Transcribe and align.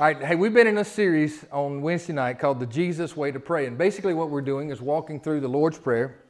All 0.00 0.06
right, 0.06 0.16
hey, 0.22 0.34
we've 0.34 0.54
been 0.54 0.66
in 0.66 0.78
a 0.78 0.84
series 0.84 1.44
on 1.52 1.82
Wednesday 1.82 2.14
night 2.14 2.38
called 2.38 2.58
The 2.58 2.64
Jesus 2.64 3.14
Way 3.14 3.32
to 3.32 3.38
Pray. 3.38 3.66
And 3.66 3.76
basically, 3.76 4.14
what 4.14 4.30
we're 4.30 4.40
doing 4.40 4.70
is 4.70 4.80
walking 4.80 5.20
through 5.20 5.40
the 5.40 5.48
Lord's 5.48 5.76
Prayer, 5.76 6.22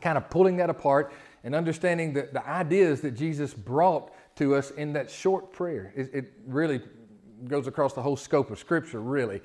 kind 0.00 0.16
of 0.16 0.30
pulling 0.30 0.58
that 0.58 0.70
apart 0.70 1.12
and 1.42 1.52
understanding 1.52 2.12
the, 2.12 2.28
the 2.32 2.48
ideas 2.48 3.00
that 3.00 3.16
Jesus 3.16 3.52
brought 3.52 4.12
to 4.36 4.54
us 4.54 4.70
in 4.70 4.92
that 4.92 5.10
short 5.10 5.52
prayer. 5.52 5.92
It, 5.96 6.14
it 6.14 6.32
really 6.46 6.80
goes 7.48 7.66
across 7.66 7.94
the 7.94 8.00
whole 8.00 8.14
scope 8.14 8.52
of 8.52 8.60
Scripture, 8.60 9.00
really. 9.00 9.42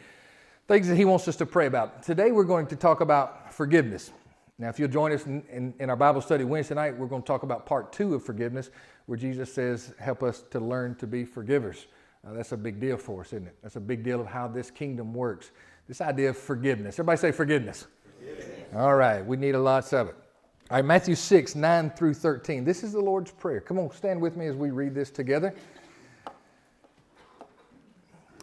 Things 0.67 0.87
that 0.87 0.95
He 0.95 1.05
wants 1.05 1.27
us 1.27 1.35
to 1.37 1.47
pray 1.47 1.65
about. 1.65 2.03
Today, 2.03 2.31
we're 2.31 2.43
going 2.43 2.67
to 2.67 2.75
talk 2.75 3.01
about 3.01 3.51
forgiveness. 3.51 4.11
Now, 4.59 4.69
if 4.69 4.77
you'll 4.77 4.89
join 4.89 5.11
us 5.11 5.25
in, 5.25 5.41
in, 5.51 5.73
in, 5.79 5.89
our 5.89 5.95
Bible 5.95 6.21
study 6.21 6.43
Wednesday 6.43 6.75
night, 6.75 6.95
we're 6.95 7.07
going 7.07 7.23
to 7.23 7.27
talk 7.27 7.41
about 7.41 7.65
part 7.65 7.91
two 7.91 8.13
of 8.13 8.23
forgiveness, 8.23 8.69
where 9.07 9.17
Jesus 9.17 9.51
says, 9.51 9.95
Help 9.97 10.21
us 10.21 10.43
to 10.51 10.59
learn 10.59 10.93
to 10.97 11.07
be 11.07 11.25
forgivers. 11.25 11.87
That's 12.23 12.51
a 12.51 12.57
big 12.57 12.79
deal 12.79 12.97
for 12.97 13.21
us, 13.21 13.27
isn't 13.27 13.47
it? 13.47 13.55
That's 13.63 13.75
a 13.75 13.81
big 13.81 14.03
deal 14.03 14.21
of 14.21 14.27
how 14.27 14.47
this 14.47 14.69
kingdom 14.69 15.13
works. 15.13 15.51
This 15.87 16.01
idea 16.01 16.29
of 16.29 16.37
forgiveness. 16.37 16.95
Everybody 16.95 17.17
say 17.17 17.31
forgiveness. 17.31 17.87
forgiveness. 18.19 18.75
All 18.75 18.95
right, 18.95 19.25
we 19.25 19.37
need 19.37 19.55
a 19.55 19.59
lots 19.59 19.91
of 19.93 20.09
it. 20.09 20.15
All 20.69 20.77
right, 20.77 20.85
Matthew 20.85 21.15
6, 21.15 21.55
9 21.55 21.89
through 21.91 22.13
13. 22.13 22.63
This 22.63 22.83
is 22.83 22.93
the 22.93 23.01
Lord's 23.01 23.31
Prayer. 23.31 23.59
Come 23.59 23.79
on, 23.79 23.91
stand 23.91 24.21
with 24.21 24.37
me 24.37 24.47
as 24.47 24.55
we 24.55 24.69
read 24.69 24.93
this 24.93 25.09
together. 25.09 25.53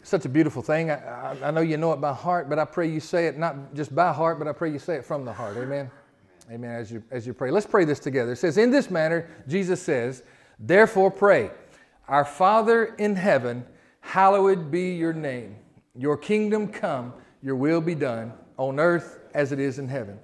Such 0.03 0.25
a 0.25 0.29
beautiful 0.29 0.63
thing. 0.63 0.91
I, 0.91 0.97
I, 0.97 1.37
I 1.45 1.51
know 1.51 1.61
you 1.61 1.77
know 1.77 1.93
it 1.93 2.01
by 2.01 2.13
heart, 2.13 2.49
but 2.49 2.59
I 2.59 2.65
pray 2.65 2.89
you 2.89 3.01
say 3.01 3.27
it 3.27 3.39
not 3.39 3.75
just 3.75 3.95
by 3.95 4.13
heart, 4.13 4.39
but 4.39 4.49
I 4.49 4.53
pray 4.53 4.73
you 4.73 4.79
say 4.79 4.97
it 4.97 5.05
from 5.05 5.25
the 5.25 5.33
heart. 5.33 5.57
Amen. 5.57 5.91
Amen. 6.51 6.71
As 6.71 6.91
you, 6.91 7.03
as 7.11 7.27
you 7.27 7.35
pray. 7.35 7.51
Let's 7.51 7.67
pray 7.67 7.85
this 7.85 7.99
together. 7.99 8.33
It 8.33 8.37
says, 8.37 8.57
In 8.57 8.71
this 8.71 8.91
manner, 8.91 9.29
Jesus 9.47 9.83
says, 9.83 10.23
Therefore 10.59 11.11
pray. 11.11 11.51
Our 12.09 12.25
Father 12.25 12.87
in 12.97 13.17
heaven, 13.17 13.67
hallowed 14.01 14.71
be 14.71 14.95
your 14.95 15.13
name. 15.13 15.57
Your 15.95 16.17
kingdom 16.17 16.69
come, 16.69 17.13
your 17.43 17.57
will 17.57 17.81
be 17.81 17.95
done, 17.95 18.33
on 18.57 18.81
earth 18.81 19.21
as 19.35 19.53
it 19.53 19.61
is 19.61 19.79
in 19.79 19.89
heaven. 19.89 20.19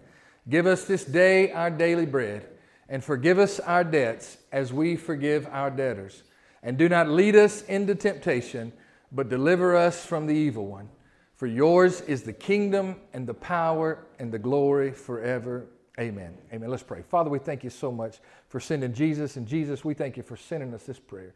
Give 0.49 0.67
us 0.67 0.85
this 0.85 1.05
day 1.05 1.53
our 1.53 1.71
daily 1.71 2.07
bread, 2.07 2.49
and 2.89 3.05
forgive 3.05 3.39
us 3.39 3.61
our 3.61 3.85
debts 3.85 4.39
as 4.51 4.73
we 4.73 4.97
forgive 4.97 5.47
our 5.51 5.71
debtors. 5.71 6.23
And 6.63 6.79
do 6.79 6.89
not 6.89 7.09
lead 7.09 7.37
us 7.37 7.63
into 7.63 7.95
temptation, 7.95 8.73
but 9.13 9.29
deliver 9.29 9.77
us 9.77 10.07
from 10.07 10.27
the 10.27 10.35
evil 10.35 10.67
one. 10.67 10.89
For 11.37 11.47
yours 11.47 12.01
is 12.03 12.23
the 12.23 12.33
kingdom 12.33 12.97
and 13.13 13.27
the 13.27 13.35
power 13.35 14.07
and 14.19 14.33
the 14.33 14.39
glory 14.39 14.93
forever. 14.93 15.67
Amen. 15.99 16.35
Amen. 16.53 16.71
Let's 16.71 16.83
pray. 16.83 17.03
Father, 17.03 17.29
we 17.29 17.39
thank 17.39 17.63
you 17.63 17.71
so 17.71 17.93
much 17.93 18.19
for 18.49 18.61
sending 18.61 18.95
Jesus. 18.95 19.37
And 19.37 19.47
Jesus, 19.47 19.85
we 19.85 19.95
thank 19.95 20.17
you 20.17 20.23
for 20.23 20.37
sending 20.37 20.73
us 20.73 20.85
this 20.85 20.99
prayer. 20.99 21.35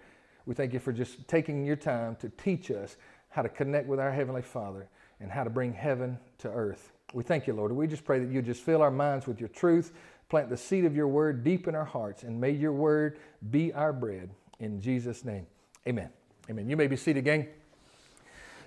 We 0.48 0.54
thank 0.54 0.72
you 0.72 0.78
for 0.78 0.94
just 0.94 1.28
taking 1.28 1.66
your 1.66 1.76
time 1.76 2.16
to 2.20 2.30
teach 2.30 2.70
us 2.70 2.96
how 3.28 3.42
to 3.42 3.50
connect 3.50 3.86
with 3.86 4.00
our 4.00 4.10
Heavenly 4.10 4.40
Father 4.40 4.88
and 5.20 5.30
how 5.30 5.44
to 5.44 5.50
bring 5.50 5.74
heaven 5.74 6.18
to 6.38 6.48
earth. 6.48 6.90
We 7.12 7.22
thank 7.22 7.46
you, 7.46 7.52
Lord. 7.52 7.70
We 7.70 7.86
just 7.86 8.02
pray 8.02 8.18
that 8.18 8.32
you 8.32 8.40
just 8.40 8.62
fill 8.62 8.80
our 8.80 8.90
minds 8.90 9.26
with 9.26 9.40
your 9.40 9.50
truth, 9.50 9.92
plant 10.30 10.48
the 10.48 10.56
seed 10.56 10.86
of 10.86 10.96
your 10.96 11.06
word 11.06 11.44
deep 11.44 11.68
in 11.68 11.74
our 11.74 11.84
hearts, 11.84 12.22
and 12.22 12.40
may 12.40 12.50
your 12.50 12.72
word 12.72 13.18
be 13.50 13.74
our 13.74 13.92
bread. 13.92 14.30
In 14.58 14.80
Jesus' 14.80 15.22
name, 15.22 15.46
amen. 15.86 16.08
Amen. 16.48 16.70
You 16.70 16.78
may 16.78 16.86
be 16.86 16.96
seated, 16.96 17.26
gang. 17.26 17.48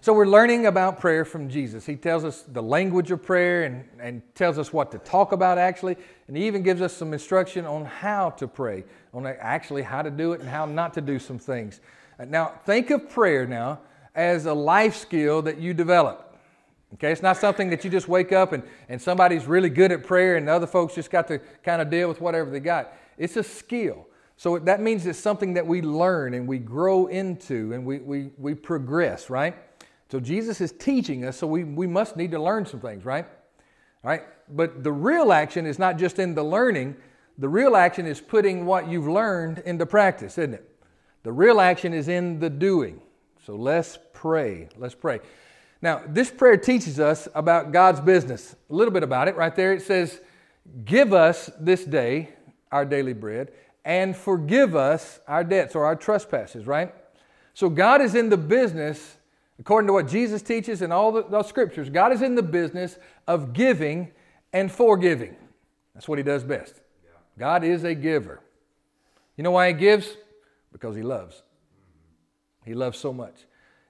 So, 0.04 0.14
we're 0.14 0.26
learning 0.26 0.66
about 0.66 1.00
prayer 1.00 1.24
from 1.24 1.48
Jesus. 1.48 1.86
He 1.86 1.96
tells 1.96 2.26
us 2.26 2.42
the 2.42 2.64
language 2.64 3.12
of 3.12 3.22
prayer 3.22 3.66
and, 3.66 3.86
and 4.00 4.24
tells 4.34 4.58
us 4.58 4.74
what 4.74 4.92
to 4.94 4.98
talk 4.98 5.32
about, 5.32 5.60
actually. 5.60 5.96
And 6.28 6.36
he 6.36 6.48
even 6.48 6.64
gives 6.64 6.82
us 6.82 6.92
some 6.92 7.14
instruction 7.14 7.68
on 7.68 7.86
how 7.86 8.32
to 8.32 8.48
pray, 8.48 8.84
on 9.14 9.28
actually 9.28 9.84
how 9.84 10.02
to 10.02 10.10
do 10.10 10.34
it 10.34 10.40
and 10.40 10.50
how 10.50 10.66
not 10.66 10.96
to 10.96 11.02
do 11.02 11.20
some 11.20 11.38
things. 11.38 11.82
Uh, 12.20 12.26
now, 12.26 12.48
think 12.66 12.90
of 12.90 13.12
prayer 13.12 13.46
now 13.46 13.80
as 14.16 14.48
a 14.48 14.54
life 14.56 14.96
skill 14.96 15.44
that 15.44 15.60
you 15.60 15.72
develop. 15.72 16.36
Okay, 16.96 17.12
it's 17.12 17.22
not 17.22 17.38
something 17.38 17.70
that 17.70 17.86
you 17.86 17.92
just 17.92 18.08
wake 18.08 18.32
up 18.32 18.54
and, 18.54 18.64
and 18.90 19.00
somebody's 19.00 19.46
really 19.46 19.70
good 19.70 19.92
at 19.92 20.04
prayer 20.04 20.36
and 20.36 20.48
the 20.48 20.52
other 20.52 20.66
folks 20.66 20.96
just 20.96 21.12
got 21.12 21.28
to 21.28 21.38
kind 21.64 21.80
of 21.80 21.92
deal 21.92 22.10
with 22.10 22.20
whatever 22.20 22.50
they 22.50 22.60
got. 22.60 22.92
It's 23.20 23.38
a 23.38 23.44
skill. 23.44 24.08
So 24.36 24.58
that 24.58 24.82
means 24.82 25.06
it's 25.06 25.20
something 25.20 25.54
that 25.54 25.68
we 25.68 25.84
learn 25.84 26.34
and 26.34 26.48
we 26.48 26.58
grow 26.58 27.06
into 27.06 27.72
and 27.74 27.86
we, 27.86 28.00
we, 28.00 28.32
we 28.40 28.56
progress, 28.56 29.30
right? 29.30 29.56
So 30.12 30.20
Jesus 30.20 30.60
is 30.60 30.74
teaching 30.74 31.24
us, 31.24 31.38
so 31.38 31.48
we, 31.48 31.64
we 31.64 31.88
must 31.88 32.18
need 32.18 32.32
to 32.32 32.40
learn 32.40 32.66
some 32.66 32.82
things, 32.82 33.06
right? 33.06 33.26
Right? 34.04 34.24
But 34.50 34.84
the 34.84 34.92
real 34.92 35.32
action 35.32 35.66
is 35.66 35.80
not 35.80 35.98
just 35.98 36.20
in 36.20 36.36
the 36.36 36.44
learning, 36.44 36.98
the 37.38 37.48
real 37.48 37.78
action 37.78 38.06
is 38.06 38.20
putting 38.20 38.66
what 38.66 38.90
you've 38.90 39.08
learned 39.08 39.60
into 39.60 39.86
practice, 39.86 40.38
isn't 40.38 40.56
it? 40.56 40.70
The 41.24 41.32
real 41.32 41.62
action 41.62 41.94
is 41.94 42.10
in 42.10 42.40
the 42.40 42.50
doing. 42.50 43.02
So 43.46 43.56
let's 43.56 43.98
pray. 44.12 44.68
Let's 44.78 44.96
pray. 44.96 45.22
Now, 45.82 46.02
this 46.06 46.30
prayer 46.30 46.58
teaches 46.58 47.00
us 47.00 47.30
about 47.34 47.72
God's 47.72 48.02
business. 48.02 48.54
A 48.70 48.74
little 48.74 48.94
bit 48.94 49.04
about 49.04 49.30
it 49.30 49.38
right 49.38 49.56
there. 49.56 49.72
It 49.72 49.82
says, 49.82 50.20
Give 50.84 51.14
us 51.14 51.50
this 51.58 51.86
day 51.86 52.30
our 52.70 52.84
daily 52.84 53.14
bread 53.14 53.52
and 53.86 54.16
forgive 54.16 54.76
us 54.76 55.22
our 55.26 55.46
debts 55.46 55.74
or 55.74 55.86
our 55.86 55.96
trespasses, 55.96 56.68
right? 56.68 56.94
So 57.54 57.70
God 57.70 58.02
is 58.02 58.14
in 58.14 58.30
the 58.30 58.38
business 58.38 59.18
According 59.62 59.86
to 59.88 59.94
what 59.94 60.08
Jesus 60.08 60.42
teaches 60.42 60.82
in 60.82 60.92
all 60.92 61.12
the, 61.12 61.24
those 61.24 61.48
scriptures, 61.48 61.88
God 61.88 62.12
is 62.12 62.24
in 62.24 62.34
the 62.34 62.42
business 62.42 62.98
of 63.28 63.54
giving 63.54 64.12
and 64.52 64.72
forgiving. 64.72 65.36
That's 65.94 66.08
what 66.08 66.18
He 66.18 66.24
does 66.24 66.44
best. 66.44 66.82
God 67.38 67.64
is 67.64 67.84
a 67.84 67.94
giver. 67.94 68.42
You 69.38 69.44
know 69.44 69.52
why 69.52 69.68
He 69.68 69.74
gives? 69.74 70.18
Because 70.72 70.96
He 70.96 71.04
loves. 71.04 71.44
He 72.66 72.74
loves 72.74 72.98
so 72.98 73.14
much. 73.14 73.46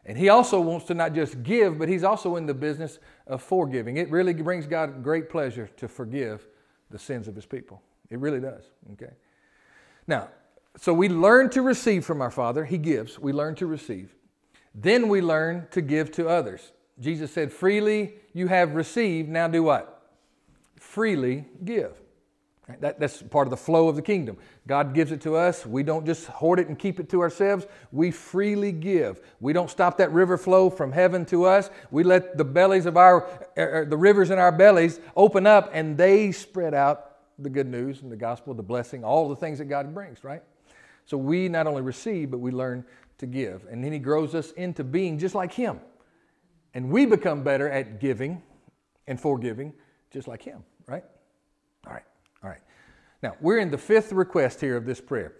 And 0.05 0.17
He 0.17 0.27
also 0.27 0.59
wants 0.59 0.87
to 0.87 0.93
not 0.93 1.15
just 1.15 1.41
give, 1.41 1.79
but 1.79 1.87
He's 1.87 2.03
also 2.03 2.35
in 2.35 2.45
the 2.45 2.53
business 2.53 2.99
of 3.25 3.41
forgiving. 3.41 3.95
It 3.95 4.11
really 4.11 4.33
brings 4.33 4.67
God 4.67 5.01
great 5.01 5.29
pleasure 5.29 5.69
to 5.77 5.87
forgive 5.87 6.45
the 6.89 6.99
sins 6.99 7.29
of 7.29 7.35
His 7.35 7.45
people. 7.45 7.81
It 8.09 8.19
really 8.19 8.41
does. 8.41 8.63
Okay? 8.91 9.13
Now, 10.05 10.27
so 10.75 10.93
we 10.93 11.07
learn 11.07 11.49
to 11.51 11.61
receive 11.61 12.03
from 12.03 12.21
our 12.21 12.31
Father. 12.31 12.65
He 12.65 12.77
gives. 12.77 13.17
We 13.17 13.31
learn 13.31 13.55
to 13.55 13.67
receive. 13.67 14.13
Then 14.73 15.09
we 15.09 15.21
learn 15.21 15.67
to 15.71 15.81
give 15.81 16.11
to 16.13 16.29
others. 16.29 16.71
Jesus 16.99 17.31
said, 17.31 17.51
Freely 17.51 18.13
you 18.33 18.47
have 18.47 18.75
received, 18.75 19.29
now 19.29 19.47
do 19.47 19.63
what? 19.63 20.09
Freely 20.77 21.45
give. 21.63 22.01
That, 22.79 22.99
that's 22.99 23.21
part 23.21 23.47
of 23.47 23.51
the 23.51 23.57
flow 23.57 23.89
of 23.89 23.95
the 23.95 24.01
kingdom. 24.01 24.37
God 24.67 24.93
gives 24.93 25.11
it 25.11 25.21
to 25.21 25.35
us. 25.35 25.65
We 25.65 25.83
don't 25.83 26.05
just 26.05 26.27
hoard 26.27 26.59
it 26.59 26.67
and 26.67 26.77
keep 26.77 26.99
it 26.99 27.09
to 27.09 27.21
ourselves. 27.21 27.65
We 27.91 28.11
freely 28.11 28.71
give. 28.71 29.19
We 29.39 29.51
don't 29.51 29.69
stop 29.69 29.97
that 29.97 30.11
river 30.11 30.37
flow 30.37 30.69
from 30.69 30.91
heaven 30.91 31.25
to 31.25 31.45
us. 31.45 31.69
We 31.89 32.03
let 32.03 32.37
the 32.37 32.45
bellies 32.45 32.85
of 32.85 32.95
our, 32.95 33.27
er, 33.57 33.81
er, 33.81 33.85
the 33.85 33.97
rivers 33.97 34.29
in 34.29 34.39
our 34.39 34.51
bellies 34.51 34.99
open 35.15 35.45
up 35.45 35.69
and 35.73 35.97
they 35.97 36.31
spread 36.31 36.73
out 36.73 37.17
the 37.39 37.49
good 37.49 37.67
news 37.67 38.03
and 38.03 38.11
the 38.11 38.17
gospel, 38.17 38.53
the 38.53 38.63
blessing, 38.63 39.03
all 39.03 39.27
the 39.27 39.35
things 39.35 39.57
that 39.57 39.65
God 39.65 39.93
brings, 39.93 40.23
right? 40.23 40.43
So 41.05 41.17
we 41.17 41.49
not 41.49 41.67
only 41.67 41.81
receive, 41.81 42.31
but 42.31 42.37
we 42.37 42.51
learn 42.51 42.85
to 43.21 43.25
give. 43.25 43.65
And 43.71 43.83
then 43.83 43.91
He 43.91 43.99
grows 43.99 44.35
us 44.35 44.51
into 44.51 44.83
being 44.83 45.17
just 45.17 45.33
like 45.33 45.53
Him. 45.53 45.79
And 46.73 46.89
we 46.89 47.05
become 47.05 47.43
better 47.43 47.69
at 47.69 47.99
giving 47.99 48.43
and 49.07 49.19
forgiving 49.19 49.73
just 50.11 50.27
like 50.27 50.43
Him, 50.43 50.63
right? 50.87 51.03
All 51.87 51.93
right, 51.93 52.03
all 52.43 52.49
right. 52.49 52.61
Now, 53.23 53.35
we're 53.41 53.59
in 53.59 53.71
the 53.71 53.77
fifth 53.77 54.11
request 54.11 54.61
here 54.61 54.75
of 54.75 54.85
this 54.85 55.01
prayer. 55.01 55.33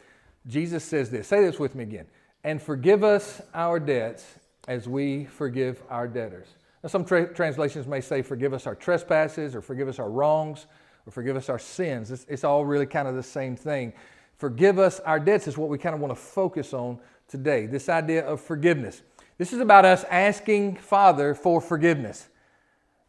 Jesus 0.47 0.84
says 0.84 1.12
this 1.12 1.28
say 1.28 1.41
this 1.41 1.59
with 1.59 1.75
me 1.75 1.84
again 1.84 2.08
and 2.44 2.62
forgive 2.62 3.03
us 3.03 3.41
our 3.53 3.80
debts 3.80 4.25
as 4.68 4.88
we 4.88 5.25
forgive 5.25 5.81
our 5.90 6.08
debtors. 6.08 6.47
Now, 6.84 6.90
some 6.90 7.06
tra- 7.06 7.34
translations 7.34 7.88
may 7.88 8.02
say, 8.02 8.22
forgive 8.22 8.53
us 8.53 8.66
our 8.66 8.75
trespasses, 8.75 9.56
or 9.56 9.62
forgive 9.62 9.88
us 9.88 10.00
our 10.00 10.09
wrongs, 10.09 10.66
or 11.06 11.12
forgive 11.12 11.36
us 11.36 11.50
our 11.50 11.59
sins. 11.59 12.12
It's, 12.12 12.25
it's 12.28 12.44
all 12.44 12.66
really 12.66 12.86
kind 12.86 13.08
of 13.08 13.16
the 13.16 13.24
same 13.24 13.56
thing. 13.56 13.94
Forgive 14.38 14.80
us 14.80 15.00
our 15.02 15.20
debts 15.20 15.47
is 15.47 15.58
what 15.58 15.70
we 15.70 15.78
kind 15.78 15.94
of 15.94 16.02
want 16.02 16.12
to 16.12 16.20
focus 16.20 16.74
on 16.74 17.00
today 17.31 17.66
this 17.66 17.90
idea 17.90 18.25
of 18.25 18.42
forgiveness. 18.42 19.02
This 19.38 19.53
is 19.53 19.59
about 19.59 19.86
us 19.86 20.03
asking 20.12 20.76
Father 20.76 21.34
for 21.34 21.61
forgiveness. 21.61 22.28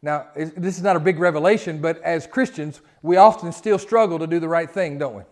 Now, 0.01 0.27
this 0.35 0.77
is 0.77 0.83
not 0.83 0.95
a 0.95 0.99
big 0.99 1.19
revelation, 1.19 1.79
but 1.79 2.01
as 2.01 2.25
Christians, 2.25 2.81
we 3.01 3.17
often 3.17 3.51
still 3.51 3.77
struggle 3.77 4.19
to 4.19 4.27
do 4.27 4.39
the 4.39 4.49
right 4.49 4.69
thing, 4.69 4.97
don't 4.97 5.15
we? 5.15 5.23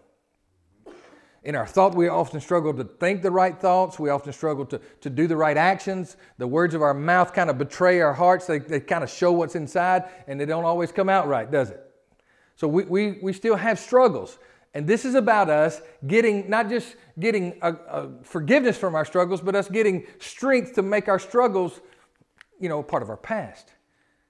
In 1.44 1.56
our 1.56 1.66
thought, 1.66 1.96
we 1.96 2.08
often 2.08 2.40
struggle 2.40 2.74
to 2.76 2.84
think 2.84 3.24
the 3.24 3.32
right 3.32 3.60
thoughts. 3.60 3.98
We 3.98 4.12
often 4.12 4.32
struggle 4.32 4.66
to, 4.68 4.80
to 5.02 5.10
do 5.10 5.26
the 5.26 5.36
right 5.36 5.58
actions. 5.58 6.16
The 6.38 6.48
words 6.48 6.76
of 6.76 6.84
our 6.84 6.94
mouth 6.94 7.34
kind 7.34 7.50
of 7.50 7.58
betray 7.58 8.00
our 8.00 8.14
hearts. 8.14 8.46
They, 8.46 8.60
they 8.60 8.80
kind 8.80 9.04
of 9.04 9.10
show 9.10 9.32
what's 9.32 9.56
inside, 9.56 10.04
and 10.28 10.40
they 10.40 10.46
don't 10.46 10.66
always 10.66 10.92
come 10.92 11.10
out 11.10 11.28
right, 11.28 11.50
does 11.50 11.72
it? 11.72 11.82
So 12.56 12.68
we, 12.68 12.84
we, 12.84 13.20
we 13.24 13.34
still 13.34 13.56
have 13.56 13.80
struggles. 13.80 14.38
And 14.74 14.88
this 14.88 15.04
is 15.04 15.16
about 15.16 15.50
us 15.50 15.82
getting, 16.08 16.50
not 16.50 16.70
just 16.70 16.96
getting 17.20 17.58
a, 17.62 17.74
a 17.74 18.10
forgiveness 18.24 18.78
from 18.78 18.96
our 18.96 19.04
struggles, 19.04 19.42
but 19.42 19.56
us 19.56 19.68
getting 19.68 20.06
strength 20.20 20.76
to 20.76 20.82
make 20.82 21.10
our 21.10 21.20
struggles, 21.20 21.82
you 22.60 22.70
know, 22.70 22.82
part 22.82 23.04
of 23.04 23.10
our 23.10 23.18
past. 23.18 23.70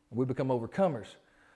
We 0.09 0.25
become 0.25 0.47
overcomers. 0.47 1.07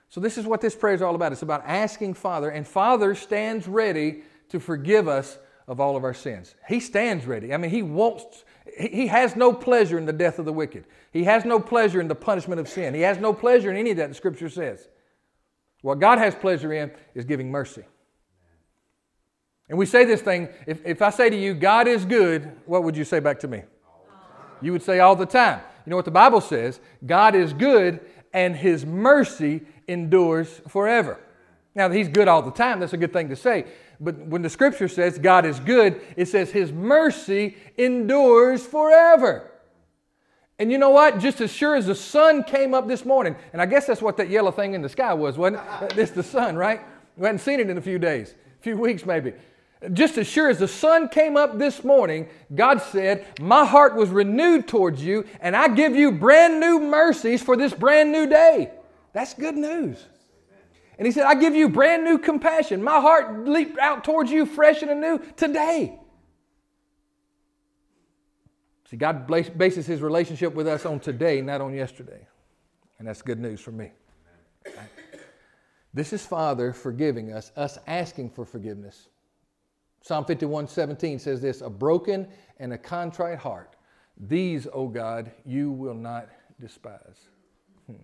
So 0.08 0.20
this 0.20 0.38
is 0.38 0.46
what 0.46 0.60
this 0.60 0.74
prayer 0.74 0.94
is 0.94 1.02
all 1.02 1.14
about. 1.14 1.32
It's 1.32 1.42
about 1.42 1.64
asking 1.66 2.14
Father, 2.14 2.48
and 2.50 2.66
Father 2.66 3.14
stands 3.14 3.66
ready 3.66 4.22
to 4.50 4.60
forgive 4.60 5.08
us 5.08 5.38
of 5.66 5.80
all 5.80 5.96
of 5.96 6.04
our 6.04 6.14
sins. 6.14 6.54
He 6.68 6.78
stands 6.78 7.26
ready. 7.26 7.52
I 7.52 7.56
mean, 7.56 7.72
He 7.72 7.82
wants, 7.82 8.44
He 8.78 9.08
has 9.08 9.34
no 9.34 9.52
pleasure 9.52 9.98
in 9.98 10.06
the 10.06 10.12
death 10.12 10.38
of 10.38 10.44
the 10.44 10.52
wicked. 10.52 10.84
He 11.12 11.24
has 11.24 11.44
no 11.44 11.58
pleasure 11.58 12.00
in 12.00 12.06
the 12.08 12.14
punishment 12.14 12.60
of 12.60 12.68
sin. 12.68 12.94
He 12.94 13.00
has 13.00 13.18
no 13.18 13.32
pleasure 13.32 13.70
in 13.70 13.76
any 13.76 13.90
of 13.90 13.96
that 13.96 14.08
the 14.08 14.14
Scripture 14.14 14.48
says. 14.48 14.88
What 15.82 15.98
God 15.98 16.18
has 16.18 16.34
pleasure 16.34 16.72
in 16.72 16.92
is 17.14 17.24
giving 17.24 17.50
mercy. 17.50 17.82
And 19.68 19.78
we 19.78 19.86
say 19.86 20.04
this 20.04 20.22
thing 20.22 20.48
if, 20.66 20.84
if 20.84 21.02
I 21.02 21.10
say 21.10 21.30
to 21.30 21.36
you, 21.36 21.54
God 21.54 21.88
is 21.88 22.04
good, 22.04 22.52
what 22.66 22.84
would 22.84 22.96
you 22.96 23.04
say 23.04 23.20
back 23.20 23.40
to 23.40 23.48
me? 23.48 23.62
You 24.60 24.72
would 24.72 24.82
say 24.82 25.00
all 25.00 25.16
the 25.16 25.26
time. 25.26 25.60
You 25.84 25.90
know 25.90 25.96
what 25.96 26.04
the 26.04 26.10
Bible 26.10 26.40
says? 26.40 26.80
God 27.04 27.34
is 27.34 27.52
good 27.52 28.00
and 28.32 28.56
his 28.56 28.84
mercy 28.84 29.62
endures 29.88 30.60
forever. 30.68 31.18
Now, 31.74 31.90
he's 31.90 32.08
good 32.08 32.26
all 32.26 32.42
the 32.42 32.50
time. 32.50 32.80
That's 32.80 32.94
a 32.94 32.96
good 32.96 33.12
thing 33.12 33.28
to 33.28 33.36
say. 33.36 33.66
But 34.00 34.16
when 34.18 34.42
the 34.42 34.48
scripture 34.48 34.88
says 34.88 35.18
God 35.18 35.44
is 35.44 35.60
good, 35.60 36.00
it 36.16 36.26
says 36.26 36.50
his 36.50 36.72
mercy 36.72 37.56
endures 37.76 38.64
forever. 38.64 39.50
And 40.58 40.72
you 40.72 40.78
know 40.78 40.90
what? 40.90 41.18
Just 41.18 41.40
as 41.42 41.52
sure 41.52 41.76
as 41.76 41.86
the 41.86 41.94
sun 41.94 42.42
came 42.44 42.72
up 42.72 42.88
this 42.88 43.04
morning, 43.04 43.36
and 43.52 43.60
I 43.60 43.66
guess 43.66 43.86
that's 43.86 44.00
what 44.00 44.16
that 44.16 44.30
yellow 44.30 44.50
thing 44.50 44.72
in 44.72 44.80
the 44.80 44.88
sky 44.88 45.12
was, 45.12 45.36
wasn't 45.36 45.62
it? 45.82 45.96
It's 45.98 46.12
the 46.12 46.22
sun, 46.22 46.56
right? 46.56 46.80
We 47.16 47.26
hadn't 47.26 47.40
seen 47.40 47.60
it 47.60 47.68
in 47.68 47.76
a 47.76 47.82
few 47.82 47.98
days, 47.98 48.34
a 48.58 48.62
few 48.62 48.78
weeks 48.78 49.04
maybe. 49.04 49.34
Just 49.92 50.16
as 50.16 50.26
sure 50.26 50.48
as 50.48 50.58
the 50.58 50.68
sun 50.68 51.08
came 51.08 51.36
up 51.36 51.58
this 51.58 51.84
morning, 51.84 52.28
God 52.54 52.80
said, 52.80 53.26
My 53.40 53.64
heart 53.66 53.94
was 53.94 54.08
renewed 54.08 54.66
towards 54.66 55.02
you, 55.02 55.26
and 55.40 55.54
I 55.54 55.68
give 55.68 55.94
you 55.94 56.12
brand 56.12 56.60
new 56.60 56.80
mercies 56.80 57.42
for 57.42 57.56
this 57.56 57.74
brand 57.74 58.10
new 58.10 58.26
day. 58.26 58.70
That's 59.12 59.34
good 59.34 59.56
news. 59.56 60.02
And 60.98 61.06
He 61.06 61.12
said, 61.12 61.24
I 61.24 61.34
give 61.34 61.54
you 61.54 61.68
brand 61.68 62.04
new 62.04 62.18
compassion. 62.18 62.82
My 62.82 63.00
heart 63.00 63.46
leaped 63.46 63.78
out 63.78 64.02
towards 64.02 64.30
you 64.30 64.46
fresh 64.46 64.80
and 64.80 64.90
anew 64.90 65.20
today. 65.36 65.98
See, 68.90 68.96
God 68.96 69.26
bases 69.26 69.86
His 69.86 70.00
relationship 70.00 70.54
with 70.54 70.66
us 70.66 70.86
on 70.86 71.00
today, 71.00 71.42
not 71.42 71.60
on 71.60 71.74
yesterday. 71.74 72.26
And 72.98 73.06
that's 73.06 73.20
good 73.20 73.40
news 73.40 73.60
for 73.60 73.72
me. 73.72 73.90
This 75.92 76.12
is 76.12 76.24
Father 76.24 76.72
forgiving 76.72 77.32
us, 77.32 77.52
us 77.56 77.78
asking 77.86 78.30
for 78.30 78.44
forgiveness. 78.44 79.08
Psalm 80.06 80.24
51 80.24 80.68
17 80.68 81.18
says 81.18 81.40
this 81.40 81.62
A 81.62 81.68
broken 81.68 82.28
and 82.60 82.72
a 82.72 82.78
contrite 82.78 83.38
heart, 83.38 83.74
these, 84.16 84.68
O 84.72 84.86
God, 84.86 85.32
you 85.44 85.72
will 85.72 85.94
not 85.94 86.28
despise. 86.60 87.26
Hmm. 87.88 87.94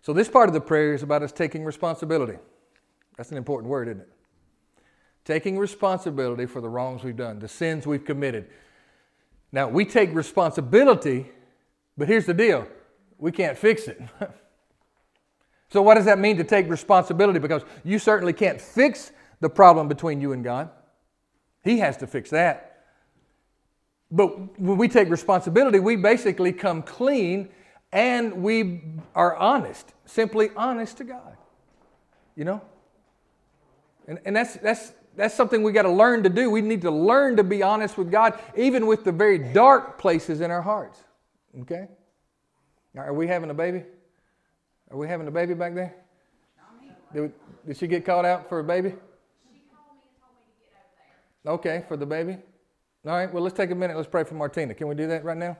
So, 0.00 0.14
this 0.14 0.30
part 0.30 0.48
of 0.48 0.54
the 0.54 0.62
prayer 0.62 0.94
is 0.94 1.02
about 1.02 1.22
us 1.22 1.30
taking 1.30 1.62
responsibility. 1.62 2.38
That's 3.18 3.30
an 3.32 3.36
important 3.36 3.68
word, 3.68 3.88
isn't 3.88 4.00
it? 4.00 4.08
Taking 5.26 5.58
responsibility 5.58 6.46
for 6.46 6.62
the 6.62 6.70
wrongs 6.70 7.04
we've 7.04 7.16
done, 7.16 7.38
the 7.38 7.48
sins 7.48 7.86
we've 7.86 8.06
committed. 8.06 8.48
Now, 9.52 9.68
we 9.68 9.84
take 9.84 10.14
responsibility, 10.14 11.26
but 11.98 12.08
here's 12.08 12.24
the 12.24 12.32
deal 12.32 12.66
we 13.18 13.30
can't 13.30 13.58
fix 13.58 13.88
it. 13.88 14.00
so, 15.68 15.82
what 15.82 15.96
does 15.96 16.06
that 16.06 16.18
mean 16.18 16.38
to 16.38 16.44
take 16.44 16.66
responsibility? 16.70 17.40
Because 17.40 17.60
you 17.84 17.98
certainly 17.98 18.32
can't 18.32 18.58
fix 18.58 19.12
the 19.40 19.48
problem 19.48 19.88
between 19.88 20.20
you 20.20 20.32
and 20.32 20.42
God. 20.42 20.70
He 21.62 21.78
has 21.78 21.96
to 21.98 22.06
fix 22.06 22.30
that. 22.30 22.84
But 24.10 24.58
when 24.58 24.78
we 24.78 24.88
take 24.88 25.10
responsibility, 25.10 25.80
we 25.80 25.96
basically 25.96 26.52
come 26.52 26.82
clean 26.82 27.48
and 27.92 28.42
we 28.42 28.82
are 29.14 29.36
honest, 29.36 29.92
simply 30.04 30.50
honest 30.56 30.98
to 30.98 31.04
God. 31.04 31.36
You 32.36 32.44
know? 32.44 32.62
And, 34.06 34.20
and 34.24 34.36
that's, 34.36 34.54
that's, 34.56 34.92
that's 35.16 35.34
something 35.34 35.62
we 35.62 35.72
got 35.72 35.82
to 35.82 35.90
learn 35.90 36.22
to 36.22 36.28
do. 36.28 36.50
We 36.50 36.60
need 36.60 36.82
to 36.82 36.90
learn 36.90 37.36
to 37.36 37.44
be 37.44 37.62
honest 37.62 37.98
with 37.98 38.10
God, 38.10 38.38
even 38.56 38.86
with 38.86 39.04
the 39.04 39.12
very 39.12 39.38
dark 39.38 39.98
places 39.98 40.40
in 40.40 40.50
our 40.50 40.62
hearts. 40.62 41.02
Okay? 41.62 41.88
Are 42.96 43.14
we 43.14 43.26
having 43.26 43.50
a 43.50 43.54
baby? 43.54 43.82
Are 44.90 44.96
we 44.96 45.08
having 45.08 45.26
a 45.26 45.30
baby 45.30 45.54
back 45.54 45.74
there? 45.74 45.94
Did, 47.12 47.32
did 47.66 47.76
she 47.76 47.86
get 47.86 48.04
called 48.04 48.26
out 48.26 48.48
for 48.48 48.60
a 48.60 48.64
baby? 48.64 48.94
Okay, 51.46 51.84
for 51.86 51.96
the 51.96 52.06
baby? 52.06 52.38
All 53.06 53.12
right, 53.12 53.32
well, 53.32 53.42
let's 53.42 53.56
take 53.56 53.70
a 53.70 53.74
minute. 53.74 53.96
Let's 53.96 54.08
pray 54.08 54.24
for 54.24 54.34
Martina. 54.34 54.74
Can 54.74 54.88
we 54.88 54.96
do 54.96 55.06
that 55.06 55.24
right 55.24 55.36
now? 55.36 55.56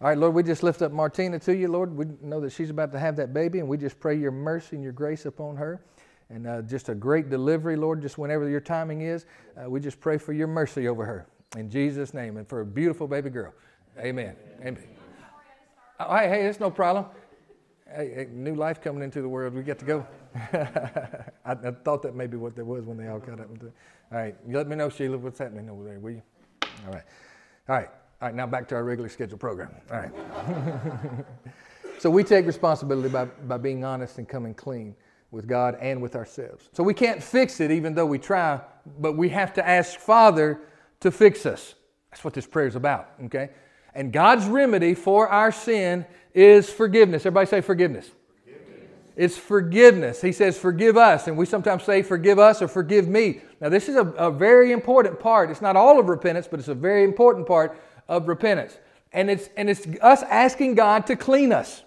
All 0.00 0.08
right, 0.08 0.18
Lord, 0.18 0.34
we 0.34 0.42
just 0.42 0.62
lift 0.62 0.82
up 0.82 0.90
Martina 0.92 1.38
to 1.40 1.54
you, 1.54 1.68
Lord. 1.68 1.94
We 1.94 2.06
know 2.20 2.40
that 2.40 2.50
she's 2.50 2.70
about 2.70 2.90
to 2.92 2.98
have 2.98 3.14
that 3.16 3.32
baby, 3.32 3.60
and 3.60 3.68
we 3.68 3.76
just 3.76 4.00
pray 4.00 4.16
your 4.16 4.32
mercy 4.32 4.74
and 4.74 4.82
your 4.82 4.92
grace 4.92 5.26
upon 5.26 5.56
her. 5.56 5.84
And 6.30 6.46
uh, 6.46 6.62
just 6.62 6.88
a 6.88 6.94
great 6.94 7.28
delivery, 7.28 7.76
Lord, 7.76 8.02
just 8.02 8.18
whenever 8.18 8.48
your 8.48 8.60
timing 8.60 9.02
is. 9.02 9.26
Uh, 9.56 9.68
we 9.70 9.78
just 9.78 10.00
pray 10.00 10.16
for 10.18 10.32
your 10.32 10.46
mercy 10.46 10.88
over 10.88 11.04
her. 11.04 11.26
In 11.56 11.70
Jesus' 11.70 12.12
name, 12.14 12.36
and 12.36 12.48
for 12.48 12.60
a 12.60 12.66
beautiful 12.66 13.06
baby 13.06 13.30
girl. 13.30 13.52
Amen. 13.98 14.34
Amen. 14.60 14.78
Amen. 14.78 14.88
Oh, 16.00 16.16
hey, 16.16 16.28
hey, 16.28 16.46
it's 16.46 16.60
no 16.60 16.70
problem. 16.70 17.04
Hey, 17.86 18.12
hey, 18.14 18.28
new 18.32 18.54
life 18.54 18.80
coming 18.80 19.02
into 19.02 19.20
the 19.20 19.28
world. 19.28 19.54
We 19.54 19.62
get 19.62 19.78
to 19.80 19.84
go. 19.84 20.06
I, 20.52 21.52
I, 21.52 21.70
thought 21.84 22.02
that 22.02 22.14
maybe 22.14 22.36
what 22.36 22.54
there 22.54 22.64
was 22.64 22.84
when 22.84 22.96
they 22.96 23.08
all 23.08 23.18
got 23.18 23.40
up. 23.40 23.48
All 23.50 24.18
right, 24.18 24.34
you 24.46 24.56
let 24.56 24.68
me 24.68 24.76
know, 24.76 24.88
Sheila, 24.88 25.18
what's 25.18 25.38
happening 25.38 25.68
over 25.68 25.84
there, 25.84 25.98
will 25.98 26.12
you? 26.12 26.22
All 26.86 26.92
right. 26.92 27.02
All 27.68 27.76
right. 27.76 27.88
All 28.20 28.28
right, 28.28 28.34
now 28.34 28.46
back 28.46 28.68
to 28.68 28.74
our 28.74 28.84
regularly 28.84 29.12
scheduled 29.12 29.40
program. 29.40 29.70
All 29.90 29.98
right. 29.98 30.12
so 31.98 32.10
we 32.10 32.22
take 32.22 32.46
responsibility 32.46 33.08
by, 33.08 33.24
by 33.24 33.56
being 33.56 33.84
honest 33.84 34.18
and 34.18 34.28
coming 34.28 34.54
clean 34.54 34.94
with 35.30 35.46
God 35.46 35.78
and 35.80 36.02
with 36.02 36.16
ourselves. 36.16 36.68
So 36.72 36.82
we 36.82 36.94
can't 36.94 37.22
fix 37.22 37.60
it 37.60 37.70
even 37.70 37.94
though 37.94 38.06
we 38.06 38.18
try, 38.18 38.60
but 38.98 39.16
we 39.16 39.28
have 39.30 39.54
to 39.54 39.66
ask 39.66 39.98
Father 39.98 40.60
to 41.00 41.10
fix 41.10 41.46
us. 41.46 41.74
That's 42.10 42.24
what 42.24 42.34
this 42.34 42.46
prayer 42.46 42.66
is 42.66 42.76
about, 42.76 43.12
okay? 43.24 43.50
And 43.94 44.12
God's 44.12 44.46
remedy 44.46 44.94
for 44.94 45.28
our 45.28 45.52
sin 45.52 46.04
is 46.34 46.70
forgiveness. 46.70 47.22
Everybody 47.22 47.46
say 47.46 47.60
forgiveness. 47.60 48.10
It's 49.20 49.36
forgiveness. 49.36 50.22
He 50.22 50.32
says, 50.32 50.58
Forgive 50.58 50.96
us. 50.96 51.26
And 51.28 51.36
we 51.36 51.44
sometimes 51.44 51.82
say, 51.82 52.00
Forgive 52.00 52.38
us 52.38 52.62
or 52.62 52.68
forgive 52.68 53.06
me. 53.06 53.42
Now, 53.60 53.68
this 53.68 53.86
is 53.86 53.96
a, 53.96 54.06
a 54.12 54.30
very 54.30 54.72
important 54.72 55.20
part. 55.20 55.50
It's 55.50 55.60
not 55.60 55.76
all 55.76 56.00
of 56.00 56.08
repentance, 56.08 56.48
but 56.50 56.58
it's 56.58 56.70
a 56.70 56.74
very 56.74 57.04
important 57.04 57.46
part 57.46 57.78
of 58.08 58.28
repentance. 58.28 58.78
And 59.12 59.28
it's, 59.28 59.50
and 59.58 59.68
it's 59.68 59.86
us 60.00 60.22
asking 60.22 60.76
God 60.76 61.06
to 61.08 61.16
clean 61.16 61.52
us. 61.52 61.82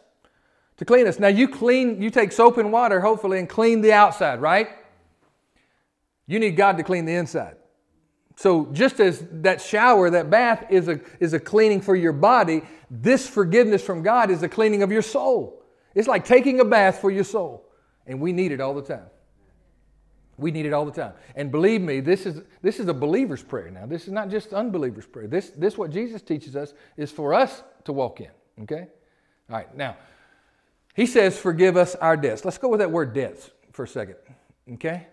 To 0.78 0.86
clean 0.86 1.08
us. 1.08 1.18
Now, 1.18 1.30
you 1.30 1.48
clean, 1.48 2.00
you 2.00 2.12
take 2.12 2.32
soap 2.32 2.60
and 2.60 2.72
water, 2.72 3.02
hopefully, 3.02 3.40
and 3.40 3.50
clean 3.50 3.82
the 3.82 3.94
outside, 3.94 4.40
right? 4.40 4.70
You 6.28 6.38
need 6.38 6.56
God 6.56 6.78
to 6.78 6.84
clean 6.84 7.06
the 7.06 7.16
inside. 7.16 7.56
So, 8.36 8.68
just 8.74 9.00
as 9.00 9.26
that 9.42 9.60
shower, 9.60 10.12
that 10.12 10.30
bath 10.30 10.68
is 10.70 10.88
a, 10.88 11.00
is 11.20 11.34
a 11.34 11.40
cleaning 11.40 11.82
for 11.82 11.96
your 11.96 12.14
body, 12.14 12.62
this 12.92 13.28
forgiveness 13.28 13.84
from 13.84 14.04
God 14.04 14.30
is 14.30 14.44
a 14.44 14.50
cleaning 14.50 14.84
of 14.84 14.92
your 14.92 15.02
soul. 15.02 15.63
It's 15.96 16.08
like 16.08 16.26
taking 16.26 16.60
a 16.60 16.66
bath 16.66 17.00
for 17.00 17.12
your 17.12 17.24
soul, 17.24 17.66
and 18.08 18.20
we 18.20 18.34
need 18.34 18.52
it 18.52 18.60
all 18.62 18.74
the 18.74 18.82
time. 18.82 19.06
We 20.38 20.50
need 20.50 20.66
it 20.66 20.74
all 20.74 20.86
the 20.86 20.92
time. 20.92 21.14
And 21.36 21.52
believe 21.52 21.82
me, 21.82 22.00
this 22.00 22.26
is, 22.26 22.42
this 22.62 22.80
is 22.80 22.88
a 22.88 22.94
believer's 22.94 23.44
prayer 23.44 23.70
now. 23.70 23.86
This 23.86 24.08
is 24.08 24.12
not 24.12 24.30
just 24.30 24.52
unbeliever's 24.52 25.06
prayer. 25.06 25.28
This, 25.28 25.52
this, 25.52 25.78
what 25.78 25.92
Jesus 25.92 26.24
teaches 26.24 26.56
us, 26.56 26.74
is 26.98 27.12
for 27.12 27.34
us 27.34 27.64
to 27.86 27.94
walk 27.94 28.20
in. 28.20 28.32
Okay? 28.64 28.88
All 29.50 29.58
right, 29.58 29.76
now, 29.78 29.96
he 30.96 31.06
says, 31.06 31.38
forgive 31.38 31.78
us 31.78 31.96
our 31.96 32.18
debts. 32.18 32.46
Let's 32.46 32.58
go 32.58 32.70
with 32.70 32.80
that 32.80 32.90
word 32.90 33.14
debts 33.14 33.52
for 33.72 33.84
a 33.84 33.88
second. 33.88 34.16
Okay? 34.74 35.08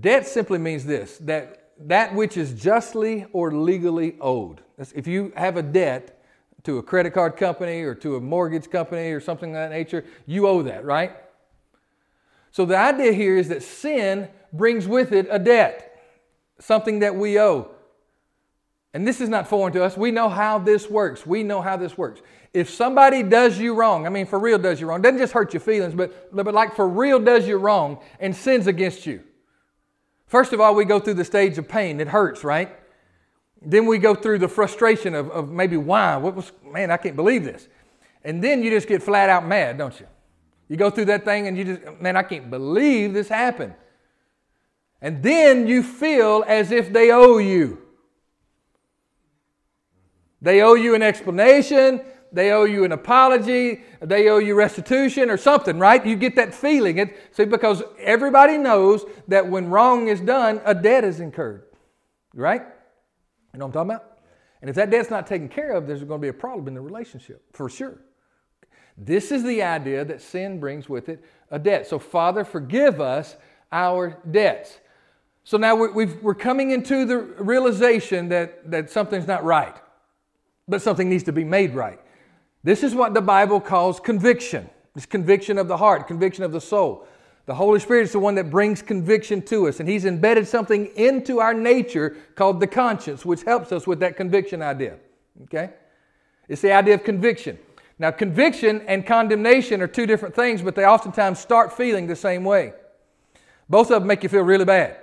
Debt 0.00 0.26
simply 0.26 0.58
means 0.58 0.84
this 0.84 1.18
that 1.18 1.72
that 1.78 2.14
which 2.14 2.36
is 2.36 2.52
justly 2.52 3.26
or 3.32 3.52
legally 3.52 4.16
owed. 4.20 4.62
If 4.78 5.06
you 5.06 5.32
have 5.36 5.56
a 5.56 5.62
debt, 5.62 6.23
to 6.64 6.78
a 6.78 6.82
credit 6.82 7.12
card 7.12 7.36
company 7.36 7.82
or 7.82 7.94
to 7.94 8.16
a 8.16 8.20
mortgage 8.20 8.70
company 8.70 9.12
or 9.12 9.20
something 9.20 9.50
of 9.50 9.54
that 9.54 9.70
nature, 9.70 10.04
you 10.26 10.46
owe 10.46 10.62
that, 10.62 10.84
right? 10.84 11.12
So 12.50 12.64
the 12.64 12.76
idea 12.76 13.12
here 13.12 13.36
is 13.36 13.48
that 13.48 13.62
sin 13.62 14.28
brings 14.52 14.86
with 14.86 15.12
it 15.12 15.26
a 15.30 15.38
debt, 15.38 16.02
something 16.58 17.00
that 17.00 17.14
we 17.16 17.38
owe. 17.38 17.70
And 18.94 19.06
this 19.06 19.20
is 19.20 19.28
not 19.28 19.48
foreign 19.48 19.72
to 19.72 19.82
us. 19.82 19.96
We 19.96 20.12
know 20.12 20.28
how 20.28 20.58
this 20.58 20.88
works. 20.88 21.26
We 21.26 21.42
know 21.42 21.60
how 21.60 21.76
this 21.76 21.98
works. 21.98 22.22
If 22.52 22.70
somebody 22.70 23.24
does 23.24 23.58
you 23.58 23.74
wrong, 23.74 24.06
I 24.06 24.08
mean, 24.08 24.24
for 24.24 24.38
real 24.38 24.58
does 24.58 24.80
you 24.80 24.86
wrong, 24.86 25.02
doesn't 25.02 25.18
just 25.18 25.32
hurt 25.32 25.52
your 25.52 25.60
feelings, 25.60 25.94
but, 25.94 26.32
but 26.32 26.54
like 26.54 26.76
for 26.76 26.88
real 26.88 27.18
does 27.18 27.48
you 27.48 27.56
wrong 27.56 27.98
and 28.20 28.34
sins 28.34 28.68
against 28.68 29.04
you. 29.04 29.22
First 30.28 30.52
of 30.52 30.60
all, 30.60 30.74
we 30.74 30.84
go 30.84 31.00
through 31.00 31.14
the 31.14 31.24
stage 31.24 31.58
of 31.58 31.68
pain. 31.68 32.00
It 32.00 32.08
hurts, 32.08 32.44
right? 32.44 32.78
Then 33.64 33.86
we 33.86 33.98
go 33.98 34.14
through 34.14 34.38
the 34.38 34.48
frustration 34.48 35.14
of, 35.14 35.30
of 35.30 35.50
maybe 35.50 35.76
why. 35.76 36.16
What 36.16 36.34
was, 36.34 36.52
man, 36.64 36.90
I 36.90 36.96
can't 36.96 37.16
believe 37.16 37.44
this. 37.44 37.68
And 38.22 38.42
then 38.42 38.62
you 38.62 38.70
just 38.70 38.88
get 38.88 39.02
flat 39.02 39.28
out 39.28 39.46
mad, 39.46 39.78
don't 39.78 39.98
you? 39.98 40.06
You 40.68 40.76
go 40.76 40.90
through 40.90 41.06
that 41.06 41.24
thing 41.24 41.46
and 41.46 41.56
you 41.56 41.64
just, 41.64 42.00
man, 42.00 42.16
I 42.16 42.22
can't 42.22 42.50
believe 42.50 43.12
this 43.12 43.28
happened. 43.28 43.74
And 45.00 45.22
then 45.22 45.66
you 45.66 45.82
feel 45.82 46.44
as 46.46 46.72
if 46.72 46.92
they 46.92 47.10
owe 47.10 47.38
you. 47.38 47.78
They 50.40 50.62
owe 50.62 50.74
you 50.74 50.94
an 50.94 51.02
explanation, 51.02 52.02
they 52.32 52.50
owe 52.50 52.64
you 52.64 52.84
an 52.84 52.92
apology, 52.92 53.82
they 54.00 54.28
owe 54.28 54.38
you 54.38 54.54
restitution 54.54 55.30
or 55.30 55.36
something, 55.36 55.78
right? 55.78 56.04
You 56.04 56.16
get 56.16 56.36
that 56.36 56.54
feeling. 56.54 56.98
It, 56.98 57.16
see, 57.32 57.44
because 57.44 57.82
everybody 57.98 58.58
knows 58.58 59.04
that 59.28 59.48
when 59.48 59.68
wrong 59.68 60.08
is 60.08 60.20
done, 60.20 60.60
a 60.64 60.74
debt 60.74 61.04
is 61.04 61.20
incurred, 61.20 61.64
right? 62.34 62.62
You 63.54 63.60
know 63.60 63.66
what 63.66 63.76
I'm 63.76 63.86
talking 63.86 63.90
about? 63.96 64.18
And 64.60 64.68
if 64.68 64.76
that 64.76 64.90
debt's 64.90 65.10
not 65.10 65.26
taken 65.26 65.48
care 65.48 65.72
of, 65.72 65.86
there's 65.86 66.02
going 66.02 66.20
to 66.20 66.22
be 66.22 66.28
a 66.28 66.32
problem 66.32 66.68
in 66.68 66.74
the 66.74 66.80
relationship, 66.80 67.42
for 67.52 67.68
sure. 67.68 67.98
This 68.98 69.32
is 69.32 69.42
the 69.44 69.62
idea 69.62 70.04
that 70.04 70.20
sin 70.20 70.60
brings 70.60 70.88
with 70.88 71.08
it 71.08 71.24
a 71.50 71.58
debt. 71.58 71.86
So, 71.86 71.98
Father, 71.98 72.44
forgive 72.44 73.00
us 73.00 73.36
our 73.70 74.18
debts. 74.30 74.78
So 75.44 75.58
now 75.58 75.74
we 75.74 76.08
are 76.24 76.34
coming 76.34 76.70
into 76.70 77.04
the 77.04 77.18
realization 77.18 78.28
that, 78.30 78.70
that 78.70 78.90
something's 78.90 79.26
not 79.26 79.44
right, 79.44 79.76
but 80.66 80.80
something 80.80 81.08
needs 81.08 81.24
to 81.24 81.32
be 81.32 81.44
made 81.44 81.74
right. 81.74 82.00
This 82.62 82.82
is 82.82 82.94
what 82.94 83.12
the 83.12 83.20
Bible 83.20 83.60
calls 83.60 84.00
conviction. 84.00 84.70
It's 84.96 85.06
conviction 85.06 85.58
of 85.58 85.68
the 85.68 85.76
heart, 85.76 86.06
conviction 86.06 86.44
of 86.44 86.52
the 86.52 86.60
soul. 86.60 87.06
The 87.46 87.54
Holy 87.54 87.78
Spirit 87.78 88.04
is 88.04 88.12
the 88.12 88.18
one 88.18 88.34
that 88.36 88.50
brings 88.50 88.80
conviction 88.80 89.42
to 89.42 89.68
us, 89.68 89.80
and 89.80 89.88
He's 89.88 90.06
embedded 90.06 90.48
something 90.48 90.86
into 90.96 91.40
our 91.40 91.52
nature 91.52 92.16
called 92.36 92.58
the 92.58 92.66
conscience, 92.66 93.24
which 93.24 93.42
helps 93.42 93.70
us 93.70 93.86
with 93.86 94.00
that 94.00 94.16
conviction 94.16 94.62
idea. 94.62 94.96
Okay? 95.42 95.70
It's 96.48 96.62
the 96.62 96.72
idea 96.72 96.94
of 96.94 97.04
conviction. 97.04 97.58
Now, 97.98 98.10
conviction 98.10 98.82
and 98.86 99.06
condemnation 99.06 99.80
are 99.80 99.86
two 99.86 100.06
different 100.06 100.34
things, 100.34 100.62
but 100.62 100.74
they 100.74 100.84
oftentimes 100.84 101.38
start 101.38 101.72
feeling 101.72 102.06
the 102.06 102.16
same 102.16 102.44
way. 102.44 102.72
Both 103.68 103.90
of 103.90 104.02
them 104.02 104.08
make 104.08 104.22
you 104.22 104.28
feel 104.28 104.42
really 104.42 104.64
bad. 104.64 104.96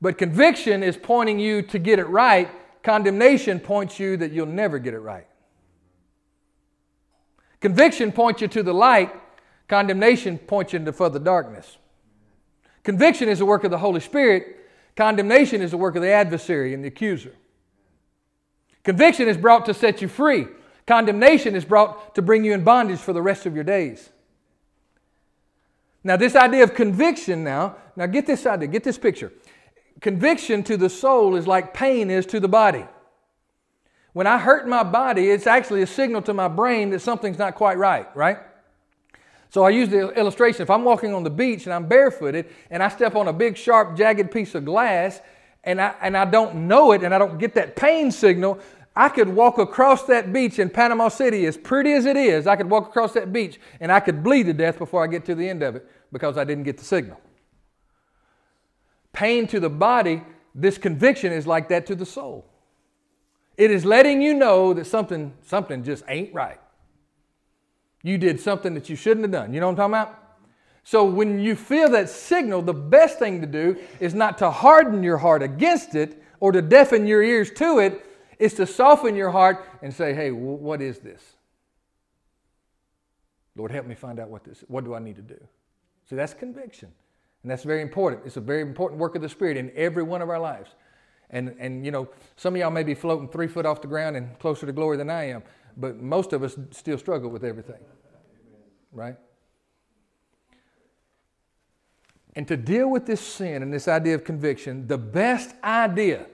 But 0.00 0.18
conviction 0.18 0.82
is 0.82 0.96
pointing 0.96 1.38
you 1.38 1.62
to 1.62 1.78
get 1.78 1.98
it 1.98 2.08
right, 2.08 2.50
condemnation 2.82 3.60
points 3.60 4.00
you 4.00 4.16
that 4.16 4.32
you'll 4.32 4.46
never 4.46 4.78
get 4.78 4.94
it 4.94 4.98
right. 4.98 5.26
Conviction 7.60 8.10
points 8.10 8.42
you 8.42 8.48
to 8.48 8.62
the 8.64 8.74
light, 8.74 9.14
condemnation 9.68 10.38
points 10.38 10.72
you 10.72 10.78
into 10.78 10.92
further 10.92 11.18
darkness. 11.18 11.78
Conviction 12.82 13.28
is 13.28 13.38
the 13.38 13.46
work 13.46 13.64
of 13.64 13.70
the 13.70 13.78
Holy 13.78 14.00
Spirit, 14.00 14.56
condemnation 14.96 15.62
is 15.62 15.70
the 15.70 15.76
work 15.76 15.96
of 15.96 16.02
the 16.02 16.10
adversary 16.10 16.74
and 16.74 16.82
the 16.84 16.88
accuser. 16.88 17.34
Conviction 18.84 19.28
is 19.28 19.36
brought 19.36 19.66
to 19.66 19.74
set 19.74 20.02
you 20.02 20.08
free. 20.08 20.46
Condemnation 20.86 21.54
is 21.54 21.64
brought 21.64 22.14
to 22.14 22.22
bring 22.22 22.44
you 22.44 22.52
in 22.52 22.64
bondage 22.64 22.98
for 22.98 23.12
the 23.12 23.22
rest 23.22 23.46
of 23.46 23.54
your 23.54 23.64
days. 23.64 24.10
Now, 26.04 26.16
this 26.16 26.34
idea 26.34 26.64
of 26.64 26.74
conviction 26.74 27.44
now, 27.44 27.76
now 27.94 28.06
get 28.06 28.26
this 28.26 28.44
idea, 28.44 28.66
get 28.66 28.82
this 28.82 28.98
picture. 28.98 29.32
Conviction 30.00 30.64
to 30.64 30.76
the 30.76 30.90
soul 30.90 31.36
is 31.36 31.46
like 31.46 31.72
pain 31.72 32.10
is 32.10 32.26
to 32.26 32.40
the 32.40 32.48
body. 32.48 32.84
When 34.12 34.26
I 34.26 34.38
hurt 34.38 34.66
my 34.66 34.82
body, 34.82 35.30
it's 35.30 35.46
actually 35.46 35.82
a 35.82 35.86
signal 35.86 36.20
to 36.22 36.34
my 36.34 36.48
brain 36.48 36.90
that 36.90 37.00
something's 37.00 37.38
not 37.38 37.54
quite 37.54 37.78
right, 37.78 38.14
right? 38.16 38.38
So 39.52 39.64
I 39.64 39.68
use 39.68 39.90
the 39.90 40.08
illustration. 40.14 40.62
If 40.62 40.70
I'm 40.70 40.82
walking 40.82 41.12
on 41.12 41.24
the 41.24 41.30
beach 41.30 41.66
and 41.66 41.74
I'm 41.74 41.86
barefooted 41.86 42.46
and 42.70 42.82
I 42.82 42.88
step 42.88 43.14
on 43.14 43.28
a 43.28 43.34
big, 43.34 43.54
sharp, 43.58 43.98
jagged 43.98 44.30
piece 44.30 44.54
of 44.54 44.64
glass 44.64 45.20
and 45.62 45.78
I, 45.78 45.94
and 46.00 46.16
I 46.16 46.24
don't 46.24 46.66
know 46.66 46.92
it 46.92 47.02
and 47.02 47.14
I 47.14 47.18
don't 47.18 47.36
get 47.36 47.54
that 47.56 47.76
pain 47.76 48.10
signal, 48.10 48.60
I 48.96 49.10
could 49.10 49.28
walk 49.28 49.58
across 49.58 50.04
that 50.04 50.32
beach 50.32 50.58
in 50.58 50.70
Panama 50.70 51.08
City, 51.08 51.44
as 51.44 51.58
pretty 51.58 51.92
as 51.92 52.06
it 52.06 52.16
is, 52.16 52.46
I 52.46 52.56
could 52.56 52.70
walk 52.70 52.88
across 52.88 53.12
that 53.12 53.30
beach 53.30 53.60
and 53.78 53.92
I 53.92 54.00
could 54.00 54.22
bleed 54.22 54.44
to 54.44 54.54
death 54.54 54.78
before 54.78 55.04
I 55.04 55.06
get 55.06 55.26
to 55.26 55.34
the 55.34 55.46
end 55.46 55.62
of 55.62 55.76
it 55.76 55.86
because 56.10 56.38
I 56.38 56.44
didn't 56.44 56.64
get 56.64 56.78
the 56.78 56.84
signal. 56.86 57.20
Pain 59.12 59.46
to 59.48 59.60
the 59.60 59.68
body, 59.68 60.22
this 60.54 60.78
conviction 60.78 61.30
is 61.30 61.46
like 61.46 61.68
that 61.68 61.84
to 61.88 61.94
the 61.94 62.06
soul. 62.06 62.46
It 63.58 63.70
is 63.70 63.84
letting 63.84 64.22
you 64.22 64.32
know 64.32 64.72
that 64.72 64.86
something, 64.86 65.34
something 65.42 65.84
just 65.84 66.04
ain't 66.08 66.32
right. 66.32 66.58
You 68.02 68.18
did 68.18 68.40
something 68.40 68.74
that 68.74 68.88
you 68.88 68.96
shouldn't 68.96 69.24
have 69.24 69.30
done. 69.30 69.54
You 69.54 69.60
know 69.60 69.66
what 69.66 69.80
I'm 69.80 69.92
talking 69.92 70.10
about? 70.10 70.18
So 70.84 71.04
when 71.04 71.38
you 71.38 71.54
feel 71.54 71.88
that 71.90 72.08
signal, 72.08 72.62
the 72.62 72.74
best 72.74 73.18
thing 73.18 73.40
to 73.40 73.46
do 73.46 73.76
is 74.00 74.14
not 74.14 74.38
to 74.38 74.50
harden 74.50 75.02
your 75.02 75.18
heart 75.18 75.42
against 75.42 75.94
it 75.94 76.20
or 76.40 76.50
to 76.50 76.60
deafen 76.60 77.06
your 77.06 77.22
ears 77.22 77.50
to 77.52 77.78
it 77.78 78.04
is 78.38 78.54
to 78.54 78.66
soften 78.66 79.14
your 79.14 79.30
heart 79.30 79.64
and 79.82 79.94
say, 79.94 80.12
hey, 80.12 80.32
what 80.32 80.82
is 80.82 80.98
this? 80.98 81.22
Lord, 83.54 83.70
help 83.70 83.86
me 83.86 83.94
find 83.94 84.18
out 84.18 84.28
what 84.28 84.42
this 84.44 84.64
What 84.66 84.84
do 84.84 84.94
I 84.94 84.98
need 84.98 85.16
to 85.16 85.22
do? 85.22 85.38
See, 86.08 86.16
that's 86.16 86.34
conviction. 86.34 86.90
And 87.42 87.50
that's 87.50 87.62
very 87.62 87.82
important. 87.82 88.22
It's 88.24 88.36
a 88.36 88.40
very 88.40 88.62
important 88.62 89.00
work 89.00 89.14
of 89.14 89.22
the 89.22 89.28
Spirit 89.28 89.56
in 89.56 89.70
every 89.74 90.02
one 90.02 90.22
of 90.22 90.30
our 90.30 90.38
lives. 90.38 90.70
And, 91.30 91.54
and 91.58 91.84
you 91.84 91.90
know, 91.90 92.08
some 92.36 92.54
of 92.54 92.60
y'all 92.60 92.70
may 92.70 92.82
be 92.82 92.94
floating 92.94 93.28
three 93.28 93.48
foot 93.48 93.66
off 93.66 93.80
the 93.80 93.88
ground 93.88 94.16
and 94.16 94.38
closer 94.38 94.66
to 94.66 94.72
glory 94.72 94.96
than 94.96 95.10
I 95.10 95.28
am, 95.28 95.42
but 95.76 96.00
most 96.00 96.32
of 96.32 96.42
us 96.42 96.56
still 96.70 96.98
struggle 96.98 97.30
with 97.30 97.44
everything. 97.44 97.80
Right? 98.92 99.16
And 102.34 102.48
to 102.48 102.56
deal 102.56 102.90
with 102.90 103.06
this 103.06 103.20
sin 103.20 103.62
and 103.62 103.72
this 103.72 103.88
idea 103.88 104.14
of 104.14 104.24
conviction, 104.24 104.86
the 104.86 104.98
best 104.98 105.54
idea 105.62 106.26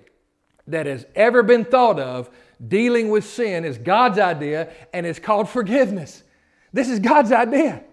that 0.67 0.87
has 0.87 1.07
ever 1.15 1.43
been 1.43 1.65
thought 1.65 1.99
of 1.99 2.31
dealing 2.67 3.11
with 3.11 3.25
sin 3.25 3.65
is 3.65 3.79
God's 3.79 4.19
idea, 4.19 4.73
and 4.93 5.07
it's 5.07 5.19
called 5.19 5.49
forgiveness. 5.49 6.23
This 6.73 6.89
is 6.89 6.99
God's 6.99 7.33
idea. 7.33 7.85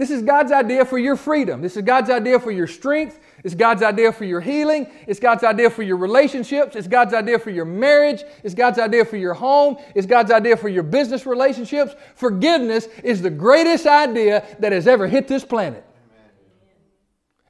This 0.00 0.10
is 0.10 0.22
God's 0.22 0.50
idea 0.50 0.86
for 0.86 0.96
your 0.96 1.14
freedom. 1.14 1.60
This 1.60 1.76
is 1.76 1.82
God's 1.82 2.08
idea 2.08 2.40
for 2.40 2.50
your 2.50 2.66
strength. 2.66 3.18
It's 3.44 3.54
God's 3.54 3.82
idea 3.82 4.10
for 4.10 4.24
your 4.24 4.40
healing. 4.40 4.86
It's 5.06 5.20
God's 5.20 5.44
idea 5.44 5.68
for 5.68 5.82
your 5.82 5.98
relationships. 5.98 6.74
It's 6.74 6.88
God's 6.88 7.12
idea 7.12 7.38
for 7.38 7.50
your 7.50 7.66
marriage. 7.66 8.22
It's 8.42 8.54
God's 8.54 8.78
idea 8.78 9.04
for 9.04 9.18
your 9.18 9.34
home. 9.34 9.76
It's 9.94 10.06
God's 10.06 10.30
idea 10.30 10.56
for 10.56 10.70
your 10.70 10.84
business 10.84 11.26
relationships. 11.26 11.94
Forgiveness 12.14 12.86
is 13.04 13.20
the 13.20 13.28
greatest 13.28 13.84
idea 13.84 14.46
that 14.60 14.72
has 14.72 14.88
ever 14.88 15.06
hit 15.06 15.28
this 15.28 15.44
planet. 15.44 15.84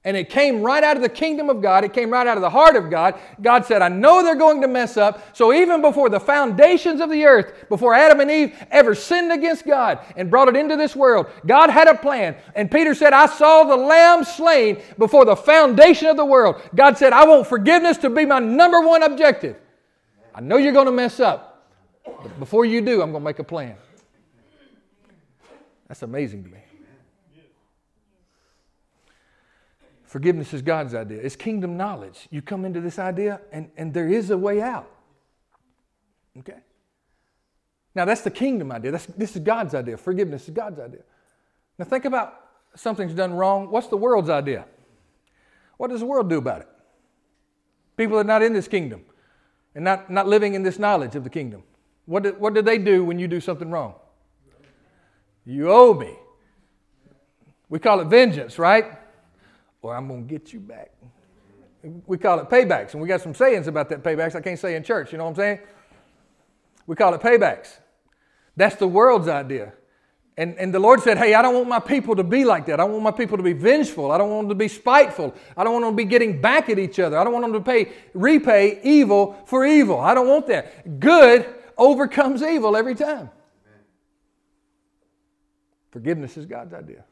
And 0.02 0.16
it 0.16 0.30
came 0.30 0.62
right 0.62 0.82
out 0.82 0.96
of 0.96 1.02
the 1.02 1.10
kingdom 1.10 1.50
of 1.50 1.60
God. 1.60 1.84
It 1.84 1.92
came 1.92 2.10
right 2.10 2.26
out 2.26 2.38
of 2.38 2.40
the 2.40 2.48
heart 2.48 2.74
of 2.74 2.88
God. 2.88 3.20
God 3.42 3.66
said, 3.66 3.82
I 3.82 3.88
know 3.88 4.22
they're 4.22 4.34
going 4.34 4.62
to 4.62 4.68
mess 4.68 4.96
up. 4.96 5.36
So 5.36 5.52
even 5.52 5.82
before 5.82 6.08
the 6.08 6.18
foundations 6.18 7.02
of 7.02 7.10
the 7.10 7.26
earth, 7.26 7.68
before 7.68 7.92
Adam 7.92 8.20
and 8.20 8.30
Eve 8.30 8.66
ever 8.70 8.94
sinned 8.94 9.30
against 9.30 9.66
God 9.66 9.98
and 10.16 10.30
brought 10.30 10.48
it 10.48 10.56
into 10.56 10.76
this 10.76 10.96
world, 10.96 11.26
God 11.46 11.68
had 11.68 11.86
a 11.86 11.94
plan. 11.94 12.34
And 12.54 12.70
Peter 12.70 12.94
said, 12.94 13.12
I 13.12 13.26
saw 13.26 13.64
the 13.64 13.76
lamb 13.76 14.24
slain 14.24 14.80
before 14.96 15.26
the 15.26 15.36
foundation 15.36 16.08
of 16.08 16.16
the 16.16 16.24
world. 16.24 16.62
God 16.74 16.96
said, 16.96 17.12
I 17.12 17.26
want 17.26 17.46
forgiveness 17.46 17.98
to 17.98 18.08
be 18.08 18.24
my 18.24 18.38
number 18.38 18.80
one 18.80 19.02
objective. 19.02 19.56
I 20.34 20.40
know 20.40 20.56
you're 20.56 20.72
going 20.72 20.86
to 20.86 20.92
mess 20.92 21.20
up. 21.20 21.68
But 22.04 22.38
before 22.38 22.64
you 22.64 22.80
do, 22.80 23.02
I'm 23.02 23.12
going 23.12 23.22
to 23.22 23.28
make 23.28 23.38
a 23.38 23.44
plan. 23.44 23.76
That's 25.88 26.02
amazing 26.02 26.44
to 26.44 26.48
me. 26.48 26.59
Forgiveness 30.10 30.52
is 30.52 30.60
God's 30.60 30.92
idea. 30.92 31.20
It's 31.22 31.36
kingdom 31.36 31.76
knowledge. 31.76 32.26
You 32.32 32.42
come 32.42 32.64
into 32.64 32.80
this 32.80 32.98
idea, 32.98 33.40
and, 33.52 33.70
and 33.76 33.94
there 33.94 34.08
is 34.08 34.30
a 34.30 34.36
way 34.36 34.60
out. 34.60 34.90
Okay? 36.36 36.58
Now, 37.94 38.04
that's 38.06 38.22
the 38.22 38.30
kingdom 38.32 38.72
idea. 38.72 38.90
That's, 38.90 39.06
this 39.06 39.36
is 39.36 39.42
God's 39.42 39.72
idea. 39.72 39.96
Forgiveness 39.96 40.48
is 40.48 40.50
God's 40.50 40.80
idea. 40.80 41.02
Now, 41.78 41.84
think 41.84 42.06
about 42.06 42.34
something's 42.74 43.14
done 43.14 43.34
wrong. 43.34 43.70
What's 43.70 43.86
the 43.86 43.96
world's 43.96 44.30
idea? 44.30 44.64
What 45.76 45.90
does 45.90 46.00
the 46.00 46.06
world 46.06 46.28
do 46.28 46.38
about 46.38 46.62
it? 46.62 46.68
People 47.96 48.16
that 48.16 48.22
are 48.22 48.24
not 48.24 48.42
in 48.42 48.52
this 48.52 48.66
kingdom 48.66 49.04
and 49.76 49.84
not, 49.84 50.10
not 50.10 50.26
living 50.26 50.54
in 50.54 50.64
this 50.64 50.80
knowledge 50.80 51.14
of 51.14 51.22
the 51.22 51.30
kingdom. 51.30 51.62
What 52.06 52.24
do, 52.24 52.32
what 52.32 52.52
do 52.54 52.62
they 52.62 52.78
do 52.78 53.04
when 53.04 53.20
you 53.20 53.28
do 53.28 53.40
something 53.40 53.70
wrong? 53.70 53.94
You 55.46 55.70
owe 55.70 55.94
me. 55.94 56.16
We 57.68 57.78
call 57.78 58.00
it 58.00 58.08
vengeance, 58.08 58.58
right? 58.58 58.99
Or 59.82 59.96
I'm 59.96 60.08
going 60.08 60.26
to 60.26 60.28
get 60.28 60.52
you 60.52 60.60
back. 60.60 60.90
We 62.06 62.18
call 62.18 62.38
it 62.40 62.50
paybacks, 62.50 62.92
and 62.92 63.00
we 63.00 63.08
got 63.08 63.22
some 63.22 63.34
sayings 63.34 63.66
about 63.66 63.88
that 63.88 64.02
paybacks 64.02 64.34
I 64.34 64.40
can't 64.40 64.58
say 64.58 64.76
in 64.76 64.82
church, 64.82 65.12
you 65.12 65.18
know 65.18 65.24
what 65.24 65.30
I'm 65.30 65.36
saying? 65.36 65.58
We 66.86 66.96
call 66.96 67.14
it 67.14 67.20
paybacks. 67.20 67.78
That's 68.56 68.76
the 68.76 68.88
world's 68.88 69.28
idea. 69.28 69.72
And, 70.36 70.58
and 70.58 70.72
the 70.72 70.78
Lord 70.78 71.02
said, 71.02 71.18
Hey, 71.18 71.34
I 71.34 71.42
don't 71.42 71.54
want 71.54 71.68
my 71.68 71.78
people 71.78 72.16
to 72.16 72.24
be 72.24 72.44
like 72.44 72.66
that. 72.66 72.80
I 72.80 72.84
want 72.84 73.02
my 73.02 73.10
people 73.10 73.36
to 73.36 73.42
be 73.42 73.52
vengeful. 73.52 74.10
I 74.10 74.18
don't 74.18 74.30
want 74.30 74.48
them 74.48 74.58
to 74.58 74.62
be 74.62 74.68
spiteful. 74.68 75.34
I 75.56 75.64
don't 75.64 75.74
want 75.74 75.84
them 75.84 75.92
to 75.92 75.96
be 75.96 76.08
getting 76.08 76.40
back 76.40 76.68
at 76.68 76.78
each 76.78 76.98
other. 76.98 77.18
I 77.18 77.24
don't 77.24 77.32
want 77.32 77.44
them 77.44 77.52
to 77.52 77.60
pay, 77.60 77.92
repay 78.14 78.80
evil 78.82 79.36
for 79.46 79.66
evil. 79.66 80.00
I 80.00 80.14
don't 80.14 80.28
want 80.28 80.46
that. 80.46 80.98
Good 80.98 81.46
overcomes 81.76 82.42
evil 82.42 82.76
every 82.76 82.94
time. 82.94 83.30
Forgiveness 85.90 86.36
is 86.36 86.46
God's 86.46 86.72
idea. 86.72 87.04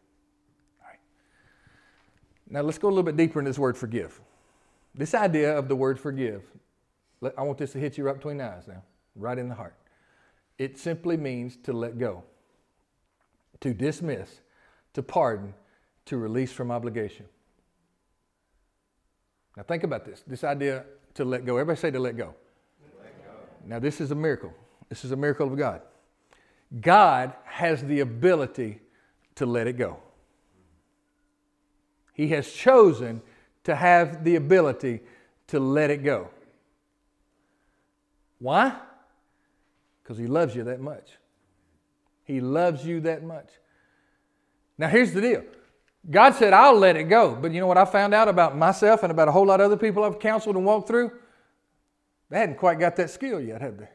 Now 2.50 2.62
let's 2.62 2.78
go 2.78 2.88
a 2.88 2.90
little 2.90 3.02
bit 3.02 3.16
deeper 3.16 3.38
in 3.38 3.44
this 3.44 3.58
word 3.58 3.76
forgive. 3.76 4.20
This 4.94 5.14
idea 5.14 5.56
of 5.56 5.68
the 5.68 5.76
word 5.76 6.00
forgive, 6.00 6.42
I 7.36 7.42
want 7.42 7.58
this 7.58 7.72
to 7.72 7.78
hit 7.78 7.98
you 7.98 8.04
right 8.04 8.16
between 8.16 8.38
the 8.38 8.44
eyes 8.44 8.66
now, 8.66 8.82
right 9.14 9.36
in 9.36 9.48
the 9.48 9.54
heart. 9.54 9.74
It 10.56 10.78
simply 10.78 11.16
means 11.16 11.56
to 11.64 11.72
let 11.72 11.98
go, 11.98 12.24
to 13.60 13.74
dismiss, 13.74 14.40
to 14.94 15.02
pardon, 15.02 15.54
to 16.06 16.16
release 16.16 16.50
from 16.50 16.70
obligation. 16.70 17.26
Now 19.56 19.62
think 19.62 19.84
about 19.84 20.04
this. 20.04 20.22
This 20.26 20.42
idea 20.42 20.84
to 21.14 21.24
let 21.24 21.44
go. 21.44 21.56
Everybody 21.58 21.80
say 21.80 21.90
to 21.90 21.98
let 21.98 22.16
go. 22.16 22.34
Let 23.00 23.24
go. 23.24 23.30
Now 23.66 23.78
this 23.78 24.00
is 24.00 24.10
a 24.10 24.14
miracle. 24.14 24.52
This 24.88 25.04
is 25.04 25.12
a 25.12 25.16
miracle 25.16 25.46
of 25.46 25.58
God. 25.58 25.82
God 26.80 27.34
has 27.44 27.82
the 27.82 28.00
ability 28.00 28.80
to 29.34 29.46
let 29.46 29.66
it 29.66 29.76
go. 29.76 29.98
He 32.18 32.28
has 32.28 32.52
chosen 32.52 33.22
to 33.64 33.74
have 33.74 34.24
the 34.24 34.36
ability 34.36 35.00
to 35.46 35.58
let 35.58 35.90
it 35.90 36.04
go. 36.04 36.28
Why? 38.38 38.76
because 40.02 40.18
He 40.18 40.26
loves 40.26 40.56
you 40.56 40.64
that 40.64 40.80
much. 40.80 41.18
He 42.24 42.40
loves 42.40 42.84
you 42.84 43.00
that 43.02 43.22
much. 43.22 43.48
Now, 44.78 44.88
here's 44.88 45.12
the 45.12 45.20
deal 45.20 45.44
God 46.10 46.34
said, 46.34 46.54
I'll 46.54 46.78
let 46.78 46.96
it 46.96 47.04
go. 47.04 47.34
But 47.34 47.52
you 47.52 47.60
know 47.60 47.66
what 47.66 47.76
I 47.76 47.84
found 47.84 48.14
out 48.14 48.26
about 48.26 48.56
myself 48.56 49.02
and 49.02 49.12
about 49.12 49.28
a 49.28 49.32
whole 49.32 49.46
lot 49.46 49.60
of 49.60 49.66
other 49.66 49.76
people 49.76 50.02
I've 50.02 50.18
counseled 50.18 50.56
and 50.56 50.64
walked 50.64 50.88
through? 50.88 51.12
They 52.30 52.38
hadn't 52.38 52.56
quite 52.56 52.78
got 52.78 52.96
that 52.96 53.10
skill 53.10 53.40
yet, 53.40 53.60
have 53.60 53.78
they? 53.78 53.88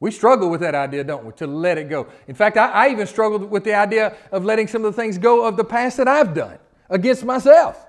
We 0.00 0.10
struggle 0.10 0.50
with 0.50 0.60
that 0.60 0.74
idea, 0.74 1.02
don't 1.02 1.24
we? 1.24 1.32
To 1.32 1.46
let 1.46 1.78
it 1.78 1.88
go. 1.88 2.08
In 2.26 2.34
fact, 2.34 2.56
I, 2.56 2.68
I, 2.68 2.88
even 2.90 3.06
struggled 3.06 3.50
with 3.50 3.64
the 3.64 3.74
idea 3.74 4.16
of 4.30 4.44
letting 4.44 4.68
some 4.68 4.84
of 4.84 4.94
the 4.94 5.00
things 5.00 5.18
go 5.18 5.44
of 5.44 5.56
the 5.56 5.64
past 5.64 5.96
that 5.96 6.06
I've 6.06 6.34
done 6.34 6.58
against 6.88 7.24
myself. 7.24 7.84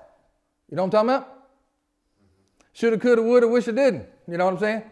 You 0.70 0.76
know 0.76 0.84
what 0.84 0.94
I'm 0.94 1.06
talking 1.06 1.10
about? 1.10 1.40
Shoulda, 2.72 2.98
coulda, 2.98 3.22
woulda, 3.22 3.48
wish 3.48 3.68
I 3.68 3.72
didn't. 3.72 4.06
You 4.28 4.36
know 4.36 4.44
what 4.44 4.54
I'm 4.54 4.60
saying? 4.60 4.82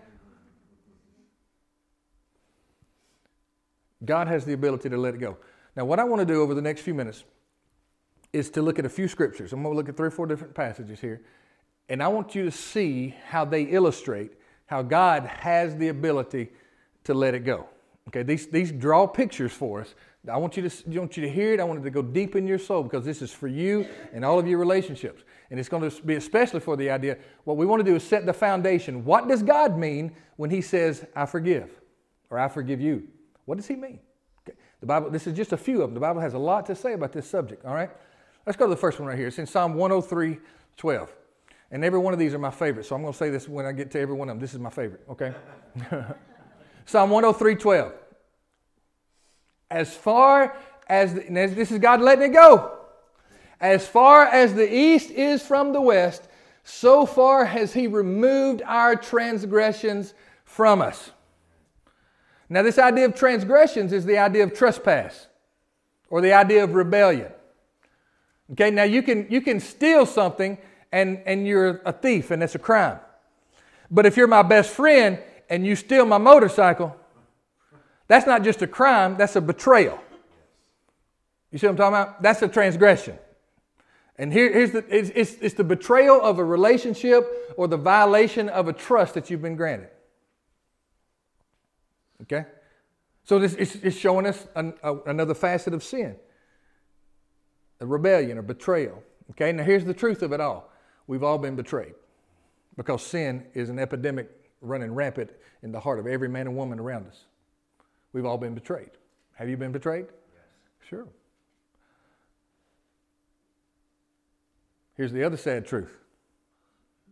God 4.04 4.28
has 4.28 4.44
the 4.44 4.52
ability 4.52 4.88
to 4.90 4.96
let 4.96 5.14
it 5.14 5.18
go. 5.18 5.36
Now, 5.76 5.84
what 5.84 5.98
I 5.98 6.04
want 6.04 6.20
to 6.20 6.26
do 6.26 6.42
over 6.42 6.54
the 6.54 6.62
next 6.62 6.80
few 6.82 6.94
minutes 6.94 7.24
is 8.32 8.50
to 8.50 8.62
look 8.62 8.78
at 8.78 8.84
a 8.84 8.88
few 8.88 9.08
scriptures. 9.08 9.52
I'm 9.52 9.62
going 9.62 9.72
to 9.72 9.76
look 9.76 9.88
at 9.88 9.96
three 9.96 10.08
or 10.08 10.10
four 10.10 10.26
different 10.26 10.54
passages 10.54 11.00
here. 11.00 11.22
And 11.88 12.02
I 12.02 12.08
want 12.08 12.34
you 12.34 12.44
to 12.44 12.50
see 12.50 13.14
how 13.28 13.44
they 13.44 13.62
illustrate 13.62 14.32
how 14.66 14.82
God 14.82 15.24
has 15.24 15.76
the 15.76 15.88
ability 15.88 16.50
to 17.04 17.14
let 17.14 17.34
it 17.34 17.40
go. 17.40 17.66
Okay, 18.08 18.22
these, 18.22 18.46
these 18.46 18.70
draw 18.70 19.06
pictures 19.06 19.52
for 19.52 19.80
us. 19.80 19.94
I 20.26 20.36
want 20.36 20.56
you 20.56 20.68
to 20.68 20.84
I 20.90 20.98
want 20.98 21.16
you 21.16 21.22
to 21.22 21.30
hear 21.30 21.54
it. 21.54 21.60
I 21.60 21.64
want 21.64 21.80
it 21.80 21.82
to 21.84 21.90
go 21.90 22.02
deep 22.02 22.34
in 22.34 22.46
your 22.46 22.58
soul 22.58 22.82
because 22.82 23.04
this 23.04 23.22
is 23.22 23.30
for 23.30 23.48
you 23.48 23.86
and 24.12 24.24
all 24.24 24.38
of 24.38 24.46
your 24.46 24.58
relationships. 24.58 25.22
And 25.50 25.58
it's 25.58 25.68
going 25.68 25.88
to 25.88 26.02
be 26.02 26.16
especially 26.16 26.60
for 26.60 26.76
the 26.76 26.90
idea. 26.90 27.18
What 27.44 27.56
we 27.56 27.64
want 27.64 27.80
to 27.80 27.84
do 27.84 27.96
is 27.96 28.02
set 28.02 28.26
the 28.26 28.32
foundation. 28.32 29.04
What 29.04 29.28
does 29.28 29.42
God 29.42 29.78
mean 29.78 30.14
when 30.36 30.50
He 30.50 30.60
says, 30.60 31.06
I 31.14 31.24
forgive 31.24 31.70
or 32.30 32.38
I 32.38 32.48
forgive 32.48 32.80
you? 32.80 33.08
What 33.44 33.56
does 33.56 33.66
He 33.66 33.76
mean? 33.76 34.00
Okay. 34.46 34.58
The 34.80 34.86
Bible, 34.86 35.10
this 35.10 35.26
is 35.26 35.34
just 35.34 35.52
a 35.52 35.56
few 35.56 35.82
of 35.82 35.88
them. 35.88 35.94
The 35.94 36.00
Bible 36.00 36.20
has 36.20 36.34
a 36.34 36.38
lot 36.38 36.66
to 36.66 36.74
say 36.74 36.92
about 36.92 37.12
this 37.12 37.28
subject, 37.28 37.64
all 37.64 37.74
right? 37.74 37.90
Let's 38.44 38.56
go 38.56 38.66
to 38.66 38.70
the 38.70 38.76
first 38.76 38.98
one 38.98 39.08
right 39.08 39.18
here. 39.18 39.28
It's 39.28 39.38
in 39.38 39.46
Psalm 39.46 39.74
103 39.74 40.38
12. 40.76 41.14
And 41.70 41.84
every 41.84 41.98
one 41.98 42.12
of 42.12 42.18
these 42.18 42.34
are 42.34 42.38
my 42.38 42.50
favorite. 42.50 42.86
So 42.86 42.94
I'm 42.94 43.02
going 43.02 43.12
to 43.12 43.18
say 43.18 43.30
this 43.30 43.48
when 43.48 43.66
I 43.66 43.72
get 43.72 43.90
to 43.90 44.00
every 44.00 44.14
one 44.14 44.28
of 44.28 44.34
them. 44.34 44.40
This 44.40 44.54
is 44.54 44.58
my 44.58 44.70
favorite, 44.70 45.04
okay? 45.10 45.34
Psalm 46.86 47.10
103 47.10 47.54
12. 47.56 47.92
As 49.70 49.94
far 49.94 50.56
as, 50.88 51.14
the, 51.14 51.22
this 51.28 51.70
is 51.70 51.78
God 51.78 52.00
letting 52.00 52.30
it 52.30 52.34
go. 52.34 52.72
As 53.60 53.86
far 53.86 54.24
as 54.24 54.54
the 54.54 54.72
east 54.72 55.10
is 55.10 55.42
from 55.42 55.72
the 55.72 55.80
west, 55.80 56.28
so 56.64 57.06
far 57.06 57.44
has 57.44 57.72
He 57.72 57.86
removed 57.86 58.62
our 58.64 58.94
transgressions 58.94 60.14
from 60.44 60.80
us. 60.80 61.10
Now, 62.48 62.62
this 62.62 62.78
idea 62.78 63.04
of 63.04 63.14
transgressions 63.14 63.92
is 63.92 64.06
the 64.06 64.18
idea 64.18 64.44
of 64.44 64.54
trespass 64.54 65.26
or 66.08 66.20
the 66.20 66.32
idea 66.32 66.64
of 66.64 66.74
rebellion. 66.74 67.30
Okay, 68.52 68.70
now 68.70 68.84
you 68.84 69.02
can, 69.02 69.26
you 69.28 69.42
can 69.42 69.60
steal 69.60 70.06
something 70.06 70.56
and, 70.90 71.20
and 71.26 71.46
you're 71.46 71.82
a 71.84 71.92
thief 71.92 72.30
and 72.30 72.42
it's 72.42 72.54
a 72.54 72.58
crime. 72.58 72.98
But 73.90 74.06
if 74.06 74.16
you're 74.16 74.26
my 74.26 74.42
best 74.42 74.70
friend 74.70 75.18
and 75.50 75.66
you 75.66 75.76
steal 75.76 76.06
my 76.06 76.18
motorcycle, 76.18 76.96
that's 78.08 78.26
not 78.26 78.42
just 78.42 78.62
a 78.62 78.66
crime, 78.66 79.16
that's 79.16 79.36
a 79.36 79.40
betrayal. 79.40 80.00
You 81.52 81.58
see 81.58 81.66
what 81.66 81.72
I'm 81.72 81.76
talking 81.76 81.94
about? 81.94 82.22
That's 82.22 82.42
a 82.42 82.48
transgression. 82.48 83.18
And 84.16 84.32
here, 84.32 84.52
here's 84.52 84.72
the, 84.72 84.84
it's, 84.88 85.10
it's, 85.14 85.40
it's 85.40 85.54
the 85.54 85.64
betrayal 85.64 86.20
of 86.20 86.38
a 86.38 86.44
relationship 86.44 87.54
or 87.56 87.68
the 87.68 87.76
violation 87.76 88.48
of 88.48 88.66
a 88.66 88.72
trust 88.72 89.14
that 89.14 89.30
you've 89.30 89.42
been 89.42 89.56
granted. 89.56 89.90
Okay? 92.22 92.44
So 93.24 93.38
this 93.38 93.54
is 93.54 93.96
showing 93.96 94.26
us 94.26 94.46
an, 94.56 94.74
a, 94.82 94.96
another 95.06 95.34
facet 95.34 95.74
of 95.74 95.84
sin 95.84 96.16
a 97.80 97.86
rebellion, 97.86 98.38
a 98.38 98.42
betrayal. 98.42 99.00
Okay, 99.30 99.52
now 99.52 99.62
here's 99.62 99.84
the 99.84 99.94
truth 99.94 100.22
of 100.22 100.32
it 100.32 100.40
all 100.40 100.70
we've 101.06 101.22
all 101.22 101.38
been 101.38 101.54
betrayed 101.54 101.94
because 102.76 103.02
sin 103.02 103.46
is 103.54 103.68
an 103.68 103.78
epidemic 103.78 104.28
running 104.60 104.92
rampant 104.92 105.30
in 105.62 105.70
the 105.70 105.78
heart 105.78 105.98
of 105.98 106.06
every 106.06 106.28
man 106.28 106.46
and 106.46 106.56
woman 106.56 106.80
around 106.80 107.06
us. 107.06 107.24
We've 108.12 108.24
all 108.24 108.38
been 108.38 108.54
betrayed. 108.54 108.90
Have 109.34 109.48
you 109.48 109.56
been 109.56 109.72
betrayed? 109.72 110.06
Yes. 110.06 110.88
Sure. 110.88 111.08
Here's 114.96 115.12
the 115.12 115.24
other 115.24 115.36
sad 115.36 115.66
truth 115.66 115.96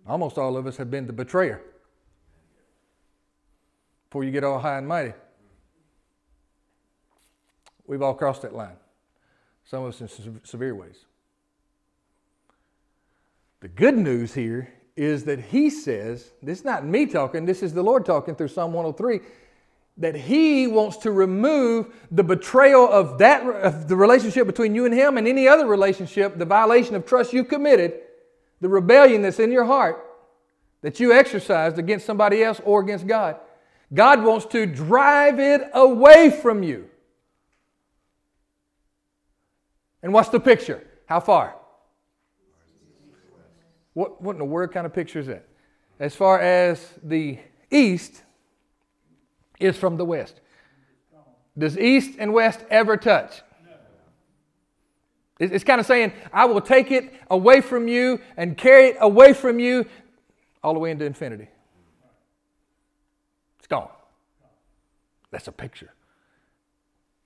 almost 0.07 0.39
all 0.39 0.57
of 0.57 0.67
us 0.67 0.77
have 0.77 0.91
been 0.91 1.07
the 1.07 1.13
betrayer 1.13 1.61
before 4.09 4.23
you 4.23 4.31
get 4.31 4.45
all 4.45 4.59
high 4.59 4.79
and 4.79 4.87
mighty. 4.87 5.13
We've 7.87 8.03
all 8.03 8.15
crossed 8.15 8.43
that 8.43 8.55
line, 8.55 8.77
some 9.65 9.85
of 9.85 10.01
us 10.01 10.01
in 10.01 10.41
severe 10.45 10.75
ways. 10.75 11.05
The 13.61 13.69
good 13.69 13.97
news 13.97 14.35
here 14.35 14.73
is 14.97 15.25
that 15.25 15.41
he 15.41 15.71
says, 15.71 16.33
this 16.43 16.61
is 16.61 16.65
not 16.65 16.85
me 16.85 17.07
talking, 17.07 17.45
this 17.45 17.63
is 17.63 17.75
the 17.75 17.83
Lord 17.83 18.05
talking 18.05 18.35
through 18.35 18.49
Psalm 18.49 18.73
103, 18.73 19.21
that 19.99 20.15
he 20.15 20.67
wants 20.67 20.99
to 20.99 21.11
remove 21.11 21.95
the 22.11 22.23
betrayal 22.23 22.87
of 22.87 23.19
that 23.19 23.43
of 23.47 23.89
the 23.89 23.97
relationship 23.97 24.47
between 24.47 24.75
you 24.75 24.85
and 24.85 24.93
him 24.93 25.17
and 25.17 25.27
any 25.27 25.49
other 25.49 25.67
relationship, 25.67 26.37
the 26.37 26.45
violation 26.45 26.95
of 26.95 27.07
trust 27.07 27.33
you 27.33 27.45
committed, 27.45 27.95
the 28.61 28.69
rebellion 28.69 29.23
that's 29.23 29.39
in 29.39 29.51
your 29.51 29.65
heart 29.65 30.03
that 30.83 31.01
you 31.01 31.13
exercised 31.13 31.79
against 31.79 32.07
somebody 32.07 32.45
else 32.45 32.61
or 32.65 32.81
against 32.81 33.07
God. 33.07 33.37
God 33.93 34.23
wants 34.23 34.47
to 34.47 34.67
drive 34.67 35.41
it 35.41 35.63
away 35.73 36.31
from 36.31 36.63
you. 36.63 36.89
And 40.03 40.13
what's 40.13 40.29
the 40.29 40.41
picture? 40.41 40.87
How 41.07 41.21
far? 41.21 41.57
What, 43.95 44.21
what 44.21 44.33
in 44.33 44.39
the 44.39 44.45
word 44.45 44.73
kind 44.73 44.87
of 44.87 44.93
picture 44.93 45.21
is 45.21 45.27
that? 45.27 45.49
As 45.99 46.15
far 46.15 46.39
as 46.39 46.87
the 47.03 47.39
east 47.71 48.23
is 49.61 49.77
from 49.77 49.97
the 49.97 50.05
west. 50.05 50.41
Does 51.59 51.79
east 51.79 52.17
and 52.19 52.33
west 52.33 52.61
ever 52.71 52.97
touch? 52.97 53.43
It's 55.39 55.65
kind 55.65 55.81
of 55.81 55.87
saying, 55.87 56.13
I 56.33 56.47
will 56.47 56.63
take 56.63 56.91
it 56.91 57.13
away 57.31 57.61
from 57.61 57.89
you 57.89 58.21
and 58.37 58.57
carry 58.57 58.89
it 58.89 58.97
away 59.01 59.35
from 59.35 59.61
you 59.61 59.85
all 60.63 60.73
the 60.73 60.81
way 60.81 60.91
into 60.91 61.05
infinity. 61.05 61.49
It's 63.59 63.67
gone. 63.67 63.91
That's 65.31 65.49
a 65.49 65.53
picture. 65.53 65.93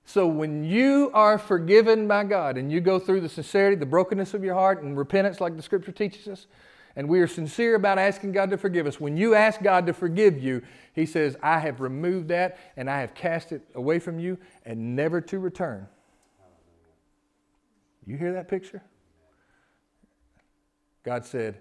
So 0.03 0.27
when 0.27 0.65
you 0.65 1.09
are 1.13 1.37
forgiven 1.37 2.05
by 2.07 2.25
God 2.25 2.57
and 2.57 2.69
you 2.69 2.81
go 2.81 2.99
through 2.99 3.21
the 3.21 3.29
sincerity, 3.29 3.77
the 3.77 3.85
brokenness 3.85 4.33
of 4.33 4.43
your 4.43 4.55
heart, 4.55 4.83
and 4.83 4.97
repentance, 4.97 5.39
like 5.39 5.55
the 5.55 5.61
scripture 5.61 5.93
teaches 5.93 6.27
us, 6.27 6.47
and 6.95 7.07
we 7.07 7.19
are 7.19 7.27
sincere 7.27 7.75
about 7.75 7.97
asking 7.97 8.31
God 8.31 8.49
to 8.51 8.57
forgive 8.57 8.87
us, 8.87 8.99
when 8.99 9.17
you 9.17 9.35
ask 9.35 9.61
God 9.61 9.85
to 9.87 9.93
forgive 9.93 10.41
you, 10.41 10.61
He 10.93 11.05
says, 11.05 11.37
I 11.41 11.59
have 11.59 11.79
removed 11.81 12.27
that 12.29 12.57
and 12.75 12.89
I 12.89 12.99
have 13.01 13.13
cast 13.13 13.51
it 13.51 13.61
away 13.75 13.99
from 13.99 14.19
you 14.19 14.37
and 14.65 14.95
never 14.95 15.21
to 15.21 15.39
return. 15.39 15.87
You 18.05 18.17
hear 18.17 18.33
that 18.33 18.47
picture? 18.47 18.81
God 21.03 21.25
said, 21.25 21.57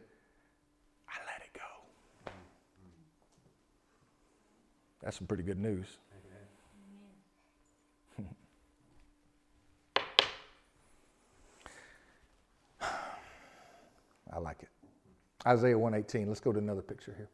I 1.08 1.14
let 1.26 1.42
it 1.42 1.52
go. 1.54 1.60
That's 5.02 5.16
some 5.16 5.26
pretty 5.26 5.42
good 5.42 5.58
news. 5.58 5.86
I 14.32 14.38
like 14.38 14.62
it. 14.62 14.68
Isaiah 15.46 15.78
118. 15.78 16.28
Let's 16.28 16.40
go 16.40 16.52
to 16.52 16.58
another 16.58 16.82
picture 16.82 17.14
here. 17.16 17.28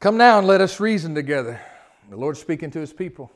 Come 0.00 0.16
now 0.16 0.38
and 0.38 0.46
let 0.46 0.60
us 0.60 0.80
reason 0.80 1.14
together. 1.14 1.60
The 2.10 2.16
Lord 2.16 2.36
speaking 2.36 2.70
to 2.72 2.80
his 2.80 2.92
people. 2.92 3.30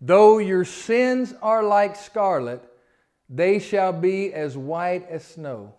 Though 0.00 0.38
your 0.38 0.64
sins 0.64 1.34
are 1.42 1.62
like 1.62 1.96
scarlet, 1.96 2.62
they 3.28 3.58
shall 3.58 3.92
be 3.92 4.32
as 4.32 4.56
white 4.56 5.06
as 5.08 5.24
snow. 5.24 5.74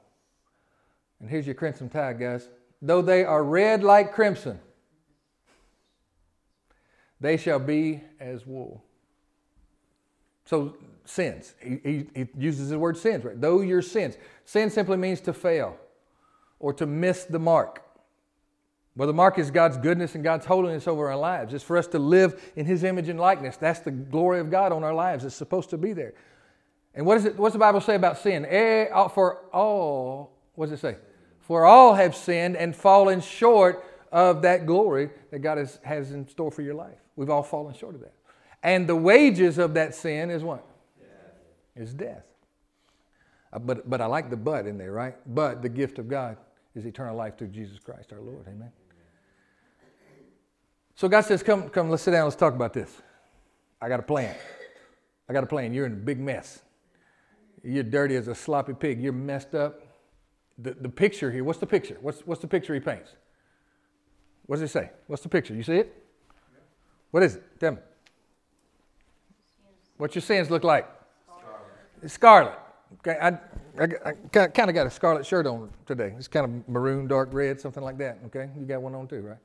And 1.19 1.29
here's 1.29 1.47
your 1.47 1.55
crimson 1.55 1.89
tide, 1.89 2.19
guys. 2.19 2.47
Though 2.81 3.01
they 3.01 3.23
are 3.23 3.43
red 3.43 3.83
like 3.83 4.13
crimson, 4.13 4.59
they 7.19 7.37
shall 7.37 7.59
be 7.59 8.03
as 8.19 8.45
wool. 8.45 8.83
So 10.45 10.77
sins. 11.05 11.55
He, 11.61 11.79
he, 11.83 12.05
he, 12.13 12.27
uses 12.37 12.69
the 12.69 12.77
word 12.77 12.97
sins, 12.97 13.25
right? 13.25 13.39
Though 13.39 13.61
your 13.61 13.81
sins. 13.81 14.17
Sin 14.45 14.69
simply 14.69 14.97
means 14.97 15.21
to 15.21 15.33
fail 15.33 15.77
or 16.59 16.73
to 16.73 16.85
miss 16.85 17.25
the 17.25 17.39
mark. 17.39 17.83
Well, 18.97 19.07
the 19.07 19.13
mark 19.13 19.37
is 19.37 19.51
God's 19.51 19.77
goodness 19.77 20.15
and 20.15 20.23
God's 20.23 20.47
holiness 20.47 20.87
over 20.87 21.07
our 21.07 21.17
lives. 21.17 21.53
It's 21.53 21.63
for 21.63 21.77
us 21.77 21.85
to 21.87 21.99
live 21.99 22.51
in 22.55 22.65
His 22.65 22.83
image 22.83 23.09
and 23.09 23.19
likeness. 23.19 23.55
That's 23.55 23.79
the 23.79 23.91
glory 23.91 24.39
of 24.39 24.49
God 24.49 24.71
on 24.71 24.83
our 24.83 24.93
lives. 24.93 25.23
It's 25.23 25.35
supposed 25.35 25.69
to 25.69 25.77
be 25.77 25.93
there. 25.93 26.15
And 26.95 27.05
what, 27.05 27.17
is 27.17 27.25
it, 27.25 27.37
what's 27.37 27.53
the 27.53 27.59
Bible 27.59 27.79
say 27.79 27.93
about 27.93 28.17
sin? 28.17 28.43
Eh, 28.49 28.85
uh, 28.91 29.07
for 29.07 29.45
all, 29.53 30.31
what 30.55 30.65
does 30.65 30.79
it 30.79 30.81
say? 30.81 30.97
For 31.41 31.63
all 31.63 31.93
have 31.93 32.15
sinned 32.15 32.57
and 32.57 32.75
fallen 32.75 33.21
short 33.21 33.85
of 34.11 34.41
that 34.41 34.65
glory 34.65 35.11
that 35.29 35.39
God 35.39 35.59
has, 35.59 35.79
has 35.83 36.11
in 36.11 36.27
store 36.27 36.49
for 36.49 36.63
your 36.63 36.73
life. 36.73 36.97
We've 37.15 37.29
all 37.29 37.43
fallen 37.43 37.75
short 37.75 37.93
of 37.93 38.01
that. 38.01 38.15
And 38.63 38.89
the 38.89 38.95
wages 38.95 39.59
of 39.59 39.75
that 39.75 39.93
sin 39.93 40.31
is 40.31 40.43
what? 40.43 40.65
Death. 40.99 41.83
Is 41.83 41.93
death. 41.93 42.25
Uh, 43.53 43.59
but, 43.59 43.87
but 43.87 44.01
I 44.01 44.07
like 44.07 44.31
the 44.31 44.37
but 44.37 44.65
in 44.65 44.79
there, 44.79 44.91
right? 44.91 45.15
But 45.27 45.61
the 45.61 45.69
gift 45.69 45.99
of 45.99 46.07
God 46.07 46.37
is 46.77 46.85
eternal 46.85 47.15
life 47.15 47.37
through 47.37 47.47
Jesus 47.47 47.79
Christ 47.79 48.13
our 48.13 48.21
Lord. 48.21 48.45
Amen. 48.47 48.71
So 50.95 51.07
God 51.09 51.21
says, 51.21 51.43
Come, 51.43 51.69
come, 51.69 51.89
let's 51.89 52.03
sit 52.03 52.11
down, 52.11 52.25
let's 52.25 52.35
talk 52.35 52.53
about 52.53 52.73
this. 52.73 53.01
I 53.81 53.89
got 53.89 53.99
a 53.99 54.03
plan. 54.03 54.35
I 55.27 55.33
got 55.33 55.43
a 55.43 55.47
plan. 55.47 55.73
You're 55.73 55.85
in 55.85 55.93
a 55.93 55.95
big 55.95 56.19
mess. 56.19 56.61
You're 57.63 57.83
dirty 57.83 58.15
as 58.15 58.27
a 58.27 58.35
sloppy 58.35 58.73
pig. 58.73 59.01
You're 59.01 59.13
messed 59.13 59.53
up. 59.55 59.81
The, 60.59 60.73
the 60.73 60.89
picture 60.89 61.31
here, 61.31 61.43
what's 61.43 61.59
the 61.59 61.67
picture? 61.67 61.97
What's, 62.01 62.21
what's 62.21 62.41
the 62.41 62.47
picture 62.47 62.73
he 62.73 62.79
paints? 62.79 63.11
What 64.45 64.55
does 64.55 64.63
it 64.63 64.71
say? 64.71 64.91
What's 65.07 65.21
the 65.21 65.29
picture? 65.29 65.53
You 65.53 65.63
see 65.63 65.77
it? 65.77 66.03
What 67.11 67.23
is 67.23 67.35
it? 67.35 67.59
Tell 67.59 67.73
me. 67.73 67.77
What 69.97 70.15
your 70.15 70.21
sins 70.21 70.49
look 70.49 70.63
like? 70.63 70.87
Scarlet. 72.07 72.11
Scarlet. 72.11 72.59
Okay, 72.99 73.17
I, 73.21 73.37
I, 73.79 73.83
I 74.05 74.47
kind 74.47 74.69
of 74.69 74.73
got 74.73 74.87
a 74.87 74.91
scarlet 74.91 75.25
shirt 75.25 75.45
on 75.45 75.69
today. 75.85 76.13
It's 76.17 76.27
kind 76.27 76.45
of 76.45 76.69
maroon, 76.69 77.07
dark 77.07 77.29
red, 77.31 77.59
something 77.59 77.83
like 77.83 77.97
that. 77.99 78.19
Okay, 78.27 78.49
you 78.57 78.65
got 78.65 78.81
one 78.81 78.95
on 78.95 79.07
too, 79.07 79.21
right? 79.21 79.37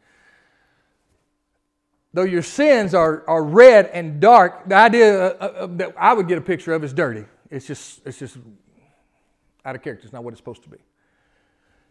Though 2.14 2.25
your 2.25 2.42
sins 2.42 2.95
are, 2.95 3.25
are 3.27 3.42
red 3.42 3.87
and 3.87 4.21
dark, 4.21 4.68
the 4.68 4.75
idea 4.75 5.29
uh, 5.29 5.31
uh, 5.31 5.66
that 5.77 5.95
I 5.97 6.12
would 6.12 6.29
get 6.29 6.37
a 6.37 6.42
picture 6.42 6.75
of 6.75 6.85
is 6.85 6.92
dirty. 6.92 7.25
It's 7.51 7.66
just, 7.66 8.07
it's 8.07 8.18
just 8.18 8.37
out 9.64 9.75
of 9.75 9.83
character. 9.83 10.05
It's 10.05 10.12
not 10.12 10.23
what 10.23 10.33
it's 10.33 10.40
supposed 10.40 10.62
to 10.64 10.68
be. 10.68 10.79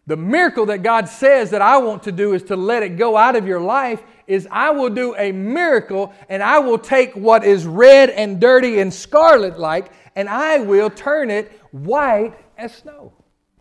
The 0.08 0.17
miracle 0.17 0.65
that 0.67 0.84
God 0.84 1.08
says 1.08 1.51
that 1.51 1.62
I 1.62 1.77
want 1.77 2.04
to 2.04 2.12
do 2.12 2.34
is 2.34 2.43
to 2.43 2.56
let 2.56 2.84
it 2.84 2.97
go 2.97 3.17
out 3.17 3.36
of 3.36 3.47
your 3.47 3.62
life 3.62 4.01
is 4.27 4.47
I 4.51 4.71
will 4.71 4.89
do 4.89 5.15
a 5.15 5.32
miracle 5.32 6.13
and 6.27 6.41
I 6.41 6.60
will 6.60 6.80
take 6.80 7.15
what 7.15 7.43
is 7.43 7.65
red 7.65 8.10
and 8.10 8.39
dirty 8.39 8.80
and 8.80 8.93
scarlet 8.93 9.60
like 9.60 9.91
and 10.15 10.27
I 10.27 10.60
will 10.60 10.89
turn 10.89 11.30
it 11.30 11.51
white 11.71 12.34
as 12.57 12.75
snow. 12.75 13.13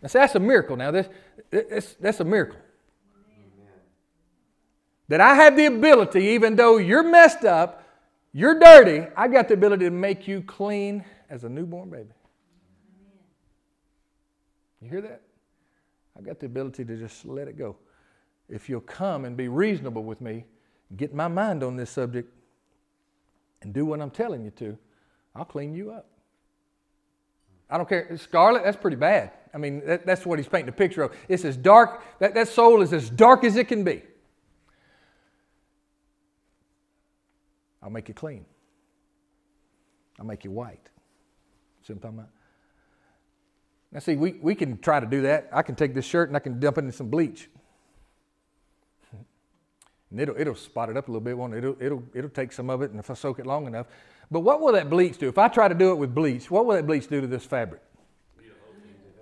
Now, 0.03 0.09
see, 0.09 0.19
that's 0.19 0.35
a 0.35 0.41
miracle. 0.41 0.77
Now, 0.77 0.91
this, 0.91 1.09
this, 1.51 1.97
that's 2.01 2.21
a 2.21 2.25
miracle. 2.25 2.59
That 5.09 5.21
I 5.21 5.35
have 5.35 5.57
the 5.57 5.67
ability, 5.67 6.21
even 6.21 6.55
though 6.55 6.77
you're 6.77 7.03
messed 7.03 7.45
up, 7.45 7.85
you're 8.33 8.59
dirty, 8.61 9.09
I 9.17 9.27
got 9.27 9.49
the 9.49 9.55
ability 9.55 9.87
to 9.87 9.91
make 9.91 10.29
you 10.29 10.41
clean 10.43 11.05
as 11.29 11.43
a 11.43 11.49
newborn 11.49 11.91
baby. 11.91 12.11
You 14.81 14.89
hear 14.89 15.01
that? 15.01 15.23
I've 16.17 16.25
got 16.25 16.39
the 16.39 16.47
ability 16.47 16.85
to 16.85 16.97
just 16.97 17.25
let 17.25 17.49
it 17.49 17.59
go. 17.59 17.77
If 18.49 18.69
you'll 18.69 18.81
come 18.83 19.25
and 19.25 19.37
be 19.37 19.49
reasonable 19.49 20.05
with 20.05 20.21
me, 20.21 20.45
get 20.97 21.15
my 21.15 21.29
mind 21.29 21.63
on 21.63 21.77
this 21.77 21.91
subject, 21.91 22.33
and 23.63 23.75
do 23.75 23.85
what 23.85 24.01
I'm 24.01 24.11
telling 24.11 24.45
you 24.45 24.51
to, 24.53 24.79
I'll 25.35 25.45
clean 25.45 25.75
you 25.75 25.91
up. 25.91 26.10
I 27.71 27.77
don't 27.77 27.89
care. 27.89 28.17
Scarlet, 28.17 28.65
that's 28.65 28.77
pretty 28.77 28.97
bad. 28.97 29.33
I 29.55 29.59
mean, 29.59 29.85
that, 29.87 30.07
that's 30.07 30.27
what 30.27 30.39
he's 30.39 30.49
painting 30.49 30.69
a 30.69 30.73
picture 30.73 31.03
of. 31.03 31.17
It's 31.29 31.45
as 31.45 31.57
dark, 31.57 32.03
that, 32.19 32.35
that 32.35 32.49
soul 32.49 32.83
is 32.83 32.93
as 32.93 33.09
dark 33.11 33.45
as 33.45 33.57
it 33.57 33.69
can 33.69 33.85
be. 33.85 34.03
I'll 37.83 37.91
make 37.91 38.09
you 38.09 38.15
clean. 38.15 38.45
I'll 40.19 40.27
make 40.27 40.45
you 40.45 40.51
white. 40.51 40.89
See 41.83 41.93
what 41.93 41.97
I'm 41.97 42.01
talking 42.01 42.19
about? 42.19 42.31
Now, 43.93 43.99
see, 44.01 44.17
we, 44.17 44.33
we 44.33 44.55
can 44.55 44.79
try 44.79 45.01
to 45.01 45.07
do 45.07 45.23
that. 45.23 45.49
I 45.53 45.63
can 45.63 45.75
take 45.75 45.95
this 45.95 46.05
shirt 46.05 46.29
and 46.29 46.37
I 46.37 46.41
can 46.41 46.61
dump 46.61 46.79
it 46.79 46.85
in 46.85 46.93
some 46.93 47.09
bleach. 47.09 47.49
And 50.11 50.21
it'll, 50.21 50.39
it'll 50.39 50.55
spot 50.57 50.91
it 50.91 50.97
up 50.97 51.09
a 51.09 51.11
little 51.11 51.25
bit, 51.25 51.39
won't 51.39 51.55
it? 51.55 51.59
It'll, 51.59 51.77
it'll, 51.81 52.03
it'll 52.15 52.31
take 52.31 52.53
some 52.53 52.69
of 52.69 52.83
it, 52.83 52.91
and 52.91 52.99
if 52.99 53.11
I 53.11 53.15
soak 53.15 53.39
it 53.39 53.47
long 53.47 53.67
enough. 53.67 53.87
But 54.31 54.41
what 54.41 54.61
will 54.61 54.73
that 54.73 54.89
bleach 54.89 55.19
do? 55.19 55.29
If 55.29 55.39
I 55.39 55.49
try 55.49 55.69
to 55.69 55.75
do 55.75 55.91
it 55.93 55.97
with 55.97 56.15
bleach, 56.15 56.51
what 56.51 56.65
will 56.65 56.77
that 56.77 56.87
bleach 56.87 57.09
do 57.09 57.21
to 57.21 57.27
this 57.27 57.45
fabric? 57.45 57.83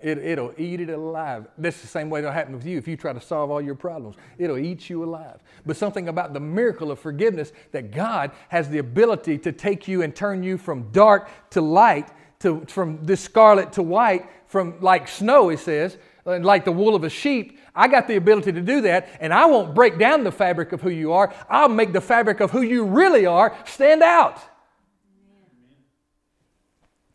It, 0.01 0.19
it'll 0.19 0.53
eat 0.57 0.81
it 0.81 0.91
alive. 0.91 1.49
That's 1.57 1.81
the 1.81 1.89
same 1.89 2.09
way 2.09 2.21
it'll 2.21 2.31
happen 2.31 2.55
with 2.55 2.65
you 2.65 2.79
if 2.79 2.87
you 2.87 2.97
try 2.97 3.13
to 3.13 3.21
solve 3.21 3.51
all 3.51 3.61
your 3.61 3.75
problems. 3.75 4.17
It'll 4.39 4.59
eat 4.59 4.89
you 4.89 5.03
alive. 5.03 5.41
But 5.67 5.77
something 5.77 6.09
about 6.09 6.35
the 6.35 6.41
miracle 6.41 6.93
of 6.93 7.01
forgiveness 7.01 7.53
that 7.73 7.91
God 7.91 8.31
has 8.49 8.69
the 8.69 8.79
ability 8.79 9.39
to 9.39 9.51
take 9.51 9.89
you 9.89 10.03
and 10.03 10.15
turn 10.15 10.45
you 10.45 10.57
from 10.57 10.91
dark 10.93 11.29
to 11.51 11.61
light, 11.61 12.11
to, 12.41 12.65
from 12.69 13.05
this 13.05 13.21
scarlet 13.21 13.73
to 13.73 13.83
white, 13.83 14.27
from 14.47 14.79
like 14.81 15.09
snow, 15.09 15.49
he 15.49 15.57
says, 15.57 15.99
like 16.25 16.65
the 16.65 16.73
wool 16.73 16.95
of 16.95 17.03
a 17.03 17.11
sheep. 17.11 17.59
I 17.75 17.89
got 17.89 18.07
the 18.07 18.17
ability 18.17 18.53
to 18.53 18.61
do 18.61 18.83
that, 18.83 19.09
and 19.21 19.33
I 19.33 19.47
won't 19.47 19.75
break 19.75 19.99
down 19.99 20.23
the 20.23 20.33
fabric 20.33 20.73
of 20.73 20.81
who 20.81 20.91
you 20.91 21.13
are. 21.13 21.35
I'll 21.49 21.69
make 21.69 21.93
the 21.93 22.01
fabric 22.01 22.39
of 22.41 22.51
who 22.53 22.63
you 22.63 22.85
really 22.85 23.27
are 23.27 23.57
stand 23.67 24.03
out. 24.03 24.41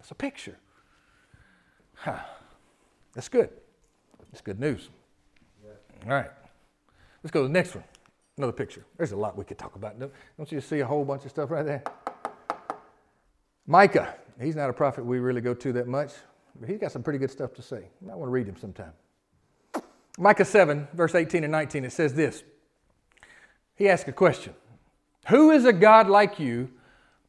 That's 0.03 0.11
a 0.11 0.15
picture. 0.15 0.57
Huh. 1.95 2.19
That's 3.13 3.29
good. 3.29 3.49
That's 4.33 4.41
good 4.41 4.59
news. 4.59 4.89
All 6.03 6.11
right. 6.11 6.29
Let's 7.23 7.31
go 7.31 7.43
to 7.43 7.47
the 7.47 7.53
next 7.53 7.73
one. 7.73 7.85
Another 8.37 8.51
picture. 8.51 8.83
There's 8.97 9.13
a 9.13 9.15
lot 9.15 9.37
we 9.37 9.45
could 9.45 9.57
talk 9.57 9.77
about. 9.77 9.97
Don't 9.97 10.51
you 10.51 10.59
see 10.59 10.81
a 10.81 10.85
whole 10.85 11.05
bunch 11.05 11.23
of 11.23 11.29
stuff 11.29 11.49
right 11.49 11.65
there? 11.65 11.83
Micah. 13.65 14.15
He's 14.41 14.57
not 14.57 14.69
a 14.69 14.73
prophet 14.73 15.05
we 15.05 15.19
really 15.19 15.39
go 15.39 15.53
to 15.53 15.71
that 15.71 15.87
much, 15.87 16.11
but 16.59 16.67
he's 16.67 16.79
got 16.79 16.91
some 16.91 17.01
pretty 17.01 17.19
good 17.19 17.31
stuff 17.31 17.53
to 17.53 17.61
say. 17.61 17.87
I 18.11 18.15
want 18.15 18.27
to 18.27 18.33
read 18.33 18.45
him 18.45 18.57
sometime. 18.57 18.91
Micah 20.17 20.43
7, 20.43 20.89
verse 20.91 21.15
18 21.15 21.45
and 21.45 21.51
19, 21.53 21.85
it 21.85 21.93
says 21.93 22.13
this. 22.13 22.43
He 23.77 23.87
asks 23.87 24.09
a 24.09 24.11
question 24.11 24.53
Who 25.29 25.51
is 25.51 25.63
a 25.63 25.71
God 25.71 26.09
like 26.09 26.41
you, 26.41 26.71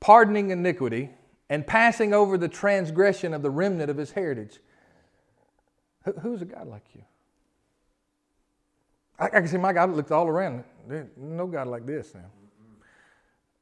pardoning 0.01 0.51
iniquity 0.51 1.11
and 1.49 1.67
passing 1.67 2.15
over 2.15 2.39
the 2.39 2.49
transgression 2.49 3.35
of 3.35 3.43
the 3.43 3.51
remnant 3.51 3.91
of 3.91 3.97
his 3.97 4.13
heritage? 4.13 4.59
Who's 6.21 6.43
a 6.43 6.45
God 6.45 6.69
like 6.69 6.85
you? 6.95 7.03
I, 9.19 9.29
can 9.29 9.49
see 9.49 9.57
my 9.57 9.73
God 9.73 9.95
looked 9.95 10.11
all 10.11 10.27
around. 10.27 10.65
There's 10.89 11.09
no 11.17 11.47
God 11.47 11.69
like 11.69 11.87
this 11.87 12.15
now. 12.15 12.31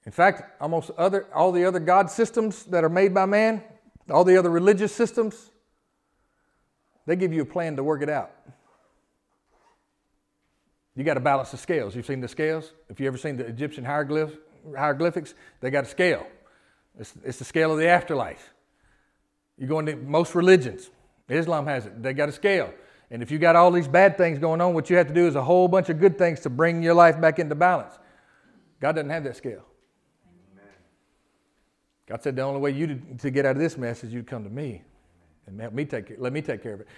In 0.05 0.13
fact, 0.13 0.61
almost 0.61 0.91
other, 0.99 1.27
all 1.35 1.53
the 1.53 1.65
other 1.65 1.79
God 1.79 2.11
systems 2.11 2.65
that 2.65 2.83
are 2.83 2.89
made 2.89 3.15
by 3.15 3.27
man, 3.27 3.63
all 4.11 4.25
the 4.25 4.37
other 4.37 4.51
religious 4.51 4.93
systems, 4.93 5.51
they 7.07 7.17
give 7.17 7.33
you 7.33 7.43
a 7.43 7.47
plan 7.47 7.77
to 7.77 7.85
work 7.85 8.03
it 8.03 8.09
out. 8.09 8.33
You 10.97 11.05
got 11.05 11.15
to 11.15 11.21
balance 11.21 11.51
the 11.51 11.57
scales. 11.57 11.95
You've 11.95 12.07
seen 12.07 12.21
the 12.21 12.29
scales? 12.29 12.73
If 12.89 13.01
you 13.01 13.07
ever 13.07 13.17
seen 13.17 13.37
the 13.37 13.47
Egyptian 13.47 13.85
hieroglyph, 13.85 14.37
hieroglyphics, 14.77 15.35
they 15.61 15.71
got 15.71 15.85
a 15.85 15.89
scale. 15.89 16.27
It's, 16.99 17.15
it's 17.25 17.39
the 17.39 17.45
scale 17.45 17.73
of 17.73 17.79
the 17.79 17.89
afterlife. 17.89 18.53
You 19.59 19.67
go 19.67 19.79
into 19.79 19.97
most 19.97 20.35
religions, 20.35 20.91
Islam 21.29 21.67
has 21.67 21.87
it. 21.87 22.03
They 22.03 22.13
got 22.13 22.29
a 22.29 22.33
scale. 22.33 22.73
And 23.11 23.23
if 23.23 23.31
you 23.31 23.39
got 23.39 23.57
all 23.57 23.71
these 23.71 23.89
bad 23.89 24.17
things 24.17 24.39
going 24.39 24.61
on, 24.61 24.75
what 24.75 24.89
you 24.89 24.97
have 24.97 25.07
to 25.09 25.15
do 25.15 25.27
is 25.27 25.35
a 25.35 25.43
whole 25.43 25.69
bunch 25.69 25.89
of 25.89 26.01
good 26.01 26.17
things 26.17 26.41
to 26.41 26.51
bring 26.51 26.83
your 26.83 26.95
life 26.95 27.21
back 27.21 27.39
into 27.39 27.55
balance. 27.55 27.99
God 28.81 28.93
doesn't 28.93 29.11
have 29.11 29.25
that 29.25 29.37
scale. 29.37 29.65
God 32.07 32.23
said 32.23 32.37
the 32.37 32.43
only 32.43 32.61
way 32.61 32.71
you 32.71 32.87
to, 32.87 33.01
to 33.19 33.31
get 33.31 33.47
out 33.47 33.57
of 33.57 33.63
this 33.63 33.79
mess 33.79 34.03
is 34.03 34.13
you 34.13 34.23
come 34.23 34.45
to 34.45 34.51
me 34.51 34.83
and 35.47 35.61
help 35.61 35.73
me 35.73 35.85
take 35.85 36.15
let 36.19 36.33
me 36.33 36.43
take 36.43 36.63
care 36.63 36.75
of 36.75 36.81
it. 36.81 36.89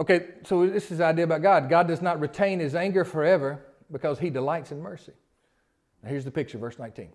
Okay, 0.00 0.26
so 0.44 0.66
this 0.66 0.90
is 0.90 0.98
the 0.98 1.04
idea 1.04 1.24
about 1.24 1.42
God. 1.42 1.70
God 1.70 1.86
does 1.86 2.02
not 2.02 2.18
retain 2.18 2.58
his 2.58 2.74
anger 2.74 3.04
forever 3.04 3.64
because 3.92 4.18
he 4.18 4.30
delights 4.30 4.72
in 4.72 4.80
mercy. 4.80 5.12
Now 6.02 6.10
here's 6.10 6.24
the 6.24 6.30
picture, 6.30 6.58
verse 6.58 6.78
19. 6.78 7.10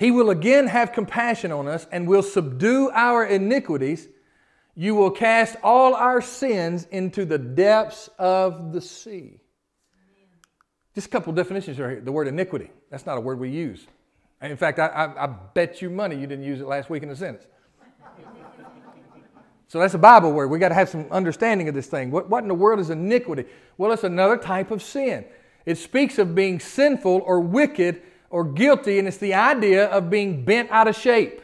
He 0.00 0.10
will 0.10 0.30
again 0.30 0.66
have 0.66 0.92
compassion 0.92 1.52
on 1.52 1.68
us 1.68 1.86
and 1.92 2.08
will 2.08 2.22
subdue 2.22 2.90
our 2.92 3.24
iniquities 3.24 4.08
you 4.80 4.94
will 4.94 5.10
cast 5.10 5.56
all 5.62 5.94
our 5.94 6.22
sins 6.22 6.86
into 6.90 7.26
the 7.26 7.36
depths 7.36 8.08
of 8.18 8.72
the 8.72 8.80
sea. 8.80 9.40
Just 10.94 11.08
a 11.08 11.10
couple 11.10 11.34
definitions 11.34 11.78
right 11.78 11.90
here. 11.90 12.00
The 12.00 12.12
word 12.12 12.28
iniquity, 12.28 12.70
that's 12.90 13.04
not 13.04 13.18
a 13.18 13.20
word 13.20 13.38
we 13.38 13.50
use. 13.50 13.86
In 14.40 14.56
fact, 14.56 14.78
I, 14.78 14.86
I, 14.86 15.24
I 15.24 15.26
bet 15.26 15.82
you 15.82 15.90
money 15.90 16.16
you 16.16 16.26
didn't 16.26 16.46
use 16.46 16.62
it 16.62 16.66
last 16.66 16.88
week 16.88 17.02
in 17.02 17.10
a 17.10 17.16
sentence. 17.16 17.46
so 19.68 19.80
that's 19.80 19.92
a 19.92 19.98
Bible 19.98 20.32
word. 20.32 20.48
We 20.48 20.58
got 20.58 20.70
to 20.70 20.74
have 20.74 20.88
some 20.88 21.06
understanding 21.10 21.68
of 21.68 21.74
this 21.74 21.88
thing. 21.88 22.10
What, 22.10 22.30
what 22.30 22.42
in 22.42 22.48
the 22.48 22.54
world 22.54 22.80
is 22.80 22.88
iniquity? 22.88 23.44
Well, 23.76 23.92
it's 23.92 24.04
another 24.04 24.38
type 24.38 24.70
of 24.70 24.82
sin. 24.82 25.26
It 25.66 25.76
speaks 25.76 26.18
of 26.18 26.34
being 26.34 26.58
sinful 26.58 27.20
or 27.26 27.40
wicked 27.40 28.00
or 28.30 28.44
guilty, 28.44 28.98
and 28.98 29.06
it's 29.08 29.16
the 29.16 29.34
idea 29.34 29.86
of 29.86 30.08
being 30.08 30.44
bent 30.44 30.70
out 30.70 30.88
of 30.88 30.96
shape. 30.96 31.42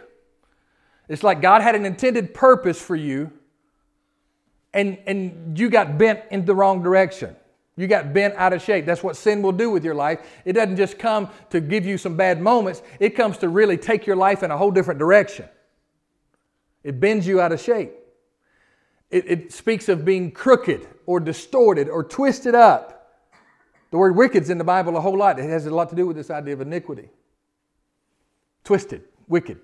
It's 1.09 1.23
like 1.23 1.43
God 1.43 1.63
had 1.63 1.75
an 1.75 1.85
intended 1.85 2.33
purpose 2.33 2.81
for 2.81 2.97
you, 2.97 3.33
and, 4.73 4.99
and 5.07 5.59
you 5.59 5.69
got 5.69 5.99
bent 5.99 6.21
in 6.31 6.45
the 6.45 6.55
wrong 6.55 6.83
direction. 6.83 7.37
You 7.77 7.87
got 7.87 8.15
bent 8.15 8.35
out 8.37 8.53
of 8.53 8.63
shape. 8.63 8.87
That's 8.87 9.03
what 9.03 9.17
sin 9.17 9.43
will 9.43 9.53
do 9.53 9.71
with 9.71 9.85
your 9.85 9.95
life. 9.95 10.21
It 10.45 10.55
doesn't 10.55 10.77
just 10.77 10.99
come 10.99 11.29
to 11.51 11.61
give 11.61 11.85
you 11.85 11.99
some 11.99 12.17
bad 12.17 12.41
moments, 12.41 12.83
it 13.01 13.11
comes 13.11 13.39
to 13.39 13.49
really 13.49 13.77
take 13.77 14.07
your 14.07 14.17
life 14.17 14.43
in 14.43 14.51
a 14.51 14.57
whole 14.57 14.71
different 14.71 14.99
direction. 14.99 15.47
It 16.83 17.01
bends 17.01 17.27
you 17.27 17.41
out 17.41 17.53
of 17.53 17.61
shape. 17.61 17.93
It, 19.11 19.31
it 19.31 19.53
speaks 19.53 19.89
of 19.89 20.05
being 20.05 20.31
crooked 20.31 20.87
or 21.05 21.21
distorted 21.21 21.89
or 21.89 22.05
twisted 22.05 22.55
up. 22.55 22.96
The 23.97 24.01
word 24.01 24.15
wicked's 24.15 24.51
in 24.51 24.59
the 24.59 24.65
Bible 24.65 24.95
a 24.99 25.01
whole 25.01 25.17
lot. 25.17 25.39
It 25.39 25.49
has 25.49 25.65
a 25.65 25.75
lot 25.75 25.89
to 25.89 25.97
do 25.97 26.07
with 26.07 26.17
this 26.17 26.29
idea 26.29 26.53
of 26.53 26.61
iniquity. 26.61 27.09
Twisted, 28.63 29.05
wicked. 29.27 29.59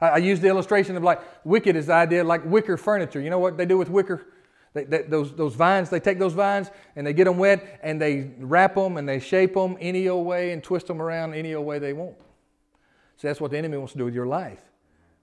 I, 0.00 0.10
I 0.10 0.16
use 0.18 0.38
the 0.38 0.46
illustration 0.46 0.96
of 0.96 1.02
like 1.02 1.20
wicked 1.44 1.74
is 1.74 1.86
the 1.86 1.94
idea 1.94 2.22
like 2.22 2.44
wicker 2.44 2.76
furniture. 2.76 3.20
You 3.20 3.30
know 3.30 3.40
what 3.40 3.56
they 3.56 3.66
do 3.66 3.76
with 3.76 3.90
wicker? 3.90 4.28
They, 4.74 4.84
they, 4.84 5.02
those, 5.02 5.34
those 5.34 5.56
vines, 5.56 5.90
they 5.90 5.98
take 5.98 6.20
those 6.20 6.34
vines 6.34 6.70
and 6.94 7.04
they 7.04 7.12
get 7.12 7.24
them 7.24 7.36
wet 7.36 7.80
and 7.82 8.00
they 8.00 8.30
wrap 8.38 8.76
them 8.76 8.96
and 8.96 9.08
they 9.08 9.18
shape 9.18 9.54
them 9.54 9.76
any 9.80 10.06
old 10.08 10.24
way 10.24 10.52
and 10.52 10.62
twist 10.62 10.86
them 10.86 11.02
around 11.02 11.34
any 11.34 11.52
old 11.52 11.66
way 11.66 11.80
they 11.80 11.94
want. 11.94 12.14
So 13.16 13.26
that's 13.26 13.40
what 13.40 13.50
the 13.50 13.58
enemy 13.58 13.76
wants 13.76 13.94
to 13.94 13.98
do 13.98 14.04
with 14.04 14.14
your 14.14 14.28
life. 14.28 14.60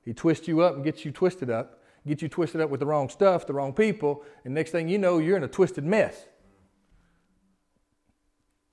He 0.04 0.14
twists 0.14 0.50
you 0.50 0.60
up 0.60 0.76
and 0.76 0.84
gets 0.84 1.06
you 1.06 1.12
twisted 1.12 1.50
up, 1.50 1.82
gets 2.06 2.22
you 2.22 2.28
twisted 2.28 2.60
up 2.60 2.70
with 2.70 2.82
the 2.82 2.86
wrong 2.86 3.08
stuff, 3.08 3.48
the 3.48 3.54
wrong 3.54 3.72
people, 3.72 4.26
and 4.44 4.54
next 4.54 4.72
thing 4.72 4.90
you 4.90 4.98
know, 4.98 5.20
you're 5.20 5.38
in 5.38 5.44
a 5.46 5.48
twisted 5.48 5.86
mess. 5.86 6.26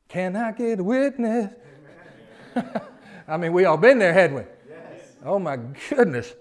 Can 0.09 0.37
I 0.37 0.53
get 0.53 0.81
a 0.81 0.85
witness? 0.85 1.53
I 3.29 3.37
mean, 3.37 3.53
we 3.53 3.67
all 3.67 3.77
been 3.77 3.99
there, 3.99 4.13
hadn't 4.13 4.37
we? 4.37 4.43
Yes. 4.69 5.17
Oh 5.25 5.39
my 5.39 5.59
goodness. 5.91 6.35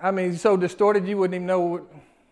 I 0.00 0.10
mean, 0.10 0.36
so 0.36 0.56
distorted 0.56 1.06
you 1.06 1.16
wouldn't 1.16 1.34
even 1.34 1.46
know 1.46 1.60
what, 1.60 1.82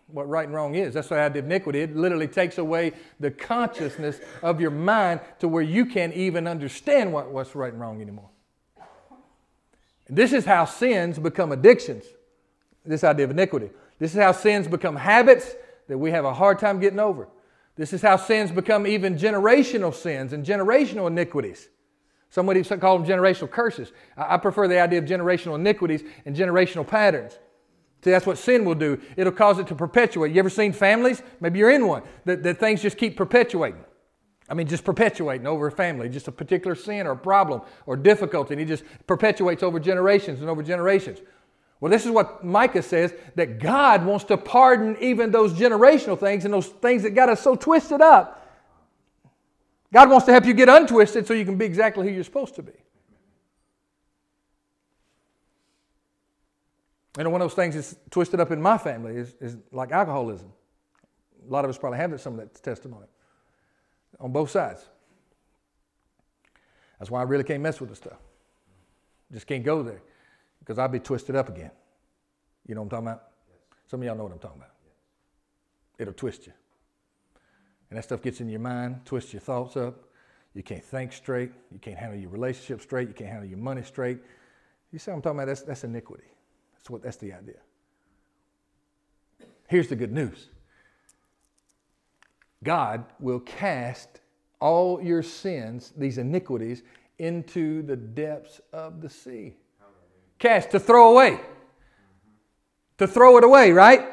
what 0.07 0.29
right 0.29 0.45
and 0.45 0.53
wrong 0.55 0.75
is. 0.75 0.93
That's 0.93 1.09
why 1.09 1.25
I 1.25 1.29
did 1.29 1.45
iniquity. 1.45 1.81
It 1.81 1.95
literally 1.95 2.27
takes 2.27 2.57
away 2.57 2.93
the 3.19 3.31
consciousness 3.31 4.19
of 4.41 4.61
your 4.61 4.71
mind 4.71 5.19
to 5.39 5.47
where 5.47 5.63
you 5.63 5.85
can't 5.85 6.13
even 6.13 6.47
understand 6.47 7.11
what, 7.11 7.31
what's 7.31 7.53
right 7.55 7.73
and 7.73 7.81
wrong 7.81 8.01
anymore. 8.01 8.29
This 10.09 10.31
is 10.31 10.45
how 10.45 10.65
sins 10.65 11.19
become 11.19 11.51
addictions. 11.51 12.05
This 12.85 13.03
idea 13.03 13.25
of 13.25 13.31
iniquity. 13.31 13.71
This 13.99 14.13
is 14.13 14.21
how 14.21 14.33
sins 14.33 14.67
become 14.67 14.95
habits 14.95 15.55
that 15.87 15.97
we 15.97 16.11
have 16.11 16.25
a 16.25 16.33
hard 16.33 16.59
time 16.59 16.79
getting 16.79 16.99
over. 16.99 17.27
This 17.75 17.93
is 17.93 18.01
how 18.01 18.17
sins 18.17 18.51
become 18.51 18.85
even 18.85 19.17
generational 19.17 19.93
sins 19.93 20.33
and 20.33 20.45
generational 20.45 21.07
iniquities. 21.07 21.69
Somebody 22.29 22.63
call 22.63 22.97
them 22.97 23.07
generational 23.07 23.49
curses. 23.49 23.91
I 24.17 24.37
prefer 24.37 24.67
the 24.67 24.79
idea 24.79 24.99
of 24.99 25.05
generational 25.05 25.55
iniquities 25.55 26.03
and 26.25 26.35
generational 26.35 26.85
patterns. 26.85 27.37
See, 28.03 28.11
that's 28.11 28.25
what 28.25 28.37
sin 28.37 28.65
will 28.65 28.75
do. 28.75 28.99
It'll 29.15 29.31
cause 29.31 29.59
it 29.59 29.67
to 29.67 29.75
perpetuate. 29.75 30.33
You 30.33 30.39
ever 30.39 30.49
seen 30.49 30.73
families? 30.73 31.21
Maybe 31.39 31.59
you're 31.59 31.71
in 31.71 31.87
one, 31.87 32.03
that, 32.25 32.43
that 32.43 32.59
things 32.59 32.81
just 32.81 32.97
keep 32.97 33.15
perpetuating. 33.15 33.85
I 34.49 34.55
mean, 34.55 34.67
just 34.67 34.83
perpetuating 34.83 35.47
over 35.47 35.67
a 35.67 35.71
family, 35.71 36.09
just 36.09 36.27
a 36.27 36.31
particular 36.31 36.75
sin 36.75 37.07
or 37.07 37.11
a 37.11 37.17
problem 37.17 37.61
or 37.85 37.95
difficulty, 37.95 38.55
and 38.55 38.59
he 38.59 38.65
just 38.65 38.83
perpetuates 39.07 39.63
over 39.63 39.79
generations 39.79 40.41
and 40.41 40.49
over 40.49 40.61
generations. 40.61 41.19
Well, 41.79 41.91
this 41.91 42.05
is 42.05 42.11
what 42.11 42.45
Micah 42.45 42.81
says 42.81 43.13
that 43.35 43.59
God 43.59 44.05
wants 44.05 44.23
to 44.25 44.37
pardon 44.37 44.95
even 45.01 45.31
those 45.31 45.53
generational 45.53 46.17
things 46.17 46.45
and 46.45 46.53
those 46.53 46.67
things 46.67 47.03
that 47.03 47.11
got 47.11 47.27
us 47.27 47.41
so 47.41 47.55
twisted 47.55 47.99
up. 47.99 48.39
God 49.91 50.09
wants 50.09 50.25
to 50.27 50.31
help 50.31 50.45
you 50.45 50.53
get 50.53 50.69
untwisted 50.69 51.27
so 51.27 51.33
you 51.33 51.45
can 51.45 51.57
be 51.57 51.65
exactly 51.65 52.07
who 52.07 52.13
you're 52.13 52.23
supposed 52.23 52.55
to 52.55 52.63
be. 52.63 52.71
And 57.17 57.31
one 57.31 57.41
of 57.41 57.49
those 57.49 57.55
things 57.55 57.75
that's 57.75 57.95
twisted 58.09 58.39
up 58.39 58.51
in 58.51 58.61
my 58.61 58.77
family 58.77 59.17
is, 59.17 59.35
is 59.41 59.57
like 59.71 59.91
alcoholism. 59.91 60.51
A 61.47 61.51
lot 61.51 61.65
of 61.65 61.69
us 61.69 61.77
probably 61.77 61.99
have 61.99 62.19
some 62.21 62.39
of 62.39 62.39
that 62.39 62.63
testimony 62.63 63.07
on 64.19 64.31
both 64.31 64.49
sides. 64.49 64.87
That's 66.97 67.11
why 67.11 67.19
I 67.19 67.23
really 67.23 67.43
can't 67.43 67.61
mess 67.61 67.81
with 67.81 67.89
the 67.89 67.95
stuff. 67.95 68.19
Just 69.31 69.47
can't 69.47 69.63
go 69.63 69.83
there 69.83 70.01
because 70.63 70.79
I'll 70.79 70.87
be 70.87 70.99
twisted 70.99 71.35
up 71.35 71.49
again. 71.49 71.71
You 72.65 72.75
know 72.75 72.81
what 72.81 72.85
I'm 72.85 72.89
talking 72.89 73.07
about? 73.07 73.23
Yes. 73.49 73.57
Some 73.87 74.01
of 74.01 74.05
y'all 74.05 74.15
know 74.15 74.23
what 74.23 74.31
I'm 74.31 74.39
talking 74.39 74.59
about. 74.59 74.71
Yes. 74.85 74.93
It'll 75.99 76.13
twist 76.13 76.47
you. 76.47 76.53
And 77.89 77.97
that 77.97 78.03
stuff 78.03 78.21
gets 78.21 78.39
in 78.39 78.49
your 78.49 78.61
mind, 78.61 79.01
twists 79.05 79.33
your 79.33 79.41
thoughts 79.41 79.75
up. 79.75 80.05
You 80.53 80.63
can't 80.63 80.83
think 80.83 81.11
straight. 81.11 81.51
You 81.71 81.79
can't 81.79 81.97
handle 81.97 82.17
your 82.17 82.29
relationship 82.29 82.81
straight. 82.81 83.07
You 83.07 83.13
can't 83.13 83.29
handle 83.29 83.47
your 83.47 83.57
money 83.57 83.83
straight. 83.83 84.19
You 84.91 84.99
see 84.99 85.11
what 85.11 85.17
I'm 85.17 85.21
talking 85.21 85.39
about? 85.39 85.47
That's, 85.47 85.63
that's 85.63 85.83
iniquity. 85.83 86.23
That's, 86.75 86.89
what, 86.89 87.03
that's 87.03 87.17
the 87.17 87.33
idea. 87.33 87.57
Here's 89.67 89.87
the 89.87 89.95
good 89.95 90.11
news 90.11 90.49
God 92.63 93.05
will 93.19 93.41
cast 93.41 94.21
all 94.59 95.01
your 95.01 95.21
sins, 95.23 95.91
these 95.97 96.17
iniquities, 96.17 96.83
into 97.19 97.81
the 97.81 97.95
depths 97.95 98.61
of 98.71 99.01
the 99.01 99.09
sea. 99.09 99.55
To 100.43 100.79
throw 100.79 101.11
away. 101.11 101.39
To 102.97 103.07
throw 103.07 103.37
it 103.37 103.45
away, 103.45 103.71
right? 103.71 104.09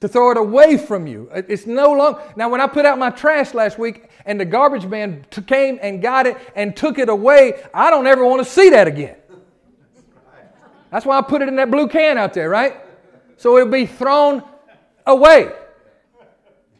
To 0.00 0.08
throw 0.08 0.32
it 0.32 0.36
away 0.36 0.76
from 0.76 1.06
you. 1.06 1.30
It's 1.32 1.66
no 1.66 1.92
longer. 1.92 2.20
Now, 2.34 2.48
when 2.48 2.60
I 2.60 2.66
put 2.66 2.84
out 2.84 2.98
my 2.98 3.10
trash 3.10 3.54
last 3.54 3.78
week 3.78 4.08
and 4.26 4.40
the 4.40 4.44
garbage 4.44 4.86
man 4.86 5.24
t- 5.30 5.40
came 5.42 5.78
and 5.80 6.02
got 6.02 6.26
it 6.26 6.36
and 6.56 6.76
took 6.76 6.98
it 6.98 7.08
away, 7.08 7.62
I 7.72 7.90
don't 7.90 8.08
ever 8.08 8.24
want 8.24 8.44
to 8.44 8.50
see 8.50 8.70
that 8.70 8.88
again. 8.88 9.16
That's 10.90 11.06
why 11.06 11.18
I 11.18 11.22
put 11.22 11.42
it 11.42 11.48
in 11.48 11.56
that 11.56 11.70
blue 11.70 11.86
can 11.86 12.18
out 12.18 12.34
there, 12.34 12.48
right? 12.48 12.76
So 13.36 13.56
it'll 13.56 13.72
be 13.72 13.86
thrown 13.86 14.42
away. 15.06 15.52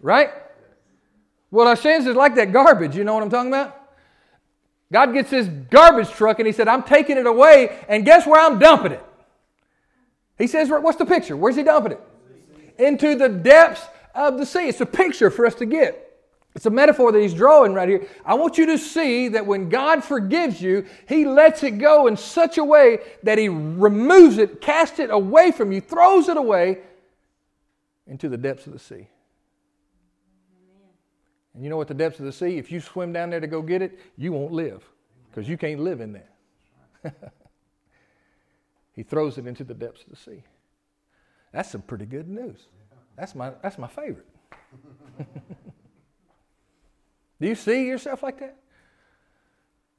Right? 0.01 0.31
Well, 1.53 1.69
our 1.69 1.77
sins 1.77 2.07
is 2.07 2.17
like 2.17 2.35
that 2.35 2.53
garbage. 2.53 2.97
You 2.97 3.05
know 3.05 3.15
what 3.15 3.23
I'm 3.23 3.31
talking 3.31 3.51
about? 3.53 3.78
God 4.93 5.13
gets 5.13 5.31
his 5.31 5.49
garbage 5.49 6.11
truck 6.11 6.39
and 6.39 6.47
he 6.47 6.53
said, 6.53 6.69
I'm 6.69 6.83
taking 6.83 7.19
it 7.19 7.27
away, 7.27 7.85
and 7.89 8.05
guess 8.05 8.27
where 8.27 8.41
I'm 8.41 8.59
dumping 8.59 8.93
it? 8.93 9.05
He 10.39 10.47
says, 10.47 10.69
What's 10.71 10.99
the 10.99 11.07
picture? 11.07 11.37
Where's 11.37 11.57
he 11.57 11.63
dumping 11.63 11.93
it? 11.93 12.01
Into 12.79 13.17
the 13.17 13.29
depths 13.29 13.83
of 14.15 14.39
the 14.39 14.47
sea. 14.47 14.69
It's 14.69 14.81
a 14.81 14.87
picture 14.87 15.31
for 15.31 15.47
us 15.47 15.55
to 15.57 15.67
get. 15.67 16.05
It's 16.55 16.67
a 16.67 16.71
metaphor 16.71 17.13
that 17.13 17.21
he's 17.21 17.35
drawing 17.35 17.75
right 17.75 17.89
here. 17.89 18.07
I 18.25 18.35
want 18.35 18.59
you 18.59 18.67
to 18.67 18.79
see 18.79 19.29
that 19.29 19.47
when 19.47 19.69
God 19.69 20.03
forgives 20.03 20.61
you, 20.61 20.87
he 21.09 21.25
lets 21.25 21.63
it 21.63 21.79
go 21.79 22.07
in 22.07 22.17
such 22.17 22.59
a 22.59 22.65
way 22.65 22.99
that 23.23 23.39
he 23.39 23.49
removes 23.49 24.39
it, 24.39 24.61
casts 24.61 24.99
it 24.99 25.11
away 25.11 25.53
from 25.53 25.71
you, 25.71 25.81
throws 25.81 26.29
it 26.29 26.37
away 26.37 26.79
into 28.07 28.29
the 28.29 28.37
depths 28.37 28.67
of 28.67 28.73
the 28.73 28.79
sea. 28.79 29.09
And 31.55 31.65
you 31.65 31.71
know 31.71 31.77
what 31.77 31.89
the 31.89 31.95
depths 31.95 32.21
of 32.21 32.27
the 32.27 32.33
sea, 32.33 32.59
if 32.59 32.71
you 32.71 32.81
swim 32.81 33.13
down 33.13 33.31
there 33.31 33.41
to 33.41 33.47
go 33.47 33.63
get 33.63 33.83
it, 33.83 33.99
you 34.17 34.33
won't 34.33 34.53
live 34.53 34.85
because 35.31 35.49
you 35.49 35.57
can't 35.57 35.81
live 35.81 36.01
in 36.01 36.13
there. 36.13 36.31
he 38.95 39.03
throws 39.03 39.39
it 39.39 39.47
into 39.47 39.65
the 39.65 39.75
depths 39.75 40.03
of 40.03 40.11
the 40.11 40.17
sea. 40.17 40.43
That's 41.53 41.71
some 41.71 41.83
pretty 41.83 42.07
good 42.07 42.29
news. 42.29 42.67
That's 43.17 43.35
my, 43.35 43.53
that's 43.63 43.79
my 43.79 43.89
favorite. 43.89 44.29
Do 47.41 47.47
you 47.47 47.55
see 47.55 47.87
yourself 47.87 48.23
like 48.23 48.41
that? 48.41 48.57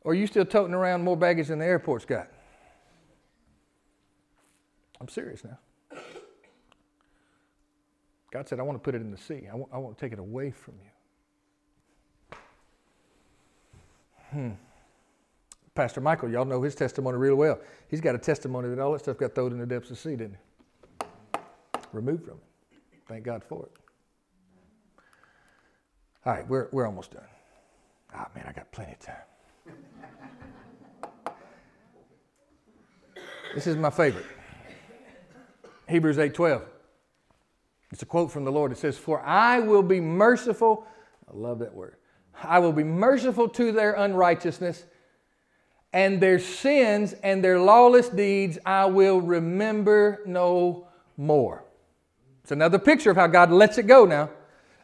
Or 0.01 0.11
are 0.11 0.15
you 0.15 0.27
still 0.27 0.45
toting 0.45 0.73
around 0.73 1.03
more 1.03 1.17
baggage 1.17 1.47
than 1.47 1.59
the 1.59 1.65
airport's 1.65 2.05
got? 2.05 2.29
I'm 5.01 5.07
serious 5.07 5.43
now. 5.43 5.57
God 8.31 8.47
said, 8.47 8.59
I 8.59 8.63
want 8.63 8.75
to 8.75 8.79
put 8.79 8.95
it 8.95 9.01
in 9.01 9.11
the 9.11 9.17
sea. 9.17 9.47
I 9.51 9.55
want, 9.55 9.71
I 9.73 9.77
want 9.77 9.97
to 9.97 10.05
take 10.05 10.13
it 10.13 10.19
away 10.19 10.51
from 10.51 10.75
you. 10.83 10.89
Hmm. 14.31 14.51
Pastor 15.75 16.01
Michael, 16.01 16.29
y'all 16.29 16.45
know 16.45 16.61
his 16.61 16.75
testimony 16.75 17.17
real 17.17 17.35
well. 17.35 17.59
He's 17.87 18.01
got 18.01 18.15
a 18.15 18.17
testimony 18.17 18.69
that 18.69 18.79
all 18.79 18.91
that 18.93 18.99
stuff 18.99 19.17
got 19.17 19.33
thrown 19.33 19.51
in 19.51 19.59
the 19.59 19.65
depths 19.65 19.89
of 19.89 19.95
the 19.95 20.01
sea, 20.01 20.15
didn't 20.15 20.35
he? 20.35 21.07
Removed 21.93 22.25
from 22.25 22.35
it. 22.35 22.77
Thank 23.07 23.23
God 23.23 23.43
for 23.43 23.63
it. 23.63 23.71
All 26.25 26.33
right, 26.33 26.47
we're, 26.47 26.67
we're 26.71 26.85
almost 26.85 27.11
done. 27.11 27.23
Ah, 28.13 28.27
oh, 28.27 28.31
man, 28.35 28.45
I 28.47 28.51
got 28.51 28.71
plenty 28.71 28.91
of 28.91 28.99
time. 28.99 29.15
this 33.55 33.67
is 33.67 33.77
my 33.77 33.89
favorite. 33.89 34.25
Hebrews 35.87 36.17
8:12. 36.17 36.61
It's 37.91 38.03
a 38.03 38.05
quote 38.05 38.31
from 38.31 38.45
the 38.45 38.51
Lord. 38.51 38.71
It 38.71 38.77
says, 38.77 38.97
"For 38.97 39.21
I 39.21 39.59
will 39.59 39.81
be 39.81 39.99
merciful." 39.99 40.85
I 41.27 41.35
love 41.35 41.59
that 41.59 41.73
word. 41.73 41.95
I 42.43 42.59
will 42.59 42.71
be 42.71 42.83
merciful 42.83 43.49
to 43.49 43.71
their 43.71 43.93
unrighteousness, 43.93 44.85
and 45.91 46.21
their 46.21 46.39
sins 46.39 47.13
and 47.23 47.43
their 47.43 47.59
lawless 47.59 48.09
deeds 48.09 48.59
I 48.65 48.85
will 48.85 49.21
remember 49.21 50.21
no 50.25 50.87
more. 51.17 51.63
It's 52.43 52.51
another 52.51 52.79
picture 52.79 53.11
of 53.11 53.17
how 53.17 53.27
God 53.27 53.51
lets 53.51 53.77
it 53.77 53.87
go 53.87 54.05
now 54.05 54.29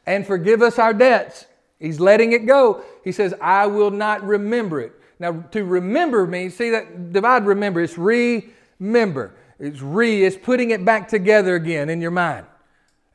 and 0.05 0.25
forgive 0.25 0.61
us 0.61 0.79
our 0.79 0.93
debts. 0.93 1.45
He's 1.79 1.99
letting 1.99 2.33
it 2.33 2.45
go. 2.45 2.83
He 3.03 3.11
says, 3.11 3.33
I 3.41 3.67
will 3.67 3.91
not 3.91 4.23
remember 4.23 4.81
it. 4.81 4.93
Now, 5.19 5.43
to 5.51 5.63
remember 5.63 6.25
means, 6.25 6.55
see 6.55 6.71
that 6.71 7.13
divide 7.13 7.45
remember, 7.45 7.81
it's 7.81 7.97
remember. 7.97 9.33
It's 9.59 9.81
re, 9.81 10.23
it's 10.25 10.35
putting 10.35 10.71
it 10.71 10.83
back 10.83 11.07
together 11.07 11.55
again 11.55 11.89
in 11.89 12.01
your 12.01 12.11
mind. 12.11 12.45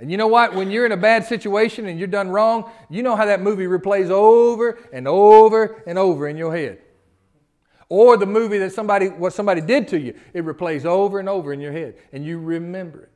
And 0.00 0.10
you 0.10 0.16
know 0.16 0.28
what? 0.28 0.54
When 0.54 0.70
you're 0.70 0.86
in 0.86 0.92
a 0.92 0.96
bad 0.96 1.26
situation 1.26 1.86
and 1.86 1.98
you're 1.98 2.08
done 2.08 2.30
wrong, 2.30 2.70
you 2.88 3.02
know 3.02 3.14
how 3.14 3.26
that 3.26 3.42
movie 3.42 3.66
replays 3.66 4.08
over 4.08 4.78
and 4.94 5.06
over 5.06 5.82
and 5.86 5.98
over 5.98 6.26
in 6.26 6.38
your 6.38 6.56
head. 6.56 6.78
Or 7.90 8.16
the 8.16 8.24
movie 8.24 8.56
that 8.58 8.72
somebody, 8.72 9.08
what 9.08 9.34
somebody 9.34 9.60
did 9.60 9.88
to 9.88 10.00
you, 10.00 10.14
it 10.32 10.46
replays 10.46 10.86
over 10.86 11.20
and 11.20 11.28
over 11.28 11.52
in 11.52 11.60
your 11.60 11.72
head, 11.72 11.96
and 12.12 12.24
you 12.24 12.38
remember 12.38 13.02
it. 13.02 13.10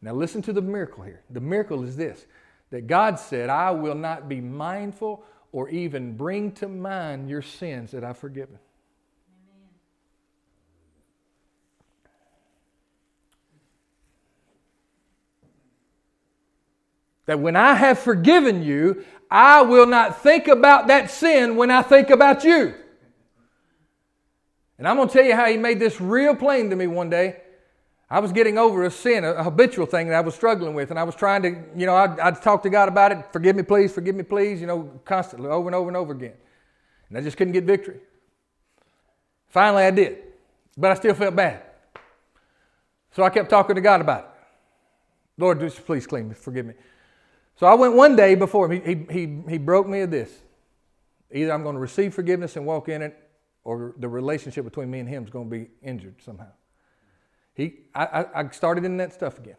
Now 0.00 0.14
listen 0.14 0.40
to 0.42 0.54
the 0.54 0.62
miracle 0.62 1.04
here. 1.04 1.22
The 1.28 1.40
miracle 1.40 1.84
is 1.84 1.96
this 1.96 2.26
that 2.70 2.86
God 2.86 3.18
said, 3.18 3.50
I 3.50 3.72
will 3.72 3.96
not 3.96 4.28
be 4.28 4.40
mindful 4.40 5.24
or 5.52 5.68
even 5.68 6.16
bring 6.16 6.52
to 6.52 6.68
mind 6.68 7.28
your 7.28 7.42
sins 7.42 7.90
that 7.90 8.04
I've 8.04 8.16
forgiven. 8.16 8.58
That 17.30 17.38
when 17.38 17.54
I 17.54 17.74
have 17.74 18.00
forgiven 18.00 18.64
you, 18.64 19.04
I 19.30 19.62
will 19.62 19.86
not 19.86 20.20
think 20.20 20.48
about 20.48 20.88
that 20.88 21.12
sin 21.12 21.54
when 21.54 21.70
I 21.70 21.80
think 21.80 22.10
about 22.10 22.42
you. 22.42 22.74
And 24.76 24.88
I'm 24.88 24.96
going 24.96 25.06
to 25.06 25.14
tell 25.14 25.24
you 25.24 25.36
how 25.36 25.46
he 25.46 25.56
made 25.56 25.78
this 25.78 26.00
real 26.00 26.34
plain 26.34 26.70
to 26.70 26.74
me 26.74 26.88
one 26.88 27.08
day. 27.08 27.36
I 28.10 28.18
was 28.18 28.32
getting 28.32 28.58
over 28.58 28.82
a 28.82 28.90
sin, 28.90 29.22
a 29.22 29.44
habitual 29.44 29.86
thing 29.86 30.08
that 30.08 30.16
I 30.16 30.22
was 30.22 30.34
struggling 30.34 30.74
with, 30.74 30.90
and 30.90 30.98
I 30.98 31.04
was 31.04 31.14
trying 31.14 31.42
to, 31.42 31.50
you 31.76 31.86
know, 31.86 31.94
I'd, 31.94 32.18
I'd, 32.18 32.42
talk 32.42 32.64
to 32.64 32.68
God 32.68 32.88
about 32.88 33.12
it. 33.12 33.24
Forgive 33.32 33.54
me, 33.54 33.62
please. 33.62 33.92
Forgive 33.92 34.16
me, 34.16 34.24
please. 34.24 34.60
You 34.60 34.66
know, 34.66 35.00
constantly, 35.04 35.50
over 35.50 35.68
and 35.68 35.74
over 35.76 35.86
and 35.86 35.96
over 35.96 36.12
again, 36.12 36.34
and 37.10 37.16
I 37.16 37.20
just 37.20 37.36
couldn't 37.36 37.52
get 37.52 37.62
victory. 37.62 38.00
Finally, 39.50 39.84
I 39.84 39.92
did, 39.92 40.18
but 40.76 40.90
I 40.90 40.94
still 40.94 41.14
felt 41.14 41.36
bad. 41.36 41.62
So 43.12 43.22
I 43.22 43.30
kept 43.30 43.50
talking 43.50 43.76
to 43.76 43.80
God 43.80 44.00
about 44.00 44.24
it. 44.24 44.30
Lord, 45.38 45.60
just 45.60 45.86
please 45.86 46.08
clean 46.08 46.30
me, 46.30 46.34
forgive 46.34 46.66
me. 46.66 46.74
So 47.56 47.66
I 47.66 47.74
went 47.74 47.94
one 47.94 48.16
day 48.16 48.34
before 48.34 48.70
him. 48.70 48.82
He, 48.82 49.12
he, 49.12 49.42
he, 49.48 49.58
broke 49.58 49.86
me 49.86 50.00
of 50.00 50.10
this. 50.10 50.30
Either 51.30 51.52
I'm 51.52 51.62
going 51.62 51.74
to 51.74 51.80
receive 51.80 52.14
forgiveness 52.14 52.56
and 52.56 52.64
walk 52.64 52.88
in 52.88 53.02
it, 53.02 53.16
or 53.64 53.94
the 53.98 54.08
relationship 54.08 54.64
between 54.64 54.90
me 54.90 55.00
and 55.00 55.08
him 55.08 55.24
is 55.24 55.30
going 55.30 55.50
to 55.50 55.56
be 55.56 55.68
injured 55.82 56.16
somehow. 56.24 56.50
He, 57.54 57.80
I, 57.94 58.24
I 58.34 58.48
started 58.50 58.84
in 58.84 58.96
that 58.96 59.12
stuff 59.12 59.38
again. 59.38 59.56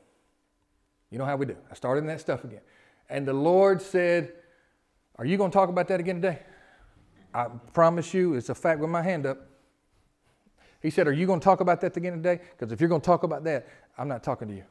You 1.12 1.20
know 1.20 1.26
how 1.26 1.36
we 1.36 1.46
do. 1.46 1.58
I 1.70 1.76
started 1.76 2.02
in 2.02 2.08
that 2.08 2.22
stuff 2.22 2.44
again. 2.44 2.62
And 3.10 3.28
the 3.28 3.34
Lord 3.34 3.82
said, 3.82 4.34
Are 5.18 5.26
you 5.26 5.38
going 5.38 5.52
to 5.52 5.54
talk 5.54 5.70
about 5.70 5.88
that 5.90 6.00
again 6.00 6.16
today? 6.16 6.40
I 7.34 7.48
promise 7.74 8.14
you, 8.14 8.34
it's 8.34 8.50
a 8.50 8.56
fact 8.56 8.80
with 8.80 8.90
my 8.90 9.02
hand 9.02 9.26
up. 9.26 9.38
He 10.82 10.90
said, 10.90 11.08
Are 11.08 11.14
you 11.14 11.28
going 11.28 11.40
to 11.40 11.44
talk 11.44 11.60
about 11.60 11.82
that 11.82 11.96
again 11.96 12.14
today? 12.14 12.40
Because 12.58 12.72
if 12.72 12.80
you're 12.80 12.90
going 12.90 13.02
to 13.02 13.06
talk 13.06 13.24
about 13.24 13.44
that, 13.44 13.68
I'm 13.98 14.08
not 14.08 14.24
talking 14.24 14.48
to 14.48 14.54
you. 14.54 14.64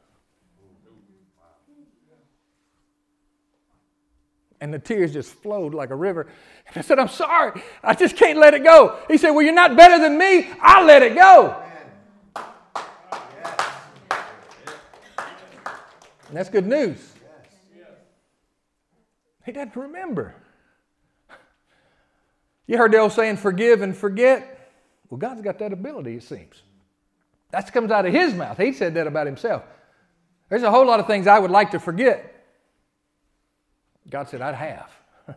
And 4.60 4.72
the 4.74 4.78
tears 4.78 5.12
just 5.12 5.32
flowed 5.32 5.72
like 5.72 5.90
a 5.90 5.94
river. 5.94 6.28
And 6.68 6.76
I 6.76 6.80
said, 6.82 6.98
I'm 6.98 7.08
sorry. 7.08 7.62
I 7.82 7.94
just 7.94 8.16
can't 8.16 8.38
let 8.38 8.54
it 8.54 8.62
go. 8.62 8.98
He 9.08 9.16
said, 9.16 9.30
Well, 9.30 9.42
you're 9.42 9.54
not 9.54 9.76
better 9.76 9.98
than 9.98 10.18
me. 10.18 10.50
I'll 10.60 10.84
let 10.84 11.02
it 11.02 11.14
go. 11.14 11.62
And 16.28 16.36
that's 16.36 16.48
good 16.48 16.66
news. 16.66 16.98
He 19.44 19.52
doesn't 19.52 19.74
remember. 19.74 20.34
You 22.68 22.78
heard 22.78 22.92
the 22.92 22.98
old 22.98 23.10
saying, 23.10 23.38
forgive 23.38 23.82
and 23.82 23.96
forget? 23.96 24.70
Well, 25.08 25.18
God's 25.18 25.42
got 25.42 25.58
that 25.58 25.72
ability, 25.72 26.14
it 26.14 26.22
seems. 26.22 26.62
That 27.50 27.72
comes 27.72 27.90
out 27.90 28.06
of 28.06 28.12
His 28.12 28.32
mouth. 28.32 28.58
He 28.58 28.72
said 28.72 28.94
that 28.94 29.08
about 29.08 29.26
Himself. 29.26 29.64
There's 30.48 30.62
a 30.62 30.70
whole 30.70 30.86
lot 30.86 31.00
of 31.00 31.08
things 31.08 31.26
I 31.26 31.40
would 31.40 31.50
like 31.50 31.72
to 31.72 31.80
forget. 31.80 32.29
God 34.08 34.28
said, 34.28 34.40
I'd 34.40 34.54
have. 34.54 34.90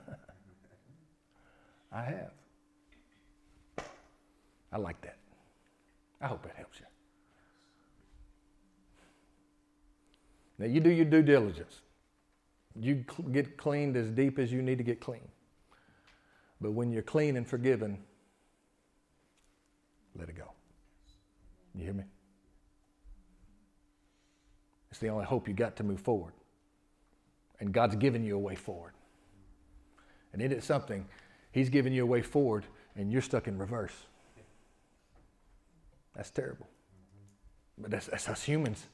I 1.91 2.03
have. 2.03 2.31
I 4.71 4.77
like 4.77 4.99
that. 5.01 5.17
I 6.21 6.27
hope 6.27 6.45
it 6.45 6.53
helps 6.55 6.79
you. 6.79 6.85
Now, 10.57 10.65
you 10.65 10.79
do 10.79 10.89
your 10.89 11.05
due 11.05 11.21
diligence. 11.21 11.81
You 12.79 13.03
cl- 13.09 13.29
get 13.29 13.57
cleaned 13.57 13.97
as 13.97 14.09
deep 14.09 14.39
as 14.39 14.51
you 14.51 14.61
need 14.61 14.77
to 14.77 14.83
get 14.83 14.99
clean. 14.99 15.27
But 16.61 16.71
when 16.71 16.91
you're 16.91 17.03
clean 17.03 17.37
and 17.37 17.47
forgiven, 17.47 17.99
let 20.17 20.29
it 20.29 20.35
go. 20.35 20.51
You 21.75 21.83
hear 21.83 21.93
me? 21.93 22.03
It's 24.89 24.99
the 24.99 25.09
only 25.09 25.25
hope 25.25 25.47
you 25.47 25.53
got 25.53 25.75
to 25.77 25.83
move 25.83 25.99
forward. 25.99 26.33
And 27.59 27.71
God's 27.71 27.95
given 27.95 28.23
you 28.23 28.35
a 28.35 28.39
way 28.39 28.55
forward. 28.55 28.93
And 30.33 30.41
in 30.41 30.51
it 30.51 30.57
is 30.57 30.65
something, 30.65 31.05
He's 31.51 31.69
given 31.69 31.93
you 31.93 32.03
a 32.03 32.05
way 32.05 32.21
forward, 32.21 32.65
and 32.95 33.11
you're 33.11 33.21
stuck 33.21 33.47
in 33.47 33.57
reverse. 33.57 33.93
That's 36.15 36.31
terrible. 36.31 36.67
But 37.77 37.91
that's, 37.91 38.07
that's 38.07 38.27
us 38.27 38.43
humans. 38.43 38.85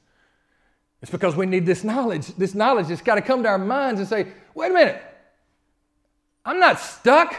It's 1.02 1.10
because 1.10 1.34
we 1.36 1.46
need 1.46 1.64
this 1.64 1.82
knowledge. 1.84 2.26
This 2.36 2.54
knowledge 2.54 2.88
has 2.88 3.00
got 3.00 3.14
to 3.14 3.22
come 3.22 3.42
to 3.42 3.48
our 3.48 3.58
minds 3.58 4.00
and 4.00 4.08
say, 4.08 4.28
wait 4.54 4.70
a 4.70 4.74
minute, 4.74 5.02
I'm 6.44 6.58
not 6.58 6.78
stuck. 6.78 7.34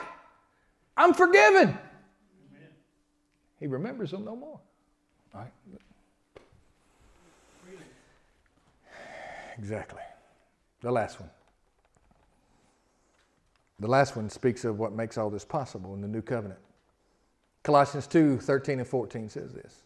I'm 0.97 1.13
forgiven. 1.13 1.69
Amen. 1.69 2.69
He 3.59 3.67
remembers 3.67 4.11
them 4.11 4.25
no 4.25 4.35
more. 4.35 4.59
All 5.33 5.41
right. 5.41 5.51
Exactly. 9.57 10.01
The 10.81 10.91
last 10.91 11.19
one. 11.19 11.29
The 13.79 13.87
last 13.87 14.15
one 14.15 14.29
speaks 14.29 14.63
of 14.65 14.77
what 14.77 14.93
makes 14.93 15.17
all 15.17 15.29
this 15.29 15.45
possible 15.45 15.93
in 15.95 16.01
the 16.01 16.07
new 16.07 16.21
covenant. 16.21 16.59
Colossians 17.63 18.07
2 18.07 18.39
13 18.39 18.79
and 18.79 18.87
14 18.87 19.29
says 19.29 19.53
this. 19.53 19.81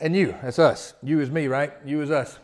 And 0.00 0.16
you, 0.16 0.34
that's 0.42 0.58
us. 0.58 0.94
You 1.02 1.20
is 1.20 1.30
me, 1.30 1.46
right? 1.46 1.72
You 1.84 2.00
is 2.00 2.10
us. 2.10 2.38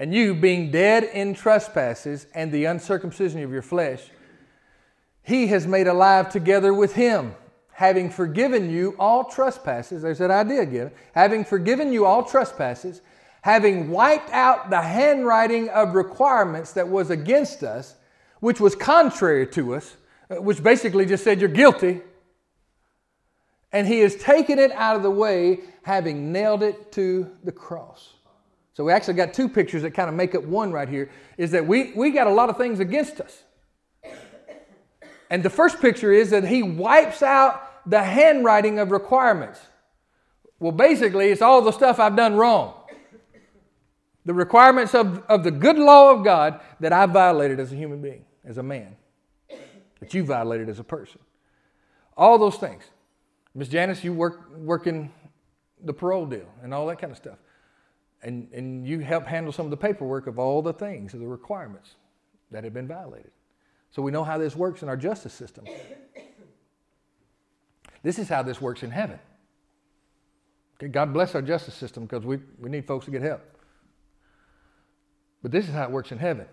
And 0.00 0.14
you, 0.14 0.34
being 0.34 0.70
dead 0.70 1.04
in 1.04 1.34
trespasses 1.34 2.26
and 2.34 2.50
the 2.50 2.64
uncircumcision 2.64 3.42
of 3.42 3.52
your 3.52 3.62
flesh, 3.62 4.10
he 5.22 5.48
has 5.48 5.66
made 5.66 5.86
alive 5.86 6.30
together 6.30 6.72
with 6.72 6.94
him, 6.94 7.34
having 7.72 8.10
forgiven 8.10 8.70
you 8.70 8.96
all 8.98 9.24
trespasses. 9.24 10.02
There's 10.02 10.18
that 10.18 10.30
idea 10.30 10.62
again. 10.62 10.90
Having 11.14 11.44
forgiven 11.44 11.92
you 11.92 12.06
all 12.06 12.24
trespasses, 12.24 13.02
having 13.42 13.90
wiped 13.90 14.30
out 14.30 14.70
the 14.70 14.80
handwriting 14.80 15.68
of 15.70 15.94
requirements 15.94 16.72
that 16.72 16.88
was 16.88 17.10
against 17.10 17.62
us, 17.62 17.94
which 18.40 18.60
was 18.60 18.74
contrary 18.74 19.46
to 19.46 19.74
us, 19.74 19.96
uh, 20.30 20.36
which 20.42 20.62
basically 20.62 21.06
just 21.06 21.24
said 21.24 21.40
you're 21.40 21.48
guilty 21.48 22.02
and 23.72 23.86
he 23.86 24.00
has 24.00 24.16
taken 24.16 24.58
it 24.58 24.72
out 24.72 24.96
of 24.96 25.02
the 25.02 25.10
way, 25.10 25.60
having 25.82 26.32
nailed 26.32 26.62
it 26.62 26.92
to 26.92 27.30
the 27.44 27.52
cross. 27.52 28.14
So 28.74 28.84
we 28.84 28.92
actually 28.92 29.14
got 29.14 29.34
two 29.34 29.48
pictures 29.48 29.82
that 29.82 29.92
kind 29.92 30.08
of 30.08 30.14
make 30.14 30.34
up 30.34 30.42
one 30.44 30.72
right 30.72 30.88
here 30.88 31.10
is 31.36 31.50
that 31.52 31.66
we, 31.66 31.92
we 31.92 32.10
got 32.10 32.26
a 32.26 32.32
lot 32.32 32.50
of 32.50 32.56
things 32.56 32.80
against 32.80 33.20
us. 33.20 33.42
And 35.28 35.42
the 35.42 35.50
first 35.50 35.80
picture 35.80 36.12
is 36.12 36.30
that 36.30 36.44
he 36.44 36.62
wipes 36.62 37.22
out 37.22 37.88
the 37.88 38.02
handwriting 38.02 38.78
of 38.78 38.90
requirements. 38.90 39.60
Well, 40.58 40.72
basically, 40.72 41.28
it's 41.28 41.42
all 41.42 41.62
the 41.62 41.72
stuff 41.72 42.00
I've 42.00 42.16
done 42.16 42.34
wrong. 42.34 42.74
The 44.26 44.34
requirements 44.34 44.94
of, 44.94 45.24
of 45.28 45.44
the 45.44 45.50
good 45.50 45.78
law 45.78 46.12
of 46.12 46.24
God 46.24 46.60
that 46.80 46.92
I 46.92 47.06
violated 47.06 47.58
as 47.58 47.72
a 47.72 47.76
human 47.76 48.02
being, 48.02 48.24
as 48.44 48.58
a 48.58 48.62
man, 48.62 48.96
that 50.00 50.12
you 50.12 50.24
violated 50.24 50.68
as 50.68 50.78
a 50.78 50.84
person. 50.84 51.20
All 52.16 52.38
those 52.38 52.56
things. 52.56 52.84
Miss 53.54 53.68
Janice, 53.68 54.04
you 54.04 54.12
work 54.12 54.50
working 54.56 55.10
the 55.82 55.92
parole 55.92 56.26
deal 56.26 56.46
and 56.62 56.74
all 56.74 56.86
that 56.86 56.98
kind 56.98 57.10
of 57.10 57.16
stuff. 57.16 57.38
And, 58.22 58.48
and 58.52 58.86
you 58.86 58.98
help 59.00 59.26
handle 59.26 59.52
some 59.52 59.64
of 59.64 59.70
the 59.70 59.76
paperwork 59.76 60.26
of 60.26 60.38
all 60.38 60.60
the 60.60 60.74
things, 60.74 61.14
of 61.14 61.20
the 61.20 61.26
requirements 61.26 61.94
that 62.50 62.64
have 62.64 62.74
been 62.74 62.86
violated. 62.86 63.30
So 63.90 64.02
we 64.02 64.10
know 64.12 64.24
how 64.24 64.36
this 64.36 64.54
works 64.54 64.82
in 64.82 64.88
our 64.88 64.96
justice 64.96 65.32
system. 65.32 65.64
This 68.02 68.18
is 68.18 68.28
how 68.28 68.42
this 68.42 68.60
works 68.60 68.82
in 68.82 68.90
heaven. 68.90 69.18
Okay, 70.76 70.88
God 70.88 71.12
bless 71.12 71.34
our 71.34 71.42
justice 71.42 71.74
system 71.74 72.04
because 72.04 72.24
we, 72.24 72.38
we 72.58 72.70
need 72.70 72.86
folks 72.86 73.06
to 73.06 73.10
get 73.10 73.22
help. 73.22 73.42
But 75.42 75.52
this 75.52 75.68
is 75.68 75.74
how 75.74 75.84
it 75.84 75.90
works 75.90 76.12
in 76.12 76.18
heaven. 76.18 76.46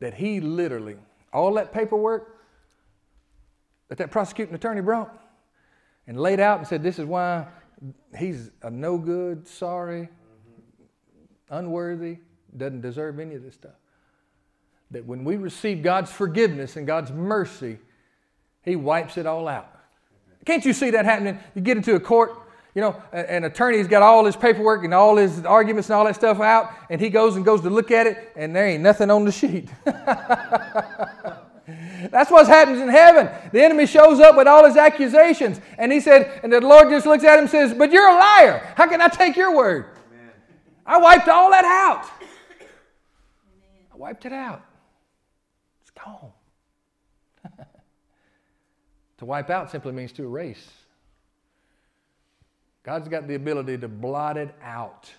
That 0.00 0.14
he 0.14 0.40
literally, 0.40 0.96
all 1.32 1.54
that 1.54 1.72
paperwork 1.72 2.36
that 3.88 3.98
that 3.98 4.10
prosecuting 4.10 4.54
attorney 4.54 4.80
brought, 4.80 5.16
and 6.06 6.18
laid 6.18 6.40
out 6.40 6.58
and 6.58 6.66
said, 6.66 6.82
This 6.82 6.98
is 6.98 7.04
why 7.04 7.46
he's 8.16 8.50
a 8.62 8.70
no 8.70 8.98
good, 8.98 9.46
sorry, 9.46 10.08
unworthy, 11.50 12.18
doesn't 12.56 12.80
deserve 12.80 13.20
any 13.20 13.34
of 13.34 13.42
this 13.42 13.54
stuff. 13.54 13.74
That 14.90 15.04
when 15.04 15.24
we 15.24 15.36
receive 15.36 15.82
God's 15.82 16.12
forgiveness 16.12 16.76
and 16.76 16.86
God's 16.86 17.12
mercy, 17.12 17.78
he 18.62 18.76
wipes 18.76 19.18
it 19.18 19.26
all 19.26 19.48
out. 19.48 19.72
Can't 20.44 20.64
you 20.64 20.72
see 20.72 20.90
that 20.90 21.04
happening? 21.04 21.38
You 21.54 21.62
get 21.62 21.76
into 21.76 21.96
a 21.96 22.00
court, 22.00 22.38
you 22.76 22.82
know, 22.82 23.02
an 23.10 23.44
attorney's 23.44 23.88
got 23.88 24.02
all 24.02 24.26
his 24.26 24.36
paperwork 24.36 24.84
and 24.84 24.92
all 24.92 25.16
his 25.16 25.46
arguments 25.46 25.88
and 25.88 25.96
all 25.96 26.04
that 26.04 26.14
stuff 26.14 26.40
out, 26.40 26.70
and 26.90 27.00
he 27.00 27.08
goes 27.08 27.34
and 27.36 27.42
goes 27.42 27.62
to 27.62 27.70
look 27.70 27.90
at 27.90 28.06
it, 28.06 28.30
and 28.36 28.54
there 28.54 28.66
ain't 28.66 28.82
nothing 28.82 29.10
on 29.10 29.24
the 29.24 29.32
sheet. 29.32 29.70
That's 32.10 32.30
what 32.30 32.46
happens 32.46 32.82
in 32.82 32.90
heaven. 32.90 33.30
The 33.50 33.64
enemy 33.64 33.86
shows 33.86 34.20
up 34.20 34.36
with 34.36 34.46
all 34.46 34.66
his 34.66 34.76
accusations. 34.76 35.58
And 35.78 35.90
he 35.90 36.00
said, 36.00 36.40
and 36.42 36.52
the 36.52 36.60
Lord 36.60 36.90
just 36.90 37.06
looks 37.06 37.24
at 37.24 37.38
him 37.38 37.44
and 37.44 37.50
says, 37.50 37.72
But 37.72 37.90
you're 37.92 38.10
a 38.10 38.14
liar. 38.14 38.74
How 38.76 38.86
can 38.86 39.00
I 39.00 39.08
take 39.08 39.36
your 39.36 39.56
word? 39.56 39.86
Amen. 40.12 40.30
I 40.84 40.98
wiped 40.98 41.28
all 41.28 41.50
that 41.52 41.64
out. 41.64 42.04
I 43.90 43.96
wiped 43.96 44.26
it 44.26 44.34
out. 44.34 44.62
It's 45.80 45.90
gone. 45.92 46.30
To 49.18 49.24
wipe 49.24 49.48
out 49.48 49.70
simply 49.70 49.92
means 49.92 50.12
to 50.12 50.24
erase. 50.24 50.68
God's 52.86 53.08
got 53.08 53.26
the 53.26 53.34
ability 53.34 53.78
to 53.78 53.88
blot 53.88 54.36
it 54.36 54.54
out, 54.62 55.10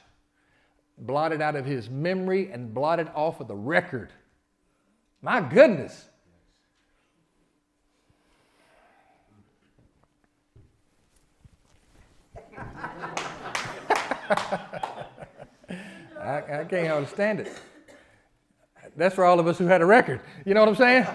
blot 0.98 1.34
it 1.34 1.42
out 1.42 1.58
of 1.58 1.66
his 1.66 1.90
memory 1.90 2.50
and 2.50 2.74
blot 2.74 3.02
it 3.02 3.10
off 3.14 3.42
of 3.42 3.50
the 3.50 3.56
record. 3.56 4.10
My 5.22 5.42
goodness. 5.42 6.06
I, 16.18 16.62
I 16.62 16.66
can't 16.70 16.94
understand 16.94 17.42
it. 17.42 17.52
That's 18.96 19.14
for 19.14 19.26
all 19.26 19.42
of 19.42 19.48
us 19.48 19.58
who 19.58 19.66
had 19.66 19.82
a 19.82 19.86
record. 19.86 20.22
You 20.46 20.54
know 20.54 20.62
what 20.62 20.70
I'm 20.70 20.76
saying? 20.78 21.06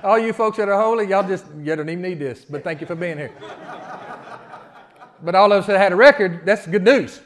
all 0.04 0.18
you 0.18 0.34
folks 0.34 0.58
that 0.58 0.68
are 0.68 0.78
holy, 0.78 1.08
y'all 1.08 1.26
just 1.26 1.46
you 1.58 1.74
don't 1.74 1.88
even 1.88 2.02
need 2.02 2.18
this. 2.18 2.44
But 2.44 2.62
thank 2.62 2.82
you 2.82 2.86
for 2.86 2.94
being 2.94 3.16
here. 3.16 3.32
But 5.22 5.34
all 5.34 5.52
of 5.52 5.60
us 5.60 5.66
that 5.66 5.78
had 5.78 5.92
a 5.92 5.96
record, 5.96 6.44
that's 6.44 6.66
good 6.66 6.84
news. 6.84 7.20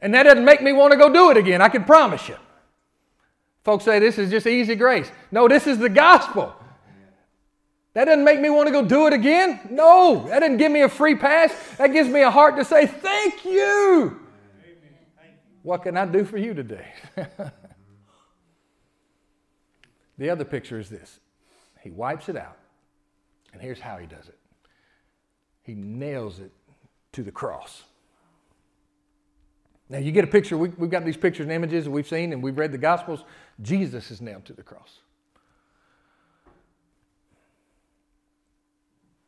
And 0.00 0.12
that 0.12 0.24
doesn't 0.24 0.44
make 0.44 0.60
me 0.62 0.72
want 0.72 0.92
to 0.92 0.98
go 0.98 1.10
do 1.10 1.30
it 1.30 1.38
again. 1.38 1.62
I 1.62 1.70
can 1.70 1.84
promise 1.84 2.28
you. 2.28 2.36
Folks 3.62 3.84
say 3.84 3.98
this 3.98 4.18
is 4.18 4.30
just 4.30 4.46
easy 4.46 4.74
grace. 4.74 5.10
No, 5.32 5.48
this 5.48 5.66
is 5.66 5.78
the 5.78 5.88
gospel. 5.88 6.54
That 7.94 8.04
doesn't 8.04 8.24
make 8.24 8.38
me 8.40 8.50
want 8.50 8.66
to 8.66 8.72
go 8.72 8.84
do 8.84 9.06
it 9.06 9.14
again. 9.14 9.60
No, 9.70 10.26
that 10.28 10.40
doesn't 10.40 10.58
give 10.58 10.70
me 10.70 10.82
a 10.82 10.90
free 10.90 11.14
pass. 11.14 11.54
That 11.78 11.86
gives 11.88 12.10
me 12.10 12.20
a 12.20 12.30
heart 12.30 12.56
to 12.56 12.64
say, 12.64 12.86
Thank 12.86 13.46
you. 13.46 14.20
What 15.62 15.84
can 15.84 15.96
I 15.96 16.04
do 16.04 16.26
for 16.26 16.36
you 16.36 16.52
today? 16.52 16.92
the 20.18 20.28
other 20.28 20.44
picture 20.44 20.78
is 20.78 20.90
this 20.90 21.18
He 21.80 21.90
wipes 21.90 22.28
it 22.28 22.36
out, 22.36 22.58
and 23.54 23.62
here's 23.62 23.80
how 23.80 23.96
He 23.96 24.06
does 24.06 24.28
it 24.28 24.36
He 25.64 25.74
nails 25.74 26.38
it 26.38 26.52
to 27.12 27.22
the 27.22 27.32
cross. 27.32 27.82
Now, 29.88 29.98
you 29.98 30.12
get 30.12 30.24
a 30.24 30.28
picture, 30.28 30.56
we, 30.56 30.68
have 30.68 30.90
got 30.90 31.04
these 31.04 31.16
pictures 31.16 31.44
and 31.44 31.52
images 31.52 31.84
that 31.84 31.90
we've 31.90 32.08
seen 32.08 32.32
and 32.32 32.42
we've 32.42 32.56
read 32.56 32.72
the 32.72 32.78
Gospels. 32.78 33.24
Jesus 33.60 34.10
is 34.10 34.20
nailed 34.20 34.44
to 34.46 34.52
the 34.52 34.62
cross. 34.62 35.00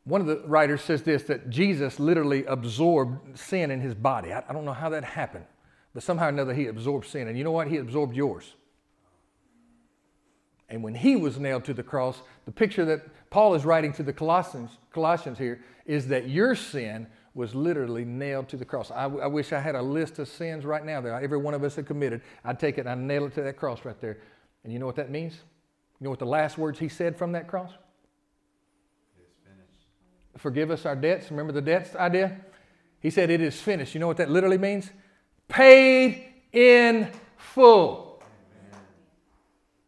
One 0.03 0.21
of 0.21 0.27
the 0.27 0.41
writers 0.47 0.81
says 0.81 1.03
this 1.03 1.23
that 1.23 1.49
Jesus 1.49 1.99
literally 1.99 2.45
absorbed 2.45 3.37
sin 3.37 3.71
in 3.71 3.81
his 3.81 3.93
body. 3.93 4.31
I, 4.31 4.43
I 4.47 4.53
don't 4.53 4.63
know 4.63 4.73
how 4.73 4.89
that 4.89 5.03
happened, 5.03 5.45
but 5.93 6.01
somehow 6.01 6.27
or 6.27 6.29
another 6.29 6.53
he 6.53 6.67
absorbed 6.67 7.05
sin. 7.05 7.27
And 7.27 7.37
you 7.37 7.43
know 7.43 7.51
what? 7.51 7.67
He 7.67 7.77
absorbed 7.77 8.15
yours. 8.15 8.53
And 10.69 10.83
when 10.83 10.95
he 10.95 11.15
was 11.15 11.39
nailed 11.39 11.65
to 11.65 11.73
the 11.73 11.83
cross, 11.83 12.21
the 12.45 12.51
picture 12.51 12.83
that 12.85 13.29
Paul 13.29 13.53
is 13.55 13.63
writing 13.65 13.93
to 13.93 14.03
the 14.03 14.13
Colossians, 14.13 14.71
Colossians 14.91 15.37
here 15.37 15.61
is 15.87 16.07
that 16.09 16.29
your 16.29 16.53
sin 16.53 17.07
was 17.33 17.55
literally 17.55 18.05
nailed 18.05 18.49
to 18.49 18.57
the 18.57 18.65
cross. 18.65 18.91
I, 18.91 19.05
I 19.05 19.27
wish 19.27 19.53
I 19.53 19.59
had 19.59 19.75
a 19.75 19.81
list 19.81 20.19
of 20.19 20.27
sins 20.27 20.65
right 20.65 20.85
now 20.85 21.01
that 21.01 21.23
every 21.23 21.37
one 21.37 21.53
of 21.53 21.63
us 21.63 21.75
had 21.75 21.87
committed. 21.87 22.21
I'd 22.43 22.59
take 22.59 22.77
it 22.77 22.81
and 22.81 22.89
I'd 22.89 22.97
nail 22.99 23.25
it 23.25 23.33
to 23.35 23.41
that 23.43 23.57
cross 23.57 23.85
right 23.85 23.99
there. 23.99 24.19
And 24.63 24.71
you 24.71 24.79
know 24.79 24.85
what 24.85 24.97
that 24.97 25.09
means? 25.09 25.33
You 25.99 26.05
know 26.05 26.09
what 26.11 26.19
the 26.19 26.25
last 26.25 26.57
words 26.57 26.77
he 26.77 26.89
said 26.89 27.17
from 27.17 27.31
that 27.31 27.47
cross? 27.47 27.71
forgive 30.37 30.71
us 30.71 30.85
our 30.85 30.95
debts. 30.95 31.31
Remember 31.31 31.51
the 31.51 31.61
debts 31.61 31.95
idea? 31.95 32.37
He 32.99 33.09
said, 33.09 33.29
It 33.29 33.41
is 33.41 33.59
finished. 33.59 33.93
You 33.93 33.99
know 33.99 34.07
what 34.07 34.17
that 34.17 34.29
literally 34.29 34.57
means? 34.57 34.89
Paid 35.47 36.23
in 36.51 37.11
full. 37.37 38.21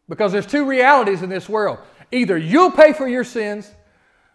Because 0.08 0.32
there's 0.32 0.46
two 0.46 0.64
realities 0.64 1.22
in 1.22 1.30
this 1.30 1.48
world 1.48 1.78
either 2.12 2.36
you'll 2.36 2.72
pay 2.72 2.92
for 2.92 3.06
your 3.06 3.22
sins 3.22 3.70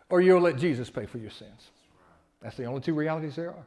or 0.09 0.21
you'll 0.21 0.41
let 0.41 0.57
Jesus 0.57 0.89
pay 0.89 1.05
for 1.05 1.17
your 1.17 1.31
sins. 1.31 1.71
That's 2.41 2.57
the 2.57 2.65
only 2.65 2.81
two 2.81 2.93
realities 2.93 3.35
there 3.35 3.49
are. 3.49 3.65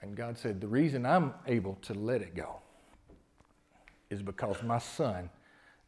And 0.00 0.14
God 0.14 0.38
said, 0.38 0.60
The 0.60 0.68
reason 0.68 1.06
I'm 1.06 1.32
able 1.46 1.76
to 1.82 1.94
let 1.94 2.20
it 2.20 2.34
go 2.34 2.56
is 4.10 4.22
because 4.22 4.62
my 4.62 4.78
son 4.78 5.30